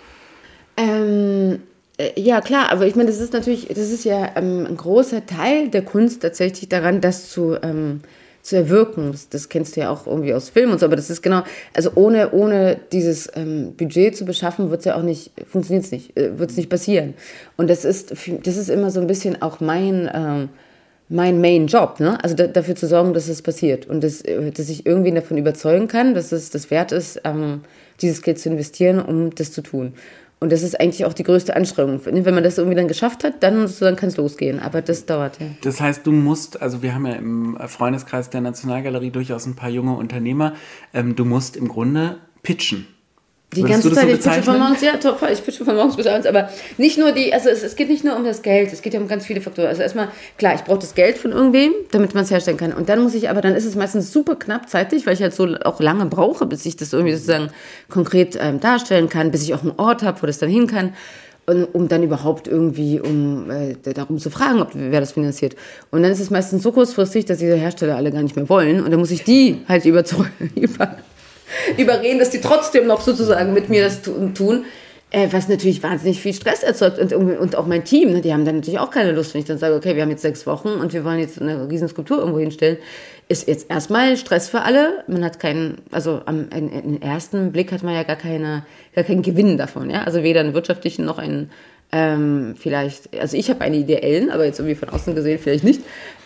Ähm, 0.78 1.60
äh, 1.98 2.18
ja, 2.18 2.40
klar, 2.40 2.72
aber 2.72 2.86
ich 2.86 2.96
meine, 2.96 3.10
das 3.10 3.20
ist 3.20 3.34
natürlich, 3.34 3.68
das 3.68 3.90
ist 3.90 4.04
ja 4.04 4.30
ähm, 4.36 4.64
ein 4.66 4.76
großer 4.78 5.26
Teil 5.26 5.68
der 5.68 5.82
Kunst 5.82 6.22
tatsächlich 6.22 6.70
daran, 6.70 7.02
das 7.02 7.30
zu, 7.30 7.56
ähm, 7.62 8.00
zu 8.50 8.56
erwirken. 8.56 9.12
Das, 9.12 9.28
das, 9.28 9.48
kennst 9.48 9.76
du 9.76 9.80
ja 9.80 9.90
auch 9.90 10.06
irgendwie 10.06 10.34
aus 10.34 10.50
Filmen 10.50 10.72
und 10.72 10.80
so, 10.80 10.86
aber 10.86 10.96
das 10.96 11.08
ist 11.08 11.22
genau, 11.22 11.42
also 11.74 11.92
ohne, 11.94 12.32
ohne 12.32 12.78
dieses 12.92 13.30
ähm, 13.34 13.74
Budget 13.76 14.16
zu 14.16 14.24
beschaffen, 14.24 14.70
wird 14.70 14.80
es 14.80 14.84
ja 14.84 14.96
auch 14.96 15.02
nicht, 15.02 15.32
funktioniert 15.48 15.86
es 15.86 15.92
nicht, 15.92 16.16
äh, 16.16 16.38
wird 16.38 16.50
es 16.50 16.56
nicht 16.56 16.68
passieren. 16.68 17.14
Und 17.56 17.70
das 17.70 17.84
ist, 17.84 18.10
das 18.10 18.56
ist 18.56 18.68
immer 18.68 18.90
so 18.90 19.00
ein 19.00 19.06
bisschen 19.06 19.40
auch 19.40 19.60
mein, 19.60 20.10
ähm, 20.12 20.48
mein 21.08 21.40
Main 21.40 21.66
Job, 21.66 21.98
ne? 21.98 22.22
Also 22.22 22.36
da, 22.36 22.46
dafür 22.46 22.76
zu 22.76 22.86
sorgen, 22.86 23.14
dass 23.14 23.28
es 23.28 23.42
passiert 23.42 23.86
und 23.86 24.04
das, 24.04 24.20
äh, 24.22 24.50
dass 24.50 24.68
ich 24.68 24.86
irgendwie 24.86 25.12
davon 25.12 25.38
überzeugen 25.38 25.88
kann, 25.88 26.14
dass 26.14 26.32
es 26.32 26.50
das 26.50 26.70
wert 26.70 26.92
ist, 26.92 27.20
ähm, 27.24 27.62
dieses 28.00 28.22
Geld 28.22 28.38
zu 28.38 28.48
investieren, 28.48 29.00
um 29.00 29.34
das 29.34 29.52
zu 29.52 29.62
tun. 29.62 29.94
Und 30.42 30.50
das 30.52 30.62
ist 30.62 30.80
eigentlich 30.80 31.04
auch 31.04 31.12
die 31.12 31.22
größte 31.22 31.54
Anstrengung. 31.54 32.00
Wenn 32.04 32.34
man 32.34 32.42
das 32.42 32.56
irgendwie 32.56 32.74
dann 32.74 32.88
geschafft 32.88 33.24
hat, 33.24 33.42
dann, 33.42 33.70
dann 33.80 33.96
kann 33.96 34.08
es 34.08 34.16
losgehen. 34.16 34.58
Aber 34.58 34.80
das 34.80 35.04
dauert 35.04 35.38
ja. 35.38 35.48
Das 35.62 35.82
heißt, 35.82 36.06
du 36.06 36.12
musst, 36.12 36.62
also 36.62 36.82
wir 36.82 36.94
haben 36.94 37.06
ja 37.06 37.12
im 37.12 37.58
Freundeskreis 37.66 38.30
der 38.30 38.40
Nationalgalerie 38.40 39.10
durchaus 39.10 39.44
ein 39.44 39.54
paar 39.54 39.68
junge 39.68 39.94
Unternehmer, 39.96 40.54
ähm, 40.94 41.14
du 41.14 41.26
musst 41.26 41.58
im 41.58 41.68
Grunde 41.68 42.16
pitchen. 42.42 42.86
Die 43.56 43.62
Würdest 43.62 43.82
ganze 43.82 43.94
Zeit, 43.94 44.22
so 44.22 44.30
ich 44.30 44.36
pitche 44.36 44.42
von 44.44 44.58
morgens, 44.60 44.80
ja, 44.80 44.96
top, 44.96 45.20
ich 45.30 45.44
pitche 45.44 45.64
von 45.64 45.74
morgens 45.74 45.96
bis 45.96 46.06
abends, 46.06 46.24
aber 46.24 46.50
nicht 46.78 46.98
nur 46.98 47.10
die, 47.10 47.34
also 47.34 47.48
es, 47.48 47.64
es 47.64 47.74
geht 47.74 47.88
nicht 47.88 48.04
nur 48.04 48.14
um 48.14 48.22
das 48.22 48.42
Geld, 48.42 48.72
es 48.72 48.80
geht 48.80 48.94
ja 48.94 49.00
um 49.00 49.08
ganz 49.08 49.26
viele 49.26 49.40
Faktoren. 49.40 49.66
Also 49.66 49.82
erstmal, 49.82 50.08
klar, 50.38 50.54
ich 50.54 50.62
brauche 50.62 50.78
das 50.78 50.94
Geld 50.94 51.18
von 51.18 51.32
irgendwem, 51.32 51.72
damit 51.90 52.14
man 52.14 52.22
es 52.22 52.30
herstellen 52.30 52.58
kann. 52.58 52.72
Und 52.72 52.88
dann 52.88 53.02
muss 53.02 53.12
ich, 53.14 53.28
aber 53.28 53.40
dann 53.40 53.56
ist 53.56 53.64
es 53.64 53.74
meistens 53.74 54.12
super 54.12 54.36
knapp 54.36 54.68
zeitlich, 54.68 55.04
weil 55.04 55.14
ich 55.14 55.22
halt 55.22 55.34
so 55.34 55.48
auch 55.64 55.80
lange 55.80 56.06
brauche, 56.06 56.46
bis 56.46 56.64
ich 56.64 56.76
das 56.76 56.92
irgendwie 56.92 57.14
sozusagen 57.14 57.48
konkret 57.88 58.38
ähm, 58.40 58.60
darstellen 58.60 59.08
kann, 59.08 59.32
bis 59.32 59.42
ich 59.42 59.52
auch 59.52 59.62
einen 59.62 59.74
Ort 59.78 60.04
habe, 60.04 60.22
wo 60.22 60.26
das 60.26 60.38
dann 60.38 60.48
hin 60.48 60.68
kann. 60.68 60.92
Und, 61.46 61.64
um 61.74 61.88
dann 61.88 62.04
überhaupt 62.04 62.46
irgendwie 62.46 63.00
um 63.00 63.50
äh, 63.50 63.74
darum 63.94 64.18
zu 64.18 64.30
fragen, 64.30 64.62
ob 64.62 64.70
wer 64.74 65.00
das 65.00 65.12
finanziert. 65.12 65.56
Und 65.90 66.04
dann 66.04 66.12
ist 66.12 66.20
es 66.20 66.30
meistens 66.30 66.62
so 66.62 66.70
kurzfristig, 66.70 67.24
dass 67.24 67.38
diese 67.38 67.56
Hersteller 67.56 67.96
alle 67.96 68.12
gar 68.12 68.22
nicht 68.22 68.36
mehr 68.36 68.48
wollen. 68.48 68.84
Und 68.84 68.92
dann 68.92 69.00
muss 69.00 69.10
ich 69.10 69.24
die 69.24 69.62
halt 69.66 69.84
überzeugen, 69.84 70.30
über, 70.54 70.98
überreden, 71.76 72.18
dass 72.18 72.30
die 72.30 72.40
trotzdem 72.40 72.86
noch 72.86 73.00
sozusagen 73.00 73.52
mit 73.52 73.68
mir 73.68 73.82
das 73.84 74.02
tu- 74.02 74.28
tun. 74.30 74.64
Äh, 75.12 75.26
was 75.32 75.48
natürlich 75.48 75.82
wahnsinnig 75.82 76.20
viel 76.20 76.32
Stress 76.32 76.62
erzeugt 76.62 77.00
und, 77.00 77.12
und 77.12 77.56
auch 77.56 77.66
mein 77.66 77.82
Team, 77.82 78.12
ne, 78.12 78.20
die 78.20 78.32
haben 78.32 78.44
dann 78.44 78.54
natürlich 78.58 78.78
auch 78.78 78.92
keine 78.92 79.10
Lust, 79.10 79.34
wenn 79.34 79.40
ich 79.40 79.46
dann 79.48 79.58
sage, 79.58 79.74
okay, 79.74 79.96
wir 79.96 80.02
haben 80.02 80.10
jetzt 80.10 80.22
sechs 80.22 80.46
Wochen 80.46 80.68
und 80.68 80.92
wir 80.92 81.04
wollen 81.04 81.18
jetzt 81.18 81.40
eine 81.40 81.68
riesen 81.68 81.88
Skulptur 81.88 82.18
irgendwo 82.18 82.38
hinstellen, 82.38 82.76
ist 83.26 83.48
jetzt 83.48 83.68
erstmal 83.68 84.16
Stress 84.16 84.48
für 84.48 84.62
alle. 84.62 85.02
Man 85.08 85.24
hat 85.24 85.40
keinen, 85.40 85.78
also 85.90 86.20
am 86.26 86.46
in, 86.56 86.68
in 86.70 87.02
ersten 87.02 87.50
Blick 87.50 87.72
hat 87.72 87.82
man 87.82 87.94
ja 87.94 88.04
gar 88.04 88.14
keine, 88.14 88.64
gar 88.94 89.02
keinen 89.02 89.22
Gewinn 89.22 89.58
davon, 89.58 89.90
ja, 89.90 90.04
also 90.04 90.22
weder 90.22 90.38
einen 90.40 90.54
wirtschaftlichen 90.54 91.06
noch 91.06 91.18
einen 91.18 91.50
ähm, 91.90 92.54
vielleicht, 92.56 93.18
also 93.20 93.36
ich 93.36 93.50
habe 93.50 93.62
einen 93.62 93.74
ideellen, 93.74 94.30
aber 94.30 94.44
jetzt 94.44 94.60
irgendwie 94.60 94.76
von 94.76 94.90
außen 94.90 95.16
gesehen 95.16 95.40
vielleicht 95.42 95.64
nicht. 95.64 95.80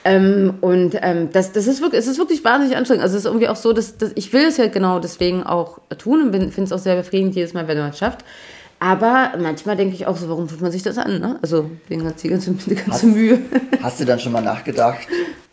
Ähm, 0.04 0.54
und 0.60 0.98
ähm, 1.00 1.30
das, 1.32 1.52
das 1.52 1.66
ist 1.66 1.80
wirklich, 1.80 2.00
es 2.00 2.06
ist 2.06 2.18
wirklich 2.18 2.44
wahnsinnig 2.44 2.76
anstrengend. 2.76 3.02
Also 3.02 3.16
es 3.16 3.24
ist 3.24 3.26
irgendwie 3.26 3.48
auch 3.48 3.56
so, 3.56 3.72
dass, 3.72 3.96
dass 3.96 4.12
ich 4.14 4.32
will 4.32 4.44
es 4.44 4.58
ja 4.58 4.66
genau 4.66 4.98
deswegen 4.98 5.42
auch 5.42 5.78
tun 5.98 6.20
und 6.22 6.32
finde 6.32 6.62
es 6.64 6.72
auch 6.72 6.78
sehr 6.78 6.96
befriedigend 6.96 7.34
jedes 7.34 7.54
Mal, 7.54 7.66
wenn 7.68 7.78
man 7.78 7.90
es 7.90 7.98
schafft. 7.98 8.24
Aber 8.80 9.32
manchmal 9.40 9.76
denke 9.76 9.94
ich 9.94 10.06
auch 10.06 10.16
so, 10.18 10.28
warum 10.28 10.46
tut 10.46 10.60
man 10.60 10.70
sich 10.70 10.82
das 10.82 10.98
an? 10.98 11.18
Ne? 11.18 11.38
Also 11.40 11.70
die 11.88 11.96
ganze, 11.96 12.14
die 12.22 12.28
ganze, 12.28 12.52
ganze 12.52 13.06
Mühe. 13.06 13.38
Hast 13.82 13.98
du 13.98 14.04
dann 14.04 14.20
schon 14.20 14.32
mal 14.32 14.42
nachgedacht? 14.42 14.98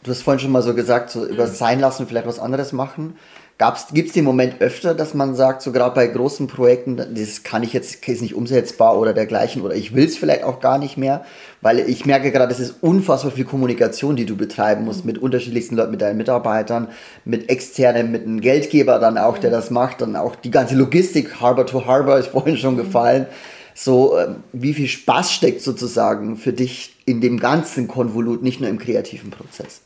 Du 0.04 0.12
hast 0.12 0.24
vorhin 0.24 0.40
schon 0.40 0.52
mal 0.52 0.64
so 0.64 0.74
gesagt, 0.74 1.12
so 1.12 1.26
über 1.26 1.48
sein 1.48 1.80
lassen, 1.80 2.08
vielleicht 2.08 2.28
was 2.28 2.40
anderes 2.40 2.74
machen. 2.74 3.16
Gibt 3.94 4.08
es 4.08 4.14
den 4.14 4.26
Moment 4.26 4.60
öfter, 4.60 4.96
dass 4.96 5.14
man 5.14 5.36
sagt, 5.36 5.62
so 5.62 5.72
gerade 5.72 5.94
bei 5.94 6.08
großen 6.08 6.48
Projekten, 6.48 6.98
das 6.98 7.44
kann 7.44 7.62
ich 7.62 7.74
jetzt, 7.74 8.08
ist 8.08 8.22
nicht 8.22 8.34
umsetzbar 8.34 8.98
oder 8.98 9.14
dergleichen 9.14 9.62
oder 9.62 9.76
ich 9.76 9.94
will 9.94 10.06
es 10.06 10.18
vielleicht 10.18 10.44
auch 10.44 10.62
gar 10.62 10.80
nicht 10.80 10.98
mehr, 10.98 11.24
weil 11.62 11.78
ich 11.80 12.08
merke 12.08 12.32
gerade, 12.32 12.48
das 12.48 12.60
ist 12.60 12.76
unfassbar 12.82 13.32
viel 13.32 13.46
Kommunikation, 13.46 14.16
die 14.16 14.26
du 14.26 14.36
betreiben 14.36 14.84
musst 14.86 15.06
mit 15.06 15.20
unterschiedlichsten 15.20 15.76
Leuten, 15.76 15.92
mit 15.92 16.02
deinen 16.02 16.18
Mitarbeitern, 16.18 16.88
mit 17.24 17.50
externen, 17.50 18.12
mit 18.12 18.24
einem 18.24 18.42
Geldgeber 18.42 18.98
dann 18.98 19.20
auch, 19.20 19.38
der 19.38 19.52
das 19.52 19.70
macht, 19.70 20.02
dann 20.02 20.16
auch 20.16 20.36
die 20.36 20.50
ganze 20.50 20.74
Logistik, 20.74 21.40
Harbor 21.40 21.68
to 21.68 21.86
Harbor 21.86 22.18
ist 22.20 22.30
vorhin 22.30 22.58
schon 22.58 22.78
gefallen. 22.78 23.28
So, 23.76 24.18
ähm, 24.18 24.38
wie 24.54 24.74
viel 24.74 24.88
Spaß 24.88 25.32
steckt 25.32 25.62
sozusagen 25.62 26.36
für 26.36 26.52
dich 26.52 26.96
in 27.06 27.22
dem 27.22 27.40
ganzen 27.40 27.88
Konvolut, 27.88 28.42
nicht 28.42 28.60
nur 28.60 28.70
im 28.70 28.80
kreativen 28.80 29.30
Prozess? 29.30 29.82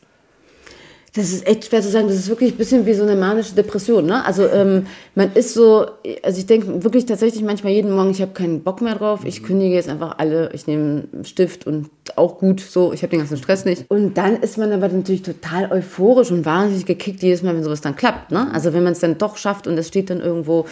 Das 1.15 1.31
ist 1.31 1.47
echt 1.47 1.65
schwer 1.65 1.81
zu 1.81 1.89
sagen. 1.89 2.07
Das 2.09 2.17
ist 2.17 2.27
wirklich 2.27 2.51
ein 2.51 2.57
bisschen 2.57 2.85
wie 2.85 2.93
so 2.93 3.03
eine 3.03 3.15
manische 3.15 3.55
Depression. 3.55 4.05
Ne? 4.05 4.25
Also 4.25 4.47
ähm, 4.47 4.85
man 5.15 5.31
ist 5.33 5.53
so, 5.53 5.85
also 6.21 6.39
ich 6.39 6.45
denke 6.45 6.83
wirklich 6.83 7.05
tatsächlich 7.05 7.41
manchmal 7.41 7.71
jeden 7.71 7.91
Morgen, 7.91 8.11
ich 8.11 8.21
habe 8.21 8.33
keinen 8.33 8.63
Bock 8.63 8.81
mehr 8.81 8.95
drauf. 8.95 9.21
Ich 9.23 9.41
kündige 9.41 9.75
jetzt 9.75 9.87
einfach 9.87 10.17
alle. 10.17 10.51
Ich 10.51 10.67
nehme 10.67 11.05
einen 11.13 11.23
Stift 11.23 11.65
und 11.65 11.89
auch 12.17 12.37
gut 12.37 12.59
so. 12.59 12.91
Ich 12.91 13.01
habe 13.01 13.11
den 13.11 13.19
ganzen 13.19 13.37
Stress 13.37 13.63
nicht. 13.63 13.85
Und 13.87 14.15
dann 14.17 14.41
ist 14.41 14.57
man 14.57 14.73
aber 14.73 14.89
natürlich 14.89 15.21
total 15.21 15.71
euphorisch 15.71 16.31
und 16.31 16.45
wahnsinnig 16.45 16.85
gekickt 16.85 17.23
jedes 17.23 17.43
Mal, 17.43 17.55
wenn 17.55 17.63
sowas 17.63 17.79
dann 17.79 17.95
klappt. 17.95 18.31
Ne? 18.31 18.53
Also 18.53 18.73
wenn 18.73 18.83
man 18.83 18.91
es 18.91 18.99
dann 18.99 19.17
doch 19.17 19.37
schafft 19.37 19.67
und 19.67 19.77
es 19.77 19.87
steht 19.87 20.09
dann 20.09 20.19
irgendwo, 20.19 20.65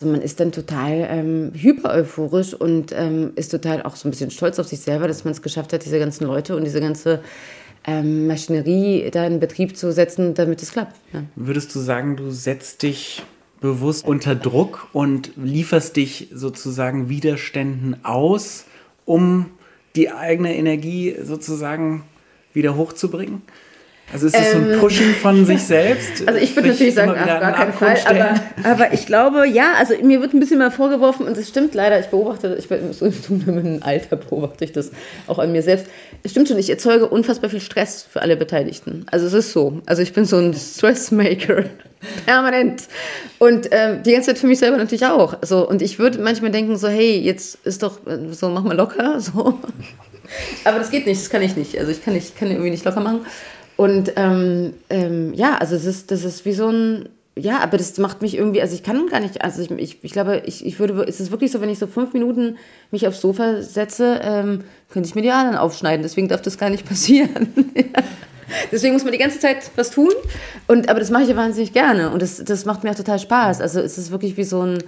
also 0.00 0.10
man 0.10 0.22
ist 0.22 0.40
dann 0.40 0.50
total 0.50 1.08
ähm, 1.10 1.52
hyper 1.54 1.92
euphorisch 1.92 2.54
und 2.54 2.92
ähm, 2.96 3.32
ist 3.36 3.50
total 3.50 3.82
auch 3.82 3.96
so 3.96 4.08
ein 4.08 4.12
bisschen 4.12 4.30
stolz 4.30 4.58
auf 4.58 4.66
sich 4.66 4.80
selber, 4.80 5.08
dass 5.08 5.24
man 5.24 5.32
es 5.32 5.42
geschafft 5.42 5.74
hat, 5.74 5.84
diese 5.84 5.98
ganzen 5.98 6.26
Leute 6.26 6.56
und 6.56 6.64
diese 6.64 6.80
ganze 6.80 7.20
ähm, 7.84 8.26
Maschinerie 8.26 9.10
da 9.10 9.26
in 9.26 9.40
Betrieb 9.40 9.76
zu 9.76 9.92
setzen, 9.92 10.34
damit 10.34 10.62
es 10.62 10.72
klappt. 10.72 10.96
Ja. 11.12 11.22
Würdest 11.36 11.74
du 11.74 11.80
sagen, 11.80 12.16
du 12.16 12.30
setzt 12.30 12.82
dich 12.82 13.22
bewusst 13.60 14.06
unter 14.06 14.34
Druck 14.34 14.88
und 14.92 15.32
lieferst 15.36 15.96
dich 15.96 16.28
sozusagen 16.32 17.08
Widerständen 17.08 18.04
aus, 18.04 18.64
um 19.04 19.46
die 19.96 20.10
eigene 20.10 20.56
Energie 20.56 21.16
sozusagen 21.22 22.04
wieder 22.52 22.76
hochzubringen? 22.76 23.42
Also 24.12 24.26
ist 24.26 24.36
das 24.36 24.52
so 24.52 24.58
ein 24.58 24.78
Pushen 24.78 25.14
von 25.14 25.44
sich 25.44 25.62
selbst? 25.62 26.20
Ähm, 26.20 26.26
Also 26.30 26.40
ich 26.40 26.54
würde 26.56 26.68
natürlich 26.68 26.94
sagen, 26.94 27.12
wieder 27.12 27.26
gar 27.26 27.42
einen 27.42 27.54
keinen 27.54 27.72
Fall, 27.72 27.98
aber, 28.06 28.40
aber 28.64 28.92
ich 28.92 29.06
glaube, 29.06 29.46
ja, 29.46 29.74
also 29.78 29.94
mir 30.02 30.20
wird 30.20 30.34
ein 30.34 30.40
bisschen 30.40 30.58
mal 30.58 30.70
vorgeworfen 30.70 31.26
und 31.26 31.36
es 31.36 31.48
stimmt 31.48 31.74
leider, 31.74 31.98
ich 31.98 32.06
beobachte, 32.06 32.56
ich 32.58 32.68
bin 32.68 32.92
so 32.92 33.06
im 33.28 33.82
Alter 33.82 34.16
beobachte 34.16 34.64
ich 34.64 34.72
das 34.72 34.90
auch 35.26 35.38
an 35.38 35.52
mir 35.52 35.62
selbst. 35.62 35.86
Es 36.22 36.32
stimmt 36.32 36.48
schon, 36.48 36.58
ich 36.58 36.70
erzeuge 36.70 37.08
unfassbar 37.08 37.50
viel 37.50 37.60
Stress 37.60 38.06
für 38.10 38.22
alle 38.22 38.36
Beteiligten. 38.36 39.06
Also 39.10 39.26
es 39.26 39.32
ist 39.32 39.52
so. 39.52 39.80
Also 39.86 40.02
ich 40.02 40.12
bin 40.12 40.24
so 40.24 40.38
ein 40.38 40.54
Stressmaker. 40.54 41.64
Permanent. 42.24 42.84
Und 43.38 43.68
ähm, 43.72 44.02
die 44.02 44.12
ganze 44.12 44.28
Zeit 44.28 44.38
für 44.38 44.46
mich 44.46 44.58
selber 44.58 44.78
natürlich 44.78 45.04
auch. 45.04 45.36
So, 45.42 45.68
und 45.68 45.82
ich 45.82 45.98
würde 45.98 46.18
manchmal 46.18 46.50
denken, 46.50 46.76
so, 46.76 46.88
hey, 46.88 47.18
jetzt 47.18 47.58
ist 47.64 47.82
doch, 47.82 48.06
äh, 48.06 48.32
so, 48.32 48.48
mach 48.48 48.62
mal 48.62 48.76
locker. 48.76 49.20
So. 49.20 49.58
Aber 50.64 50.78
das 50.78 50.90
geht 50.90 51.06
nicht, 51.06 51.20
das 51.20 51.30
kann 51.30 51.42
ich 51.42 51.56
nicht. 51.56 51.78
Also 51.78 51.90
ich 51.90 52.02
kann, 52.02 52.14
nicht, 52.14 52.38
kann 52.38 52.50
irgendwie 52.50 52.70
nicht 52.70 52.84
locker 52.84 53.00
machen. 53.00 53.20
Und 53.76 54.12
ähm, 54.16 54.74
ähm, 54.90 55.32
ja, 55.34 55.56
also 55.56 55.74
es 55.74 55.84
ist, 55.84 56.10
das 56.10 56.24
ist 56.24 56.44
wie 56.44 56.52
so 56.52 56.68
ein, 56.68 57.08
ja, 57.36 57.60
aber 57.60 57.78
das 57.78 57.96
macht 57.98 58.22
mich 58.22 58.36
irgendwie, 58.36 58.60
also 58.60 58.74
ich 58.74 58.82
kann 58.82 59.06
gar 59.06 59.20
nicht, 59.20 59.42
also 59.42 59.62
ich, 59.62 59.70
ich, 59.70 59.98
ich 60.02 60.12
glaube, 60.12 60.42
ich, 60.44 60.66
ich 60.66 60.78
würde, 60.78 61.02
ist 61.04 61.20
es 61.20 61.30
wirklich 61.30 61.50
so, 61.50 61.60
wenn 61.60 61.70
ich 61.70 61.78
so 61.78 61.86
fünf 61.86 62.12
Minuten 62.12 62.56
mich 62.90 63.06
aufs 63.06 63.20
Sofa 63.20 63.62
setze, 63.62 64.20
ähm, 64.22 64.64
könnte 64.90 65.08
ich 65.08 65.14
mir 65.14 65.22
die 65.22 65.30
Adern 65.30 65.56
aufschneiden. 65.56 66.02
Deswegen 66.02 66.28
darf 66.28 66.42
das 66.42 66.58
gar 66.58 66.70
nicht 66.70 66.84
passieren. 66.88 67.54
Deswegen 68.72 68.94
muss 68.94 69.04
man 69.04 69.12
die 69.12 69.18
ganze 69.18 69.38
Zeit 69.38 69.70
was 69.76 69.90
tun. 69.90 70.10
Und, 70.66 70.88
aber 70.88 70.98
das 70.98 71.10
mache 71.10 71.22
ich 71.22 71.28
ja 71.28 71.36
wahnsinnig 71.36 71.72
gerne. 71.72 72.10
Und 72.10 72.20
das, 72.20 72.42
das 72.44 72.64
macht 72.64 72.84
mir 72.84 72.90
auch 72.90 72.96
total 72.96 73.18
Spaß. 73.18 73.60
Also 73.60 73.80
es 73.80 73.96
ist 73.96 74.10
wirklich 74.10 74.36
wie 74.36 74.44
so 74.44 74.60
ein, 74.62 74.78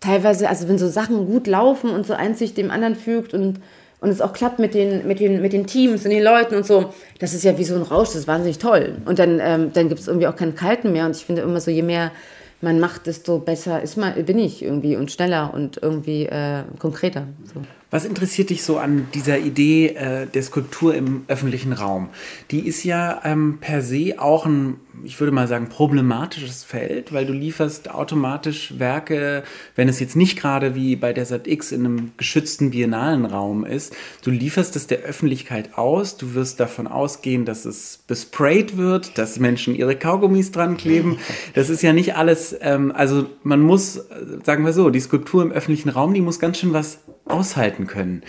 teilweise, 0.00 0.48
also 0.48 0.68
wenn 0.68 0.78
so 0.78 0.88
Sachen 0.88 1.26
gut 1.26 1.46
laufen 1.46 1.90
und 1.90 2.06
so 2.06 2.12
eins 2.14 2.38
sich 2.38 2.54
dem 2.54 2.70
anderen 2.70 2.96
fügt 2.96 3.32
und, 3.34 3.60
und 4.00 4.10
es 4.10 4.20
auch 4.20 4.32
klappt 4.32 4.58
mit 4.58 4.74
den, 4.74 5.06
mit, 5.06 5.20
den, 5.20 5.40
mit 5.40 5.52
den 5.52 5.66
Teams 5.66 6.04
und 6.04 6.10
den 6.10 6.22
Leuten 6.22 6.54
und 6.56 6.66
so, 6.66 6.92
das 7.18 7.32
ist 7.32 7.44
ja 7.44 7.56
wie 7.58 7.64
so 7.64 7.74
ein 7.74 7.82
Rausch, 7.82 8.08
das 8.08 8.16
ist 8.16 8.28
wahnsinnig 8.28 8.58
toll. 8.58 8.96
Und 9.06 9.18
dann, 9.18 9.40
ähm, 9.42 9.72
dann 9.72 9.88
gibt 9.88 10.00
es 10.00 10.08
irgendwie 10.08 10.26
auch 10.26 10.36
keinen 10.36 10.54
Kalten 10.54 10.92
mehr. 10.92 11.06
Und 11.06 11.16
ich 11.16 11.24
finde 11.24 11.42
immer 11.42 11.60
so, 11.60 11.70
je 11.70 11.82
mehr 11.82 12.12
man 12.60 12.80
macht, 12.80 13.06
desto 13.06 13.38
besser 13.38 13.82
ist 13.82 13.96
man, 13.96 14.24
bin 14.24 14.38
ich 14.38 14.62
irgendwie 14.62 14.96
und 14.96 15.12
schneller 15.12 15.52
und 15.54 15.78
irgendwie 15.82 16.26
äh, 16.26 16.62
konkreter. 16.78 17.26
So. 17.52 17.62
Was 17.90 18.04
interessiert 18.04 18.50
dich 18.50 18.64
so 18.64 18.78
an 18.78 19.06
dieser 19.14 19.38
Idee 19.38 19.88
äh, 19.88 20.26
der 20.26 20.42
Skulptur 20.42 20.94
im 20.94 21.24
öffentlichen 21.28 21.72
Raum? 21.72 22.08
Die 22.50 22.66
ist 22.66 22.82
ja 22.82 23.20
ähm, 23.24 23.58
per 23.60 23.82
se 23.82 24.14
auch 24.18 24.46
ein, 24.46 24.80
ich 25.02 25.18
würde 25.20 25.32
mal 25.32 25.48
sagen, 25.48 25.68
problematisches 25.68 26.64
Feld, 26.64 27.12
weil 27.12 27.26
du 27.26 27.32
lieferst 27.32 27.90
automatisch 27.90 28.78
Werke, 28.78 29.42
wenn 29.74 29.88
es 29.88 30.00
jetzt 30.00 30.16
nicht 30.16 30.38
gerade 30.38 30.74
wie 30.74 30.96
bei 30.96 31.12
der 31.12 31.24
ZX 31.24 31.72
in 31.72 31.84
einem 31.84 32.12
geschützten 32.16 32.70
biennalen 32.70 33.24
Raum 33.24 33.64
ist, 33.64 33.94
du 34.22 34.30
lieferst 34.30 34.76
es 34.76 34.86
der 34.86 35.00
Öffentlichkeit 35.00 35.76
aus, 35.76 36.16
du 36.16 36.34
wirst 36.34 36.60
davon 36.60 36.86
ausgehen, 36.86 37.44
dass 37.44 37.64
es 37.64 37.98
besprayt 38.06 38.76
wird, 38.76 39.18
dass 39.18 39.38
Menschen 39.38 39.74
ihre 39.74 39.96
Kaugummis 39.96 40.52
dran 40.52 40.76
kleben. 40.76 41.18
Das 41.54 41.70
ist 41.70 41.82
ja 41.82 41.92
nicht 41.92 42.16
alles, 42.16 42.56
ähm, 42.60 42.92
also 42.94 43.26
man 43.42 43.60
muss, 43.60 43.96
äh, 43.96 44.02
sagen 44.44 44.64
wir 44.64 44.72
so, 44.72 44.90
die 44.90 45.00
Skulptur 45.00 45.42
im 45.42 45.52
öffentlichen 45.52 45.88
Raum, 45.88 46.14
die 46.14 46.20
muss 46.20 46.38
ganz 46.38 46.58
schön 46.58 46.72
was 46.72 46.98
aushalten 47.24 47.86
können. 47.86 48.22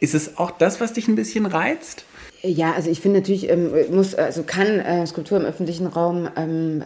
Ist 0.00 0.14
es 0.14 0.36
auch 0.36 0.50
das, 0.50 0.80
was 0.80 0.92
dich 0.92 1.08
ein 1.08 1.16
bisschen 1.16 1.46
reizt? 1.46 2.04
Ja, 2.42 2.74
also 2.74 2.90
ich 2.90 3.00
finde 3.00 3.20
natürlich, 3.20 3.48
ähm, 3.48 3.72
muss, 3.90 4.14
also 4.14 4.42
kann 4.42 4.78
äh, 4.80 5.06
Skulptur 5.06 5.38
im 5.38 5.46
öffentlichen 5.46 5.86
Raum 5.86 6.28
ähm, 6.36 6.84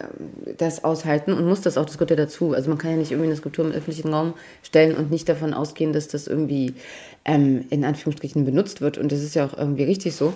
das 0.58 0.84
aushalten 0.84 1.32
und 1.32 1.46
muss 1.46 1.60
das 1.60 1.76
auch, 1.76 1.84
das 1.84 1.98
gehört 1.98 2.10
ja 2.10 2.16
dazu. 2.16 2.54
Also 2.54 2.68
man 2.68 2.78
kann 2.78 2.92
ja 2.92 2.96
nicht 2.96 3.10
irgendwie 3.10 3.28
eine 3.28 3.36
Skulptur 3.36 3.64
im 3.64 3.72
öffentlichen 3.72 4.12
Raum 4.14 4.34
stellen 4.62 4.94
und 4.94 5.10
nicht 5.10 5.28
davon 5.28 5.52
ausgehen, 5.52 5.92
dass 5.92 6.08
das 6.08 6.28
irgendwie 6.28 6.74
ähm, 7.24 7.64
in 7.70 7.84
Anführungsstrichen 7.84 8.44
benutzt 8.44 8.80
wird. 8.80 8.96
Und 8.96 9.12
das 9.12 9.22
ist 9.22 9.34
ja 9.34 9.44
auch 9.44 9.58
irgendwie 9.58 9.84
richtig 9.84 10.14
so. 10.14 10.32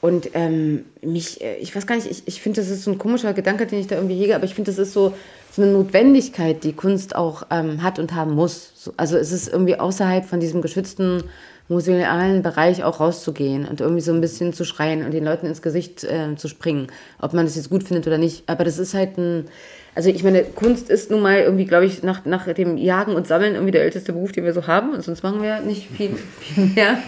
Und 0.00 0.30
ähm, 0.34 0.84
mich, 1.02 1.40
äh, 1.40 1.56
ich 1.56 1.74
weiß 1.74 1.86
gar 1.86 1.96
nicht, 1.96 2.10
ich, 2.10 2.22
ich 2.26 2.40
finde, 2.40 2.60
das 2.60 2.70
ist 2.70 2.84
so 2.84 2.90
ein 2.90 2.98
komischer 2.98 3.32
Gedanke, 3.32 3.66
den 3.66 3.80
ich 3.80 3.86
da 3.86 3.96
irgendwie 3.96 4.16
hege, 4.16 4.36
aber 4.36 4.44
ich 4.44 4.54
finde, 4.54 4.70
das 4.70 4.78
ist 4.78 4.92
so, 4.92 5.14
so 5.50 5.62
eine 5.62 5.72
Notwendigkeit, 5.72 6.62
die 6.62 6.74
Kunst 6.74 7.16
auch 7.16 7.46
ähm, 7.50 7.82
hat 7.82 7.98
und 7.98 8.14
haben 8.14 8.34
muss. 8.34 8.72
So, 8.76 8.92
also 8.98 9.16
es 9.16 9.32
ist 9.32 9.48
irgendwie 9.48 9.76
außerhalb 9.76 10.26
von 10.26 10.40
diesem 10.40 10.60
geschützten 10.60 11.24
musealen 11.68 12.42
Bereich 12.42 12.84
auch 12.84 13.00
rauszugehen 13.00 13.66
und 13.66 13.80
irgendwie 13.80 14.02
so 14.02 14.12
ein 14.12 14.20
bisschen 14.20 14.52
zu 14.52 14.64
schreien 14.64 15.04
und 15.04 15.12
den 15.12 15.24
Leuten 15.24 15.46
ins 15.46 15.62
Gesicht 15.62 16.04
äh, 16.04 16.36
zu 16.36 16.48
springen, 16.48 16.88
ob 17.20 17.32
man 17.32 17.46
das 17.46 17.56
jetzt 17.56 17.70
gut 17.70 17.84
findet 17.84 18.06
oder 18.06 18.18
nicht. 18.18 18.44
Aber 18.48 18.64
das 18.64 18.78
ist 18.78 18.92
halt 18.92 19.16
ein, 19.16 19.46
also 19.94 20.10
ich 20.10 20.24
meine, 20.24 20.42
Kunst 20.42 20.90
ist 20.90 21.10
nun 21.10 21.22
mal 21.22 21.38
irgendwie, 21.38 21.64
glaube 21.64 21.86
ich, 21.86 22.02
nach, 22.02 22.24
nach 22.26 22.52
dem 22.52 22.76
Jagen 22.76 23.14
und 23.14 23.26
Sammeln 23.26 23.54
irgendwie 23.54 23.70
der 23.70 23.82
älteste 23.82 24.12
Beruf, 24.12 24.32
den 24.32 24.44
wir 24.44 24.52
so 24.52 24.66
haben. 24.66 24.92
Und 24.92 25.02
sonst 25.02 25.22
machen 25.22 25.40
wir 25.40 25.60
nicht 25.60 25.88
viel, 25.88 26.16
viel 26.40 26.66
mehr. 26.66 26.98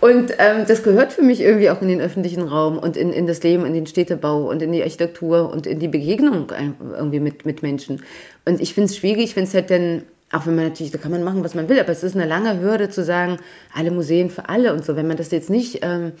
Und 0.00 0.32
ähm, 0.38 0.64
das 0.66 0.82
gehört 0.82 1.12
für 1.12 1.22
mich 1.22 1.40
irgendwie 1.40 1.70
auch 1.70 1.82
in 1.82 1.88
den 1.88 2.00
öffentlichen 2.00 2.42
Raum 2.42 2.78
und 2.78 2.96
in, 2.96 3.12
in 3.12 3.26
das 3.26 3.42
Leben, 3.42 3.66
in 3.66 3.74
den 3.74 3.86
Städtebau 3.86 4.48
und 4.48 4.62
in 4.62 4.72
die 4.72 4.82
Architektur 4.82 5.52
und 5.52 5.66
in 5.66 5.78
die 5.78 5.88
Begegnung 5.88 6.50
irgendwie 6.96 7.20
mit, 7.20 7.44
mit 7.44 7.62
Menschen. 7.62 8.02
Und 8.44 8.60
ich 8.60 8.74
finde 8.74 8.86
es 8.86 8.96
schwierig, 8.96 9.36
wenn 9.36 9.44
es 9.44 9.54
halt 9.54 9.70
dann 9.70 10.02
auch 10.32 10.46
wenn 10.46 10.56
man 10.56 10.66
natürlich, 10.66 10.92
da 10.92 10.98
kann 10.98 11.10
man 11.10 11.24
machen, 11.24 11.42
was 11.42 11.54
man 11.54 11.68
will, 11.68 11.80
aber 11.80 11.90
es 11.90 12.02
ist 12.02 12.14
eine 12.14 12.26
lange 12.26 12.60
Hürde 12.60 12.90
zu 12.90 13.02
sagen, 13.02 13.38
alle 13.74 13.90
Museen 13.90 14.30
für 14.30 14.48
alle 14.48 14.74
und 14.74 14.84
so. 14.84 14.96
Wenn 14.96 15.06
man 15.06 15.16
das 15.16 15.30
jetzt 15.30 15.48
nicht 15.48 15.78
ähm, 15.82 16.12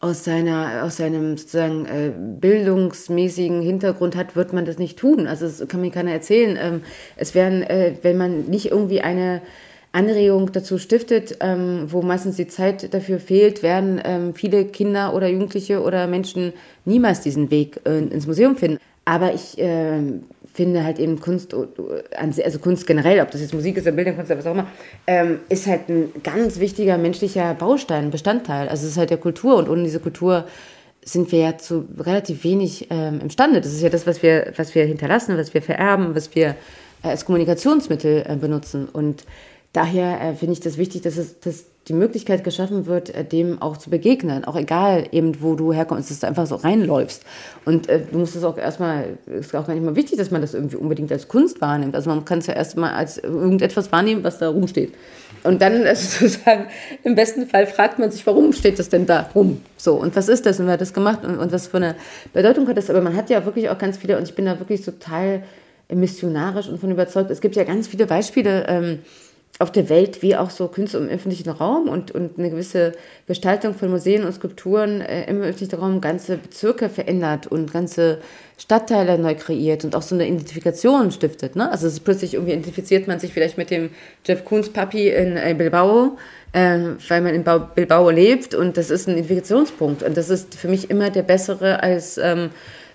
aus, 0.00 0.24
seiner, 0.24 0.82
aus 0.84 0.96
seinem 0.96 1.36
sozusagen 1.36 1.86
äh, 1.86 2.12
bildungsmäßigen 2.16 3.60
Hintergrund 3.60 4.16
hat, 4.16 4.36
wird 4.36 4.52
man 4.52 4.64
das 4.64 4.78
nicht 4.78 4.98
tun. 4.98 5.26
Also 5.26 5.46
es 5.46 5.66
kann 5.68 5.80
mir 5.80 5.90
keiner 5.90 6.12
erzählen. 6.12 6.58
Ähm, 6.60 6.80
es 7.16 7.34
werden, 7.34 7.62
äh, 7.62 7.94
wenn 8.02 8.16
man 8.16 8.46
nicht 8.46 8.70
irgendwie 8.70 9.02
eine 9.02 9.42
Anregung 9.92 10.50
dazu 10.52 10.78
stiftet, 10.78 11.36
ähm, 11.40 11.86
wo 11.88 12.00
meistens 12.00 12.36
die 12.36 12.48
Zeit 12.48 12.94
dafür 12.94 13.20
fehlt, 13.20 13.62
werden 13.62 14.00
ähm, 14.02 14.34
viele 14.34 14.64
Kinder 14.64 15.14
oder 15.14 15.28
Jugendliche 15.28 15.82
oder 15.82 16.06
Menschen 16.06 16.54
niemals 16.86 17.20
diesen 17.20 17.50
Weg 17.50 17.80
äh, 17.84 17.98
ins 17.98 18.26
Museum 18.26 18.56
finden. 18.56 18.78
Aber 19.04 19.34
ich 19.34 19.58
äh, 19.58 20.00
finde 20.54 20.84
halt 20.84 20.98
eben 20.98 21.20
Kunst, 21.20 21.54
also 21.54 22.58
Kunst 22.58 22.86
generell, 22.86 23.20
ob 23.20 23.30
das 23.30 23.40
jetzt 23.40 23.54
Musik 23.54 23.76
ist 23.76 23.84
oder 23.84 23.92
Bildungskunst 23.92 24.30
oder 24.30 24.38
was 24.38 24.46
auch 24.46 24.52
immer, 24.52 24.66
ähm, 25.06 25.38
ist 25.48 25.66
halt 25.66 25.88
ein 25.88 26.12
ganz 26.22 26.60
wichtiger 26.60 26.98
menschlicher 26.98 27.54
Baustein, 27.54 28.10
Bestandteil. 28.10 28.68
Also 28.68 28.84
es 28.84 28.92
ist 28.92 28.98
halt 28.98 29.10
der 29.10 29.18
Kultur 29.18 29.56
und 29.56 29.68
ohne 29.68 29.84
diese 29.84 30.00
Kultur 30.00 30.46
sind 31.04 31.32
wir 31.32 31.40
ja 31.40 31.58
zu 31.58 31.86
relativ 31.98 32.44
wenig 32.44 32.88
ähm, 32.90 33.20
imstande. 33.20 33.60
Das 33.60 33.72
ist 33.72 33.82
ja 33.82 33.88
das, 33.88 34.06
was 34.06 34.22
wir, 34.22 34.52
was 34.56 34.74
wir 34.74 34.84
hinterlassen, 34.84 35.36
was 35.36 35.52
wir 35.52 35.62
vererben, 35.62 36.14
was 36.14 36.34
wir 36.34 36.54
äh, 37.02 37.08
als 37.08 37.24
Kommunikationsmittel 37.24 38.24
äh, 38.28 38.36
benutzen. 38.36 38.88
Und 38.92 39.24
daher 39.72 40.20
äh, 40.20 40.34
finde 40.34 40.54
ich 40.54 40.60
das 40.60 40.76
wichtig, 40.78 41.02
dass 41.02 41.16
es 41.16 41.40
dass 41.40 41.66
die 41.88 41.94
Möglichkeit 41.94 42.44
geschaffen 42.44 42.86
wird, 42.86 43.10
äh, 43.10 43.24
dem 43.24 43.60
auch 43.60 43.76
zu 43.76 43.90
begegnen. 43.90 44.44
Auch 44.44 44.56
egal, 44.56 45.06
eben 45.10 45.42
wo 45.42 45.54
du 45.54 45.72
herkommst, 45.72 46.10
dass 46.10 46.20
du 46.20 46.26
einfach 46.28 46.46
so 46.46 46.54
reinläufst. 46.56 47.24
Und 47.64 47.88
äh, 47.88 48.00
du 48.10 48.18
musst 48.18 48.36
es 48.36 48.44
auch 48.44 48.56
erstmal, 48.56 49.18
ist 49.26 49.54
auch 49.56 49.66
gar 49.66 49.74
nicht 49.74 49.84
mal 49.84 49.96
wichtig, 49.96 50.18
dass 50.18 50.30
man 50.30 50.40
das 50.40 50.54
irgendwie 50.54 50.76
unbedingt 50.76 51.10
als 51.10 51.26
Kunst 51.26 51.60
wahrnimmt. 51.60 51.96
Also 51.96 52.10
man 52.10 52.24
kann 52.24 52.38
es 52.38 52.46
ja 52.46 52.54
erstmal 52.54 52.92
als 52.92 53.18
irgendetwas 53.18 53.90
wahrnehmen, 53.90 54.22
was 54.22 54.38
da 54.38 54.48
rumsteht. 54.48 54.94
Und 55.42 55.60
dann 55.60 55.84
äh, 55.84 55.96
sozusagen, 55.96 56.66
im 57.02 57.16
besten 57.16 57.46
Fall 57.46 57.66
fragt 57.66 57.98
man 57.98 58.10
sich, 58.10 58.24
warum 58.26 58.52
steht 58.52 58.78
das 58.78 58.88
denn 58.88 59.06
da 59.06 59.30
rum? 59.34 59.60
So, 59.76 59.94
und 59.94 60.14
was 60.14 60.28
ist 60.28 60.46
das? 60.46 60.60
Und 60.60 60.66
wer 60.66 60.74
hat 60.74 60.80
das 60.80 60.94
gemacht? 60.94 61.24
Und, 61.24 61.38
und 61.38 61.50
was 61.50 61.66
für 61.66 61.78
eine 61.78 61.96
Bedeutung 62.32 62.68
hat 62.68 62.76
das? 62.76 62.90
Aber 62.90 63.00
man 63.00 63.16
hat 63.16 63.28
ja 63.28 63.44
wirklich 63.44 63.70
auch 63.70 63.78
ganz 63.78 63.96
viele, 63.96 64.18
und 64.18 64.28
ich 64.28 64.34
bin 64.34 64.44
da 64.44 64.58
wirklich 64.60 64.84
total 64.84 65.42
missionarisch 65.92 66.68
und 66.68 66.78
von 66.78 66.90
überzeugt. 66.90 67.30
Es 67.30 67.40
gibt 67.40 67.56
ja 67.56 67.64
ganz 67.64 67.88
viele 67.88 68.06
Beispiele, 68.06 68.66
ähm, 68.68 68.98
auf 69.58 69.70
der 69.70 69.88
Welt 69.88 70.22
wie 70.22 70.34
auch 70.34 70.50
so 70.50 70.66
Künste 70.68 70.98
im 70.98 71.08
öffentlichen 71.08 71.50
Raum 71.50 71.88
und, 71.88 72.10
und 72.10 72.38
eine 72.38 72.50
gewisse 72.50 72.92
Gestaltung 73.26 73.74
von 73.74 73.90
Museen 73.90 74.24
und 74.24 74.32
Skulpturen 74.32 75.00
äh, 75.02 75.28
im 75.28 75.42
öffentlichen 75.42 75.78
Raum 75.78 76.00
ganze 76.00 76.38
Bezirke 76.38 76.88
verändert 76.88 77.46
und 77.46 77.72
ganze 77.72 78.18
Stadtteile 78.56 79.18
neu 79.18 79.34
kreiert 79.34 79.84
und 79.84 79.94
auch 79.94 80.02
so 80.02 80.14
eine 80.14 80.26
Identifikation 80.26 81.10
stiftet. 81.10 81.54
Ne? 81.54 81.70
Also 81.70 81.88
plötzlich 82.02 82.34
irgendwie 82.34 82.54
identifiziert 82.54 83.06
man 83.06 83.20
sich 83.20 83.32
vielleicht 83.32 83.58
mit 83.58 83.70
dem 83.70 83.90
Jeff 84.26 84.44
Koons 84.44 84.70
Papi 84.70 85.10
in 85.10 85.36
äh, 85.36 85.54
Bilbao, 85.56 86.16
äh, 86.52 86.78
weil 87.08 87.20
man 87.20 87.34
in 87.34 87.44
Bilbao 87.74 88.08
lebt 88.08 88.54
und 88.54 88.78
das 88.78 88.90
ist 88.90 89.06
ein 89.06 89.12
Identifikationspunkt 89.12 90.02
und 90.02 90.16
das 90.16 90.30
ist 90.30 90.54
für 90.54 90.68
mich 90.68 90.90
immer 90.90 91.10
der 91.10 91.22
bessere 91.22 91.82
als 91.82 92.16
ähm, 92.16 92.50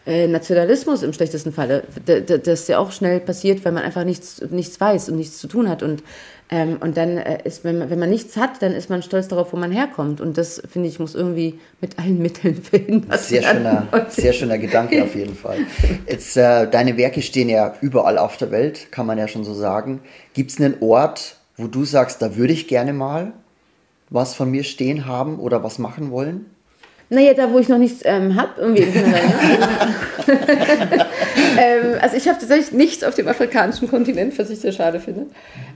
äh, 0.07 0.25
Nationalismus 0.25 1.03
im 1.03 1.11
schlechtesten 1.11 1.51
Falle, 1.51 1.83
das 2.05 2.67
ja 2.69 2.79
auch 2.79 2.93
schnell 2.93 3.19
passiert, 3.19 3.65
weil 3.65 3.73
man 3.73 3.83
einfach 3.83 4.05
nichts, 4.05 4.41
nichts 4.51 4.79
weiß 4.79 5.09
und 5.09 5.17
nichts 5.17 5.37
zu 5.37 5.47
tun 5.47 5.67
hat 5.67 5.83
und 5.83 6.01
ähm, 6.49 6.77
und 6.79 6.95
dann 6.95 7.17
äh, 7.17 7.39
ist, 7.43 7.63
wenn 7.63 7.77
man, 7.77 7.89
wenn 7.89 7.99
man 7.99 8.09
nichts 8.09 8.37
hat, 8.37 8.61
dann 8.61 8.71
ist 8.73 8.89
man 8.89 9.03
stolz 9.03 9.27
darauf, 9.27 9.51
wo 9.51 9.57
man 9.57 9.71
herkommt. 9.71 10.21
Und 10.21 10.37
das, 10.37 10.61
finde 10.69 10.87
ich, 10.87 10.97
muss 10.97 11.13
irgendwie 11.13 11.59
mit 11.81 11.99
allen 11.99 12.19
Mitteln 12.19 12.55
verhindert 12.63 13.19
sehr 13.19 13.41
werden. 13.43 13.87
Schöner, 13.91 14.05
sehr 14.09 14.33
schöner 14.33 14.57
Gedanke 14.57 15.03
auf 15.03 15.13
jeden 15.13 15.35
Fall. 15.35 15.59
Jetzt, 16.07 16.37
äh, 16.37 16.69
deine 16.69 16.95
Werke 16.95 17.21
stehen 17.21 17.49
ja 17.49 17.73
überall 17.81 18.17
auf 18.17 18.37
der 18.37 18.51
Welt, 18.51 18.91
kann 18.91 19.05
man 19.05 19.17
ja 19.17 19.27
schon 19.27 19.43
so 19.43 19.53
sagen. 19.53 20.01
Gibt 20.33 20.51
es 20.51 20.61
einen 20.61 20.75
Ort, 20.79 21.35
wo 21.57 21.67
du 21.67 21.83
sagst, 21.83 22.21
da 22.21 22.37
würde 22.37 22.53
ich 22.53 22.67
gerne 22.67 22.93
mal 22.93 23.33
was 24.09 24.35
von 24.35 24.49
mir 24.49 24.63
stehen 24.63 25.05
haben 25.05 25.39
oder 25.39 25.63
was 25.63 25.79
machen 25.79 26.11
wollen? 26.11 26.45
Naja, 27.09 27.33
da 27.33 27.51
wo 27.53 27.59
ich 27.59 27.69
noch 27.69 27.77
nichts 27.77 28.01
ähm, 28.03 28.35
habe, 28.35 28.59
irgendwie 28.59 28.83
im 28.83 28.93
Kanada. 28.93 29.17
ähm, 31.57 31.95
also 32.01 32.17
ich 32.17 32.27
habe 32.27 32.37
tatsächlich 32.37 32.73
nichts 32.73 33.03
auf 33.05 33.15
dem 33.15 33.29
afrikanischen 33.29 33.87
Kontinent, 33.87 34.37
was 34.37 34.49
ich 34.49 34.59
sehr 34.59 34.73
schade 34.73 34.99
finde. 34.99 35.27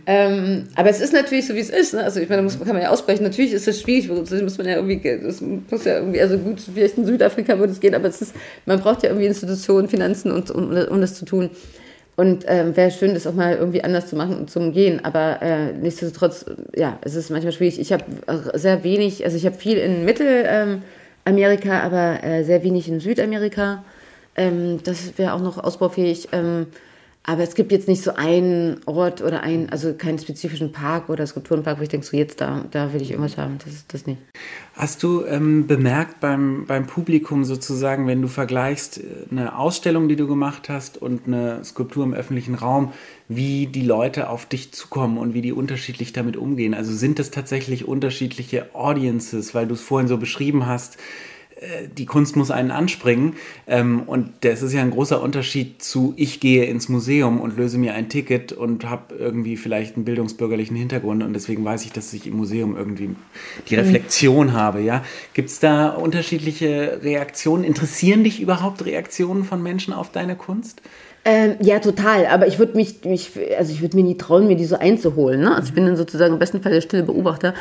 Ähm, 0.06 0.68
aber 0.76 0.90
es 0.90 1.00
ist 1.00 1.14
natürlich 1.14 1.48
so, 1.48 1.56
wie 1.56 1.60
es 1.60 1.70
ist. 1.70 1.94
Ne? 1.94 2.04
Also 2.04 2.20
ich 2.20 2.28
meine, 2.28 2.42
da 2.42 2.44
muss, 2.44 2.60
kann 2.60 2.74
man 2.74 2.82
ja 2.82 2.90
ausbrechen. 2.90 3.24
Natürlich 3.24 3.54
ist 3.54 3.66
es 3.66 3.80
schwierig, 3.80 4.10
das 4.10 4.42
muss 4.42 4.58
man 4.58 4.68
ja 4.68 4.76
irgendwie, 4.76 5.00
das 5.24 5.40
muss 5.40 5.86
ja 5.86 6.00
irgendwie, 6.00 6.20
also 6.20 6.38
gut, 6.38 6.60
vielleicht 6.74 6.98
in 6.98 7.06
Südafrika 7.06 7.58
würde 7.58 7.72
es 7.72 7.80
gehen, 7.80 7.96
aber 7.96 8.10
es 8.10 8.22
ist, 8.22 8.36
man 8.66 8.82
braucht 8.82 9.04
ja 9.04 9.10
irgendwie 9.10 9.28
Institutionen, 9.28 9.88
Finanzen, 9.88 10.32
und, 10.32 10.52
um, 10.52 10.76
um 10.76 11.00
das 11.00 11.16
zu 11.16 11.24
tun. 11.24 11.50
Und 12.18 12.44
ähm, 12.48 12.76
wäre 12.76 12.92
schön, 12.92 13.14
das 13.14 13.26
auch 13.26 13.34
mal 13.34 13.56
irgendwie 13.56 13.86
anders 13.86 14.08
zu 14.08 14.18
machen 14.18 14.38
und 14.38 14.50
zu 14.52 14.60
umgehen. 14.60 15.00
Aber 15.04 15.42
äh, 15.42 15.72
nichtsdestotrotz, 15.72 16.46
ja, 16.76 17.00
es 17.04 17.16
ist 17.16 17.30
manchmal 17.30 17.54
schwierig. 17.54 17.80
Ich 17.80 17.94
habe 17.94 18.04
sehr 18.54 18.84
wenig, 18.84 19.24
also 19.24 19.38
ich 19.38 19.46
habe 19.46 19.56
viel 19.56 19.78
in 19.78 20.04
Mittel. 20.04 20.44
Ähm, 20.46 20.82
Amerika, 21.26 21.82
aber 21.82 22.24
äh, 22.24 22.44
sehr 22.44 22.64
wenig 22.64 22.88
in 22.88 23.00
Südamerika. 23.00 23.84
Ähm, 24.36 24.82
das 24.84 25.18
wäre 25.18 25.34
auch 25.34 25.42
noch 25.42 25.58
ausbaufähig. 25.58 26.30
Ähm, 26.32 26.68
aber 27.24 27.44
es 27.44 27.54
gibt 27.54 27.72
jetzt 27.72 27.88
nicht 27.88 28.02
so 28.02 28.16
einen 28.16 28.82
Ort 28.88 29.22
oder 29.22 29.44
einen, 29.44 29.70
also 29.70 29.94
keinen 29.94 30.18
spezifischen 30.18 30.72
Park 30.72 31.08
oder 31.08 31.28
Skulpturenpark, 31.28 31.78
wo 31.78 31.84
ich 31.84 31.90
denke, 31.90 32.06
so 32.06 32.18
jetzt 32.18 32.42
da, 32.42 32.66
da 32.72 32.94
will 32.94 33.02
ich 33.02 33.12
irgendwas 33.12 33.38
haben. 33.38 33.60
Das 33.64 33.74
ist 33.74 33.94
das 33.94 34.08
nicht. 34.08 34.20
Hast 34.74 35.04
du 35.04 35.24
ähm, 35.26 35.68
bemerkt 35.68 36.20
beim, 36.20 36.66
beim 36.66 36.88
Publikum 36.88 37.44
sozusagen, 37.44 38.08
wenn 38.08 38.24
du 38.24 38.28
vergleichst 38.28 38.98
äh, 38.98 39.04
eine 39.30 39.56
Ausstellung, 39.56 40.10
die 40.10 40.16
du 40.16 40.28
gemacht 40.28 40.68
hast 40.68 41.00
und 41.00 41.28
eine 41.28 41.64
Skulptur 41.64 42.04
im 42.04 42.16
öffentlichen 42.16 42.56
Raum, 42.56 42.92
wie 43.28 43.68
die 43.68 43.84
Leute 43.84 44.28
auf 44.28 44.48
dich 44.48 44.74
zukommen 44.74 45.20
und 45.20 45.36
wie 45.36 45.42
die 45.42 45.54
unterschiedlich 45.54 46.14
damit 46.14 46.38
umgehen? 46.38 46.74
Also 46.74 46.92
sind 46.92 47.20
das 47.20 47.30
tatsächlich 47.30 47.88
unterschiedliche 47.88 48.74
Audiences, 48.74 49.54
weil 49.54 49.68
du 49.68 49.76
es 49.76 49.82
vorhin 49.82 50.08
so 50.08 50.18
beschrieben 50.18 50.66
hast? 50.66 50.98
Äh, 51.62 51.88
die 51.96 52.06
Kunst 52.06 52.36
muss 52.36 52.52
einen 52.52 52.72
anspringen. 52.72 53.36
Ähm, 53.68 54.04
und 54.08 54.32
das 54.42 54.64
ist 54.64 54.74
ja 54.74 54.82
ein 54.82 54.92
großer 54.92 55.22
Unterschied 55.22 55.82
zu, 55.82 56.14
ich 56.18 56.40
gehe 56.40 56.66
ins 56.66 56.90
Museum 56.90 57.40
und 57.40 57.56
löse 57.56 57.78
mir 57.78 57.94
ein 57.94 58.10
Ticket 58.10 58.52
und 58.52 58.90
habe 58.90 59.16
irgendwie 59.16 59.58
vielleicht 59.58 59.96
einen 59.96 60.06
bildungsbürgerlichen 60.06 60.76
Hintergrund 60.76 61.24
und 61.24 61.34
deswegen 61.34 61.64
weiß 61.64 61.86
ich, 61.86 61.92
dass 61.92 62.12
ich 62.14 62.28
im 62.28 62.36
Museum 62.36 62.76
irgendwie 62.76 63.12
die 63.70 63.76
Reflexion 63.76 64.48
mhm. 64.48 64.54
habe. 64.54 64.82
Ja? 64.82 65.04
Gibt 65.34 65.50
es 65.50 65.60
da 65.60 65.90
unterschiedliche 65.90 67.00
Reaktionen? 67.04 67.64
Interessieren 67.64 68.24
dich 68.24 68.42
überhaupt 68.42 68.84
Reaktionen 68.84 69.44
von 69.44 69.62
Menschen 69.62 69.94
auf 69.94 70.12
deine 70.12 70.36
Kunst? 70.36 70.82
Ähm, 71.24 71.58
ja, 71.62 71.80
total. 71.80 72.26
Aber 72.26 72.48
ich 72.48 72.58
würde 72.58 72.76
mich, 72.76 73.06
mich, 73.06 73.32
also 73.56 73.72
ich 73.72 73.82
würde 73.82 73.96
mir 73.96 74.04
nie 74.04 74.18
trauen, 74.18 74.48
mir 74.48 74.56
die 74.56 74.66
so 74.66 74.78
einzuholen. 74.78 75.42
Ne? 75.42 75.54
Also 75.54 75.68
ich 75.68 75.76
bin 75.76 75.86
dann 75.86 75.96
sozusagen 75.96 76.34
im 76.34 76.40
besten 76.40 76.64
Fall 76.64 76.72
der 76.72 76.82
stille 76.82 77.04
Beobachter. 77.04 77.54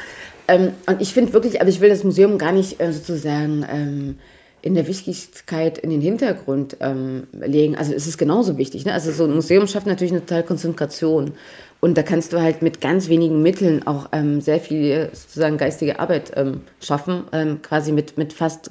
Ähm, 0.50 0.72
und 0.86 1.00
ich 1.00 1.14
finde 1.14 1.32
wirklich, 1.32 1.60
also 1.60 1.70
ich 1.70 1.80
will 1.80 1.88
das 1.88 2.02
Museum 2.02 2.36
gar 2.36 2.50
nicht 2.50 2.80
äh, 2.80 2.92
sozusagen 2.92 3.64
ähm, 3.70 4.18
in 4.62 4.74
der 4.74 4.88
Wichtigkeit 4.88 5.78
in 5.78 5.90
den 5.90 6.00
Hintergrund 6.00 6.76
ähm, 6.80 7.28
legen. 7.32 7.76
Also 7.76 7.94
es 7.94 8.06
ist 8.08 8.18
genauso 8.18 8.58
wichtig. 8.58 8.84
Ne? 8.84 8.92
Also 8.92 9.12
so 9.12 9.24
ein 9.24 9.32
Museum 9.32 9.68
schafft 9.68 9.86
natürlich 9.86 10.12
eine 10.12 10.20
totale 10.20 10.42
Konzentration. 10.42 11.32
Und 11.78 11.96
da 11.96 12.02
kannst 12.02 12.32
du 12.32 12.40
halt 12.42 12.62
mit 12.62 12.80
ganz 12.80 13.08
wenigen 13.08 13.42
Mitteln 13.42 13.86
auch 13.86 14.08
ähm, 14.12 14.40
sehr 14.40 14.60
viel 14.60 15.08
sozusagen 15.12 15.56
geistige 15.56 16.00
Arbeit 16.00 16.32
ähm, 16.34 16.62
schaffen, 16.80 17.24
ähm, 17.32 17.62
quasi 17.62 17.92
mit, 17.92 18.18
mit 18.18 18.32
fast 18.32 18.70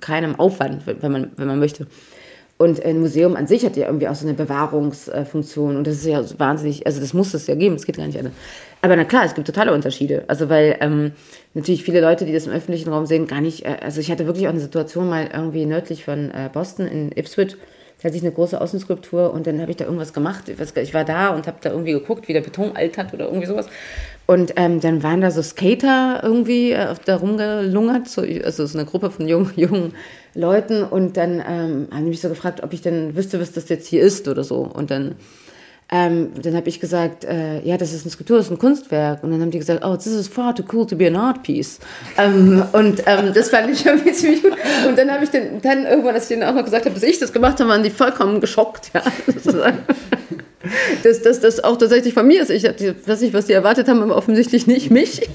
keinem 0.00 0.38
Aufwand, 0.38 0.82
wenn 0.86 1.10
man, 1.10 1.32
wenn 1.36 1.48
man 1.48 1.58
möchte. 1.58 1.86
Und 2.58 2.82
ein 2.82 3.00
Museum 3.00 3.36
an 3.36 3.46
sich 3.46 3.66
hat 3.66 3.76
ja 3.76 3.86
irgendwie 3.86 4.08
auch 4.08 4.14
so 4.14 4.26
eine 4.26 4.34
Bewahrungsfunktion. 4.34 5.76
Und 5.76 5.86
das 5.86 5.96
ist 5.96 6.06
ja 6.06 6.24
wahnsinnig, 6.38 6.86
also 6.86 7.00
das 7.00 7.12
muss 7.12 7.34
es 7.34 7.46
ja 7.46 7.54
geben, 7.54 7.74
es 7.74 7.84
geht 7.84 7.98
gar 7.98 8.06
nicht 8.06 8.18
anders. 8.18 8.32
Aber 8.80 8.96
na 8.96 9.04
klar, 9.04 9.24
es 9.24 9.34
gibt 9.34 9.46
totale 9.46 9.74
Unterschiede. 9.74 10.24
Also 10.28 10.48
weil 10.48 10.76
ähm, 10.80 11.12
natürlich 11.52 11.82
viele 11.82 12.00
Leute, 12.00 12.24
die 12.24 12.32
das 12.32 12.46
im 12.46 12.52
öffentlichen 12.52 12.88
Raum 12.90 13.04
sehen, 13.04 13.26
gar 13.26 13.42
nicht, 13.42 13.66
äh, 13.66 13.76
also 13.82 14.00
ich 14.00 14.10
hatte 14.10 14.26
wirklich 14.26 14.46
auch 14.46 14.52
eine 14.52 14.60
Situation 14.60 15.08
mal 15.08 15.28
irgendwie 15.32 15.66
nördlich 15.66 16.04
von 16.04 16.30
äh, 16.30 16.48
Boston 16.50 16.86
in 16.86 17.12
Ipswich, 17.12 17.56
da 17.98 18.08
hatte 18.08 18.16
ich 18.16 18.22
eine 18.22 18.32
große 18.32 18.60
Außenskulptur 18.60 19.32
und 19.32 19.46
dann 19.46 19.60
habe 19.60 19.70
ich 19.70 19.78
da 19.78 19.84
irgendwas 19.84 20.12
gemacht. 20.12 20.44
Ich 20.48 20.94
war 20.94 21.04
da 21.04 21.30
und 21.30 21.46
habe 21.46 21.56
da 21.62 21.70
irgendwie 21.70 21.92
geguckt, 21.92 22.28
wie 22.28 22.34
der 22.34 22.42
Beton 22.42 22.76
altert 22.76 23.14
oder 23.14 23.26
irgendwie 23.26 23.46
sowas. 23.46 23.68
Und 24.26 24.54
ähm, 24.56 24.80
dann 24.80 25.02
waren 25.02 25.20
da 25.20 25.30
so 25.30 25.42
Skater 25.42 26.20
irgendwie 26.22 26.72
äh, 26.72 26.94
da 27.04 27.16
rumgelungert, 27.16 28.08
so, 28.08 28.22
also 28.22 28.66
so 28.66 28.76
eine 28.76 28.86
Gruppe 28.86 29.10
von 29.10 29.28
jungen, 29.28 29.52
jungen 29.56 29.94
Leuten. 30.34 30.82
Und 30.82 31.16
dann 31.16 31.42
ähm, 31.46 31.88
haben 31.92 32.04
die 32.04 32.10
mich 32.10 32.20
so 32.20 32.28
gefragt, 32.28 32.62
ob 32.62 32.72
ich 32.72 32.82
denn 32.82 33.16
wüsste, 33.16 33.40
was 33.40 33.52
das 33.52 33.68
jetzt 33.68 33.86
hier 33.86 34.02
ist 34.02 34.26
oder 34.28 34.44
so. 34.44 34.58
Und 34.58 34.90
dann 34.90 35.14
ähm, 35.88 36.32
dann 36.42 36.56
habe 36.56 36.68
ich 36.68 36.80
gesagt, 36.80 37.24
äh, 37.24 37.60
ja, 37.60 37.76
das 37.76 37.92
ist 37.92 38.02
eine 38.02 38.10
Skulptur, 38.10 38.38
das 38.38 38.46
ist 38.46 38.52
ein 38.52 38.58
Kunstwerk. 38.58 39.22
Und 39.22 39.30
dann 39.30 39.40
haben 39.40 39.52
die 39.52 39.58
gesagt, 39.58 39.84
oh, 39.84 39.96
this 39.96 40.08
is 40.08 40.26
far 40.26 40.52
too 40.54 40.64
cool 40.72 40.84
to 40.84 40.96
be 40.96 41.06
an 41.06 41.14
art 41.14 41.44
piece. 41.44 41.78
Ähm, 42.18 42.64
und 42.72 43.04
ähm, 43.06 43.32
das 43.32 43.50
fand 43.50 43.70
ich 43.70 43.86
irgendwie 43.86 44.12
ziemlich 44.12 44.42
gut. 44.42 44.56
Und 44.88 44.98
dann 44.98 45.10
habe 45.10 45.22
ich 45.22 45.30
den, 45.30 45.60
dann 45.62 45.86
irgendwann, 45.86 46.14
als 46.14 46.24
ich 46.24 46.36
denen 46.36 46.42
auch 46.42 46.54
noch 46.54 46.64
gesagt 46.64 46.86
habe, 46.86 46.94
dass 46.94 47.04
ich 47.04 47.20
das 47.20 47.32
gemacht 47.32 47.60
habe, 47.60 47.70
waren 47.70 47.84
die 47.84 47.90
vollkommen 47.90 48.40
geschockt. 48.40 48.90
Ja, 48.94 49.02
dass 51.02 51.22
das, 51.22 51.40
das 51.40 51.62
auch 51.62 51.76
tatsächlich 51.76 52.14
von 52.14 52.26
mir 52.26 52.42
ist. 52.42 52.50
Ich 52.50 52.64
weiß 52.64 53.20
nicht, 53.20 53.34
was 53.34 53.46
die 53.46 53.52
erwartet 53.52 53.88
haben, 53.88 54.02
aber 54.02 54.16
offensichtlich 54.16 54.66
nicht 54.66 54.90
mich. 54.90 55.28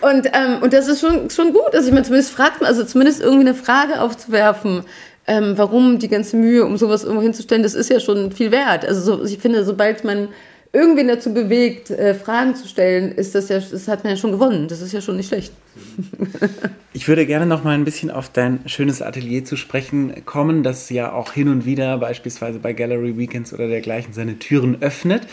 und, 0.00 0.26
ähm, 0.26 0.62
und 0.62 0.72
das 0.72 0.88
ist 0.88 1.00
schon, 1.00 1.30
schon 1.30 1.52
gut. 1.52 1.74
Also 1.74 1.88
ich 1.88 1.92
meine, 1.92 2.04
zumindest 2.04 2.32
fragt 2.32 2.62
also 2.62 2.84
zumindest 2.84 3.20
irgendwie 3.20 3.48
eine 3.48 3.54
Frage 3.54 4.00
aufzuwerfen 4.00 4.84
ähm, 5.26 5.54
warum 5.56 5.98
die 5.98 6.08
ganze 6.08 6.36
Mühe, 6.36 6.64
um 6.64 6.76
sowas 6.76 7.04
irgendwo 7.04 7.22
hinzustellen, 7.22 7.62
das 7.62 7.74
ist 7.74 7.90
ja 7.90 8.00
schon 8.00 8.32
viel 8.32 8.50
wert. 8.50 8.84
Also 8.84 9.00
so, 9.00 9.24
ich 9.24 9.38
finde, 9.38 9.64
sobald 9.64 10.04
man 10.04 10.28
irgendwen 10.72 11.08
dazu 11.08 11.32
bewegt, 11.32 11.90
äh, 11.90 12.14
Fragen 12.14 12.56
zu 12.56 12.66
stellen, 12.66 13.12
ist 13.12 13.34
das 13.34 13.48
ja, 13.48 13.58
das 13.58 13.88
hat 13.88 14.04
man 14.04 14.12
ja 14.12 14.16
schon 14.16 14.32
gewonnen. 14.32 14.68
Das 14.68 14.80
ist 14.80 14.92
ja 14.92 15.00
schon 15.00 15.16
nicht 15.16 15.28
schlecht. 15.28 15.52
Ich 16.94 17.08
würde 17.08 17.24
gerne 17.24 17.46
noch 17.46 17.64
mal 17.64 17.70
ein 17.70 17.84
bisschen 17.84 18.10
auf 18.10 18.28
dein 18.28 18.60
schönes 18.66 19.00
Atelier 19.00 19.46
zu 19.46 19.56
sprechen 19.56 20.26
kommen, 20.26 20.62
das 20.62 20.90
ja 20.90 21.10
auch 21.10 21.32
hin 21.32 21.48
und 21.48 21.64
wieder 21.64 21.96
beispielsweise 21.96 22.58
bei 22.58 22.74
Gallery 22.74 23.16
Weekends 23.16 23.54
oder 23.54 23.66
dergleichen 23.66 24.12
seine 24.12 24.38
Türen 24.38 24.82
öffnet. 24.82 25.26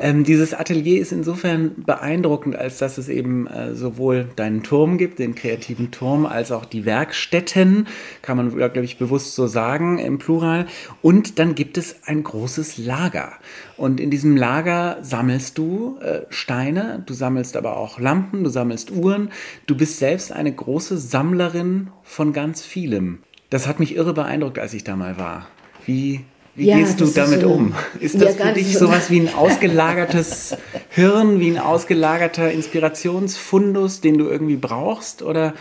Ähm, 0.00 0.24
dieses 0.24 0.54
Atelier 0.54 1.02
ist 1.02 1.12
insofern 1.12 1.72
beeindruckend, 1.84 2.56
als 2.56 2.78
dass 2.78 2.96
es 2.96 3.10
eben 3.10 3.46
äh, 3.46 3.74
sowohl 3.74 4.30
deinen 4.36 4.62
Turm 4.62 4.96
gibt, 4.96 5.18
den 5.18 5.34
kreativen 5.34 5.90
Turm, 5.90 6.24
als 6.24 6.50
auch 6.50 6.64
die 6.64 6.86
Werkstätten, 6.86 7.88
kann 8.22 8.38
man, 8.38 8.50
glaube 8.50 8.80
ich, 8.80 8.96
bewusst 8.96 9.34
so 9.34 9.46
sagen 9.46 9.98
im 9.98 10.16
Plural. 10.16 10.64
Und 11.02 11.38
dann 11.38 11.54
gibt 11.54 11.76
es 11.76 11.96
ein 12.06 12.22
großes 12.24 12.78
Lager. 12.78 13.34
Und 13.76 14.00
in 14.00 14.10
diesem 14.10 14.36
Lager 14.36 14.98
sammelst 15.02 15.58
du 15.58 15.98
äh, 16.00 16.20
Steine, 16.30 17.02
du 17.04 17.12
sammelst 17.14 17.56
aber 17.56 17.76
auch 17.76 17.98
Lampen, 17.98 18.44
du 18.44 18.50
sammelst 18.50 18.90
Uhren. 18.92 19.30
Du 19.66 19.76
bist 19.82 19.98
selbst 19.98 20.30
eine 20.30 20.52
große 20.52 20.96
Sammlerin 20.96 21.90
von 22.04 22.32
ganz 22.32 22.62
vielem. 22.62 23.24
Das 23.50 23.66
hat 23.66 23.80
mich 23.80 23.96
irre 23.96 24.14
beeindruckt, 24.14 24.60
als 24.60 24.74
ich 24.74 24.84
da 24.84 24.94
mal 24.94 25.18
war. 25.18 25.48
Wie, 25.86 26.20
wie 26.54 26.66
ja, 26.66 26.76
gehst 26.76 27.00
du 27.00 27.06
damit 27.06 27.40
so, 27.40 27.48
um? 27.48 27.74
Ist 27.98 28.22
das 28.22 28.38
ja, 28.38 28.46
für 28.46 28.52
dich 28.52 28.74
so 28.74 28.86
sowas 28.86 29.10
wie 29.10 29.18
ein 29.18 29.34
ausgelagertes 29.34 30.56
Hirn, 30.90 31.40
wie 31.40 31.50
ein 31.50 31.58
ausgelagerter 31.58 32.52
Inspirationsfundus, 32.52 34.00
den 34.00 34.18
du 34.18 34.28
irgendwie 34.28 34.54
brauchst? 34.54 35.20
Oder 35.20 35.52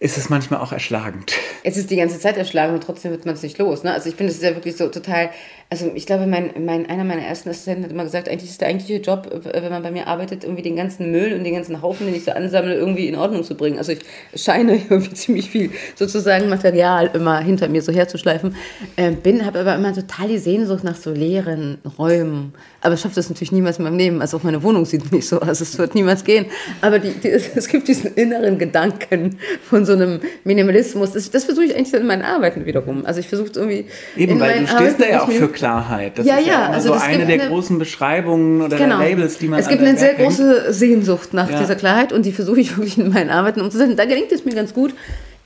ist 0.00 0.18
es 0.18 0.28
manchmal 0.30 0.58
auch 0.58 0.72
erschlagend? 0.72 1.32
Es 1.62 1.76
ist 1.76 1.92
die 1.92 1.96
ganze 1.96 2.18
Zeit 2.18 2.38
erschlagend 2.38 2.74
und 2.74 2.82
trotzdem 2.82 3.12
wird 3.12 3.24
man 3.24 3.36
es 3.36 3.42
nicht 3.44 3.58
los. 3.58 3.84
Ne? 3.84 3.92
Also 3.92 4.08
ich 4.08 4.16
bin, 4.16 4.26
das 4.26 4.34
ist 4.34 4.42
ja 4.42 4.56
wirklich 4.56 4.76
so 4.76 4.88
total 4.88 5.30
also 5.70 5.90
ich 5.94 6.06
glaube, 6.06 6.26
mein, 6.26 6.50
mein, 6.64 6.88
einer 6.88 7.04
meiner 7.04 7.20
ersten 7.20 7.50
Assistenten 7.50 7.84
hat 7.84 7.92
immer 7.92 8.04
gesagt, 8.04 8.26
eigentlich 8.26 8.48
ist 8.48 8.60
der 8.62 8.68
eigentliche 8.68 9.02
Job, 9.02 9.28
wenn 9.52 9.70
man 9.70 9.82
bei 9.82 9.90
mir 9.90 10.06
arbeitet, 10.06 10.44
irgendwie 10.44 10.62
den 10.62 10.76
ganzen 10.76 11.10
Müll 11.10 11.34
und 11.34 11.44
den 11.44 11.52
ganzen 11.52 11.82
Haufen, 11.82 12.06
den 12.06 12.14
ich 12.14 12.24
so 12.24 12.30
ansammle, 12.30 12.74
irgendwie 12.74 13.06
in 13.06 13.16
Ordnung 13.16 13.44
zu 13.44 13.54
bringen. 13.54 13.76
Also 13.76 13.92
ich 13.92 14.00
scheine 14.34 14.80
irgendwie 14.88 15.12
ziemlich 15.12 15.50
viel 15.50 15.70
sozusagen 15.94 16.48
Material 16.48 17.10
immer 17.12 17.40
hinter 17.40 17.68
mir 17.68 17.82
so 17.82 17.92
herzuschleifen. 17.92 18.56
Äh, 18.96 19.10
bin, 19.10 19.44
habe 19.44 19.58
aber 19.60 19.74
immer 19.74 19.92
total 19.92 20.28
die 20.28 20.38
Sehnsucht 20.38 20.84
nach 20.84 20.96
so 20.96 21.10
leeren 21.10 21.76
Räumen. 21.98 22.54
Aber 22.80 22.94
ich 22.94 23.00
schaffe 23.00 23.16
das 23.16 23.28
natürlich 23.28 23.52
niemals 23.52 23.78
in 23.78 23.84
meinem 23.84 23.98
Leben. 23.98 24.22
Also 24.22 24.38
auch 24.38 24.44
meine 24.44 24.62
Wohnung 24.62 24.86
sieht 24.86 25.12
nicht 25.12 25.28
so 25.28 25.40
aus. 25.40 25.60
Es 25.60 25.76
wird 25.76 25.94
niemals 25.94 26.24
gehen. 26.24 26.46
Aber 26.80 26.98
die, 26.98 27.10
die, 27.10 27.28
es 27.28 27.68
gibt 27.68 27.88
diesen 27.88 28.14
inneren 28.14 28.56
Gedanken 28.56 29.38
von 29.68 29.84
so 29.84 29.92
einem 29.92 30.20
Minimalismus. 30.44 31.12
Das, 31.12 31.30
das 31.30 31.44
versuche 31.44 31.66
ich 31.66 31.76
eigentlich 31.76 31.92
in 31.92 32.06
meinen 32.06 32.22
Arbeiten 32.22 32.64
wiederum. 32.64 33.04
Also 33.04 33.20
ich 33.20 33.28
versuche 33.28 33.50
irgendwie. 33.54 33.86
Eben, 34.16 34.40
weil 34.40 34.60
du 34.60 34.66
stehst 34.66 34.74
Arbeiten, 34.76 35.02
da 35.02 35.08
ja 35.08 35.22
auch 35.24 35.30
für 35.30 35.48
Klarheit. 35.58 36.18
Das 36.18 36.26
ja, 36.26 36.36
ist 36.36 36.46
ja, 36.46 36.52
ja 36.52 36.70
also 36.70 36.94
so 36.94 37.00
eine 37.00 37.26
der 37.26 37.40
eine, 37.40 37.48
großen 37.48 37.78
Beschreibungen 37.78 38.62
oder 38.62 38.76
genau. 38.76 38.98
Labels, 38.98 39.38
die 39.38 39.48
man 39.48 39.60
Es 39.60 39.68
gibt 39.68 39.82
eine 39.82 39.96
sehr 39.98 40.14
große 40.14 40.72
Sehnsucht 40.72 41.34
nach 41.34 41.50
ja. 41.50 41.58
dieser 41.58 41.76
Klarheit 41.76 42.12
und 42.12 42.24
die 42.24 42.32
versuche 42.32 42.60
ich 42.60 42.76
wirklich 42.76 42.98
in 42.98 43.12
meinen 43.12 43.30
Arbeiten 43.30 43.60
umzusetzen. 43.60 43.96
Da 43.96 44.04
gelingt 44.04 44.32
es 44.32 44.44
mir 44.44 44.54
ganz 44.54 44.74
gut. 44.74 44.94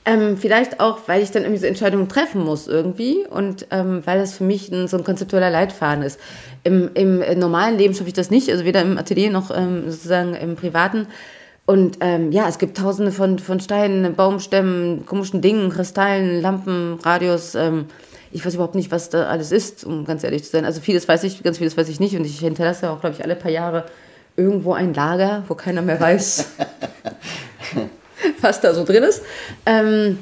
Ähm, 0.05 0.35
vielleicht 0.37 0.81
auch, 0.81 0.99
weil 1.07 1.23
ich 1.23 1.31
dann 1.31 1.43
irgendwie 1.43 1.61
so 1.61 1.65
Entscheidungen 1.65 2.09
treffen 2.09 2.43
muss 2.43 2.67
irgendwie 2.67 3.25
und 3.29 3.67
ähm, 3.71 4.01
weil 4.03 4.19
das 4.19 4.33
für 4.33 4.43
mich 4.43 4.69
ein, 4.69 4.89
so 4.89 4.97
ein 4.97 5.05
konzeptueller 5.05 5.49
Leitfaden 5.49 6.03
ist. 6.03 6.19
Im, 6.65 6.89
Im, 6.93 7.21
normalen 7.39 7.77
Leben 7.77 7.93
schaffe 7.93 8.09
ich 8.09 8.13
das 8.13 8.29
nicht, 8.29 8.49
also 8.49 8.65
weder 8.65 8.81
im 8.81 8.97
Atelier 8.97 9.31
noch 9.31 9.49
ähm, 9.55 9.89
sozusagen 9.89 10.35
im 10.35 10.55
Privaten. 10.55 11.07
Und 11.65 11.99
ähm, 12.01 12.33
ja, 12.33 12.49
es 12.49 12.57
gibt 12.57 12.77
tausende 12.77 13.13
von, 13.13 13.39
von 13.39 13.61
Steinen, 13.61 14.13
Baumstämmen, 14.15 15.05
komischen 15.05 15.41
Dingen, 15.41 15.69
Kristallen, 15.69 16.41
Lampen, 16.41 16.99
Radios. 17.01 17.55
Ähm, 17.55 17.85
ich 18.33 18.43
weiß 18.45 18.55
überhaupt 18.55 18.75
nicht, 18.75 18.91
was 18.91 19.09
da 19.09 19.27
alles 19.27 19.51
ist, 19.51 19.83
um 19.83 20.05
ganz 20.05 20.23
ehrlich 20.23 20.43
zu 20.43 20.49
sein. 20.49 20.65
Also 20.65 20.81
vieles 20.81 21.07
weiß 21.07 21.23
ich, 21.23 21.43
ganz 21.43 21.59
vieles 21.59 21.77
weiß 21.77 21.87
ich 21.87 21.99
nicht. 21.99 22.15
Und 22.15 22.25
ich 22.25 22.39
hinterlasse 22.39 22.89
auch, 22.89 22.99
glaube 22.99 23.15
ich, 23.15 23.23
alle 23.23 23.35
paar 23.35 23.51
Jahre 23.51 23.85
irgendwo 24.35 24.73
ein 24.73 24.93
Lager, 24.93 25.43
wo 25.47 25.53
keiner 25.53 25.83
mehr 25.83 25.99
weiß, 25.99 26.47
was 28.41 28.59
da 28.59 28.73
so 28.73 28.83
drin 28.85 29.03
ist. 29.03 29.21
Ähm, 29.67 30.17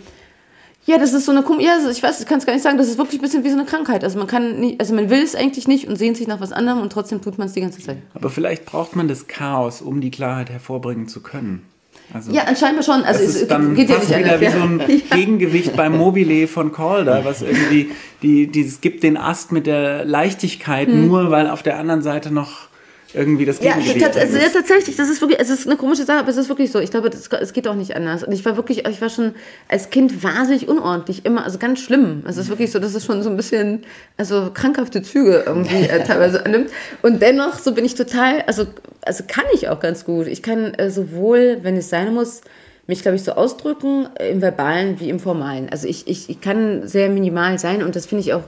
ja, 0.85 0.97
das 0.97 1.13
ist 1.13 1.25
so 1.25 1.31
eine, 1.31 1.45
ja, 1.63 1.77
ich 1.89 2.03
weiß, 2.03 2.19
ich 2.19 2.27
kann 2.27 2.39
es 2.39 2.45
gar 2.45 2.53
nicht 2.53 2.63
sagen, 2.63 2.77
das 2.77 2.89
ist 2.89 2.97
wirklich 2.97 3.19
ein 3.19 3.21
bisschen 3.21 3.45
wie 3.45 3.49
so 3.49 3.55
eine 3.55 3.65
Krankheit. 3.65 4.03
Also 4.03 4.17
man 4.17 4.27
kann 4.27 4.59
nicht, 4.59 4.81
also 4.81 4.93
man 4.93 5.09
will 5.09 5.23
es 5.23 5.33
eigentlich 5.33 5.69
nicht 5.69 5.87
und 5.87 5.95
sehnt 5.95 6.17
sich 6.17 6.27
nach 6.27 6.41
was 6.41 6.51
anderem 6.51 6.81
und 6.81 6.91
trotzdem 6.91 7.21
tut 7.21 7.37
man 7.37 7.47
es 7.47 7.53
die 7.53 7.61
ganze 7.61 7.79
Zeit. 7.79 7.97
Aber 8.13 8.29
vielleicht 8.29 8.65
braucht 8.65 8.95
man 8.95 9.07
das 9.07 9.27
Chaos, 9.27 9.81
um 9.81 10.01
die 10.01 10.11
Klarheit 10.11 10.49
hervorbringen 10.49 11.07
zu 11.07 11.21
können. 11.21 11.70
Also, 12.13 12.31
ja, 12.31 12.43
anscheinend 12.43 12.83
schon. 12.83 13.03
Also 13.03 13.23
es, 13.23 13.35
ist 13.35 13.51
dann 13.51 13.75
geht 13.75 13.89
ja 13.89 13.97
nicht 13.97 14.09
wieder 14.09 14.33
anders. 14.33 14.41
wie 14.41 14.57
so 14.57 14.63
ein 14.63 14.79
ja. 15.09 15.15
Gegengewicht 15.15 15.75
beim 15.75 15.97
Mobile 15.97 16.47
von 16.47 16.71
Calder, 16.71 17.23
was 17.23 17.41
irgendwie, 17.41 17.91
die, 18.21 18.47
die, 18.47 18.61
es 18.61 18.81
gibt 18.81 19.03
den 19.03 19.17
Ast 19.17 19.51
mit 19.51 19.67
der 19.67 20.05
Leichtigkeit 20.05 20.87
hm. 20.87 21.07
nur, 21.07 21.31
weil 21.31 21.49
auf 21.49 21.63
der 21.63 21.77
anderen 21.77 22.01
Seite 22.01 22.33
noch 22.33 22.71
irgendwie 23.13 23.45
das 23.45 23.59
Gegengewicht 23.59 23.97
ja, 23.97 24.07
also, 24.07 24.37
ja, 24.37 24.47
tatsächlich, 24.49 24.95
das 24.95 25.09
ist 25.09 25.21
wirklich, 25.21 25.39
es 25.39 25.49
ist 25.49 25.67
eine 25.67 25.75
komische 25.75 26.05
Sache, 26.05 26.19
aber 26.19 26.29
es 26.29 26.37
ist 26.37 26.49
wirklich 26.49 26.71
so. 26.71 26.79
Ich 26.79 26.91
glaube, 26.91 27.09
das, 27.09 27.27
es 27.27 27.53
geht 27.53 27.67
auch 27.67 27.75
nicht 27.75 27.95
anders. 27.95 28.23
Und 28.23 28.31
ich 28.31 28.45
war 28.45 28.55
wirklich, 28.55 28.85
ich 28.87 29.01
war 29.01 29.09
schon 29.09 29.33
als 29.67 29.89
Kind 29.89 30.23
wahnsinnig 30.23 30.67
unordentlich, 30.67 31.25
immer, 31.25 31.43
also 31.43 31.57
ganz 31.57 31.79
schlimm. 31.79 32.23
Es 32.27 32.37
ist 32.37 32.49
wirklich 32.49 32.71
so, 32.71 32.79
dass 32.79 32.93
es 32.93 33.05
schon 33.05 33.21
so 33.23 33.29
ein 33.29 33.35
bisschen, 33.35 33.83
also 34.17 34.51
krankhafte 34.53 35.01
Züge 35.01 35.43
irgendwie 35.45 35.83
äh, 35.83 36.03
teilweise 36.03 36.45
annimmt. 36.45 36.69
Und 37.01 37.21
dennoch, 37.21 37.59
so 37.59 37.73
bin 37.73 37.85
ich 37.85 37.95
total, 37.95 38.43
also, 38.47 38.65
also 39.03 39.23
kann 39.27 39.45
ich 39.53 39.69
auch 39.69 39.79
ganz 39.79 40.05
gut. 40.05 40.27
Ich 40.27 40.43
kann 40.43 40.73
äh, 40.75 40.89
sowohl, 40.89 41.59
wenn 41.61 41.75
es 41.75 41.89
sein 41.89 42.13
muss, 42.13 42.41
mich, 42.87 43.01
glaube 43.01 43.15
ich, 43.15 43.23
so 43.23 43.33
ausdrücken, 43.33 44.07
äh, 44.19 44.31
im 44.31 44.41
Verbalen 44.41 44.99
wie 44.99 45.09
im 45.09 45.19
Formalen. 45.19 45.69
Also 45.69 45.87
ich, 45.87 46.07
ich, 46.07 46.29
ich 46.29 46.41
kann 46.41 46.87
sehr 46.87 47.09
minimal 47.09 47.59
sein 47.59 47.83
und 47.83 47.95
das 47.95 48.05
finde 48.05 48.23
ich 48.23 48.33
auch 48.33 48.43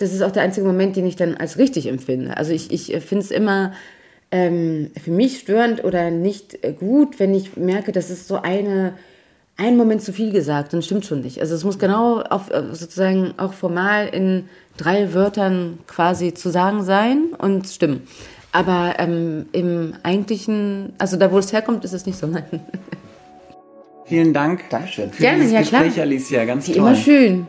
das 0.00 0.14
ist 0.14 0.22
auch 0.22 0.30
der 0.30 0.42
einzige 0.42 0.66
Moment, 0.66 0.96
den 0.96 1.06
ich 1.06 1.16
dann 1.16 1.34
als 1.34 1.58
richtig 1.58 1.86
empfinde. 1.86 2.34
Also 2.36 2.52
ich, 2.52 2.72
ich 2.72 2.86
finde 3.04 3.22
es 3.22 3.30
immer 3.30 3.74
ähm, 4.30 4.90
für 5.02 5.10
mich 5.10 5.40
störend 5.40 5.84
oder 5.84 6.10
nicht 6.10 6.58
gut, 6.78 7.20
wenn 7.20 7.34
ich 7.34 7.56
merke, 7.58 7.92
das 7.92 8.08
ist 8.08 8.26
so 8.26 8.36
eine, 8.36 8.94
ein 9.58 9.76
Moment 9.76 10.00
zu 10.00 10.14
viel 10.14 10.32
gesagt, 10.32 10.72
dann 10.72 10.80
stimmt 10.80 11.04
schon 11.04 11.20
nicht. 11.20 11.42
Also 11.42 11.54
es 11.54 11.64
muss 11.64 11.78
genau 11.78 12.22
auf, 12.22 12.50
äh, 12.50 12.62
sozusagen 12.72 13.34
auch 13.36 13.52
formal 13.52 14.08
in 14.08 14.48
drei 14.78 15.12
Wörtern 15.12 15.78
quasi 15.86 16.32
zu 16.32 16.48
sagen 16.48 16.82
sein 16.82 17.34
und 17.36 17.66
stimmen. 17.66 18.06
Aber 18.52 18.94
ähm, 18.98 19.46
im 19.52 19.94
eigentlichen, 20.02 20.92
also 20.98 21.16
da, 21.16 21.30
wo 21.30 21.38
es 21.38 21.52
herkommt, 21.52 21.84
ist 21.84 21.92
es 21.92 22.06
nicht 22.06 22.18
so. 22.18 22.26
Nein. 22.26 22.44
Vielen 24.06 24.32
Dank 24.34 24.68
Dankeschön. 24.70 25.12
für 25.12 25.22
Gerne, 25.22 25.38
dieses 25.38 25.52
ja, 25.52 25.60
Gespräch, 25.60 25.92
klar. 25.94 26.06
Alicia. 26.06 26.44
Ganz 26.44 26.66
Wie 26.66 26.72
toll. 26.72 26.80
immer 26.80 26.96
schön. 26.96 27.46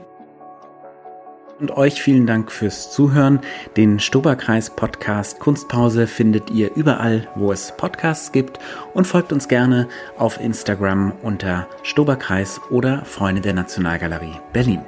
Und 1.59 1.77
euch 1.77 2.01
vielen 2.01 2.25
Dank 2.25 2.51
fürs 2.51 2.91
Zuhören. 2.91 3.39
Den 3.77 3.99
Stoberkreis 3.99 4.71
Podcast 4.71 5.39
Kunstpause 5.39 6.07
findet 6.07 6.49
ihr 6.49 6.75
überall, 6.75 7.27
wo 7.35 7.51
es 7.51 7.73
Podcasts 7.77 8.31
gibt 8.31 8.59
und 8.95 9.05
folgt 9.05 9.31
uns 9.31 9.47
gerne 9.47 9.87
auf 10.17 10.39
Instagram 10.39 11.13
unter 11.21 11.67
Stoberkreis 11.83 12.59
oder 12.71 13.05
Freunde 13.05 13.41
der 13.41 13.53
Nationalgalerie 13.53 14.39
Berlin. 14.53 14.81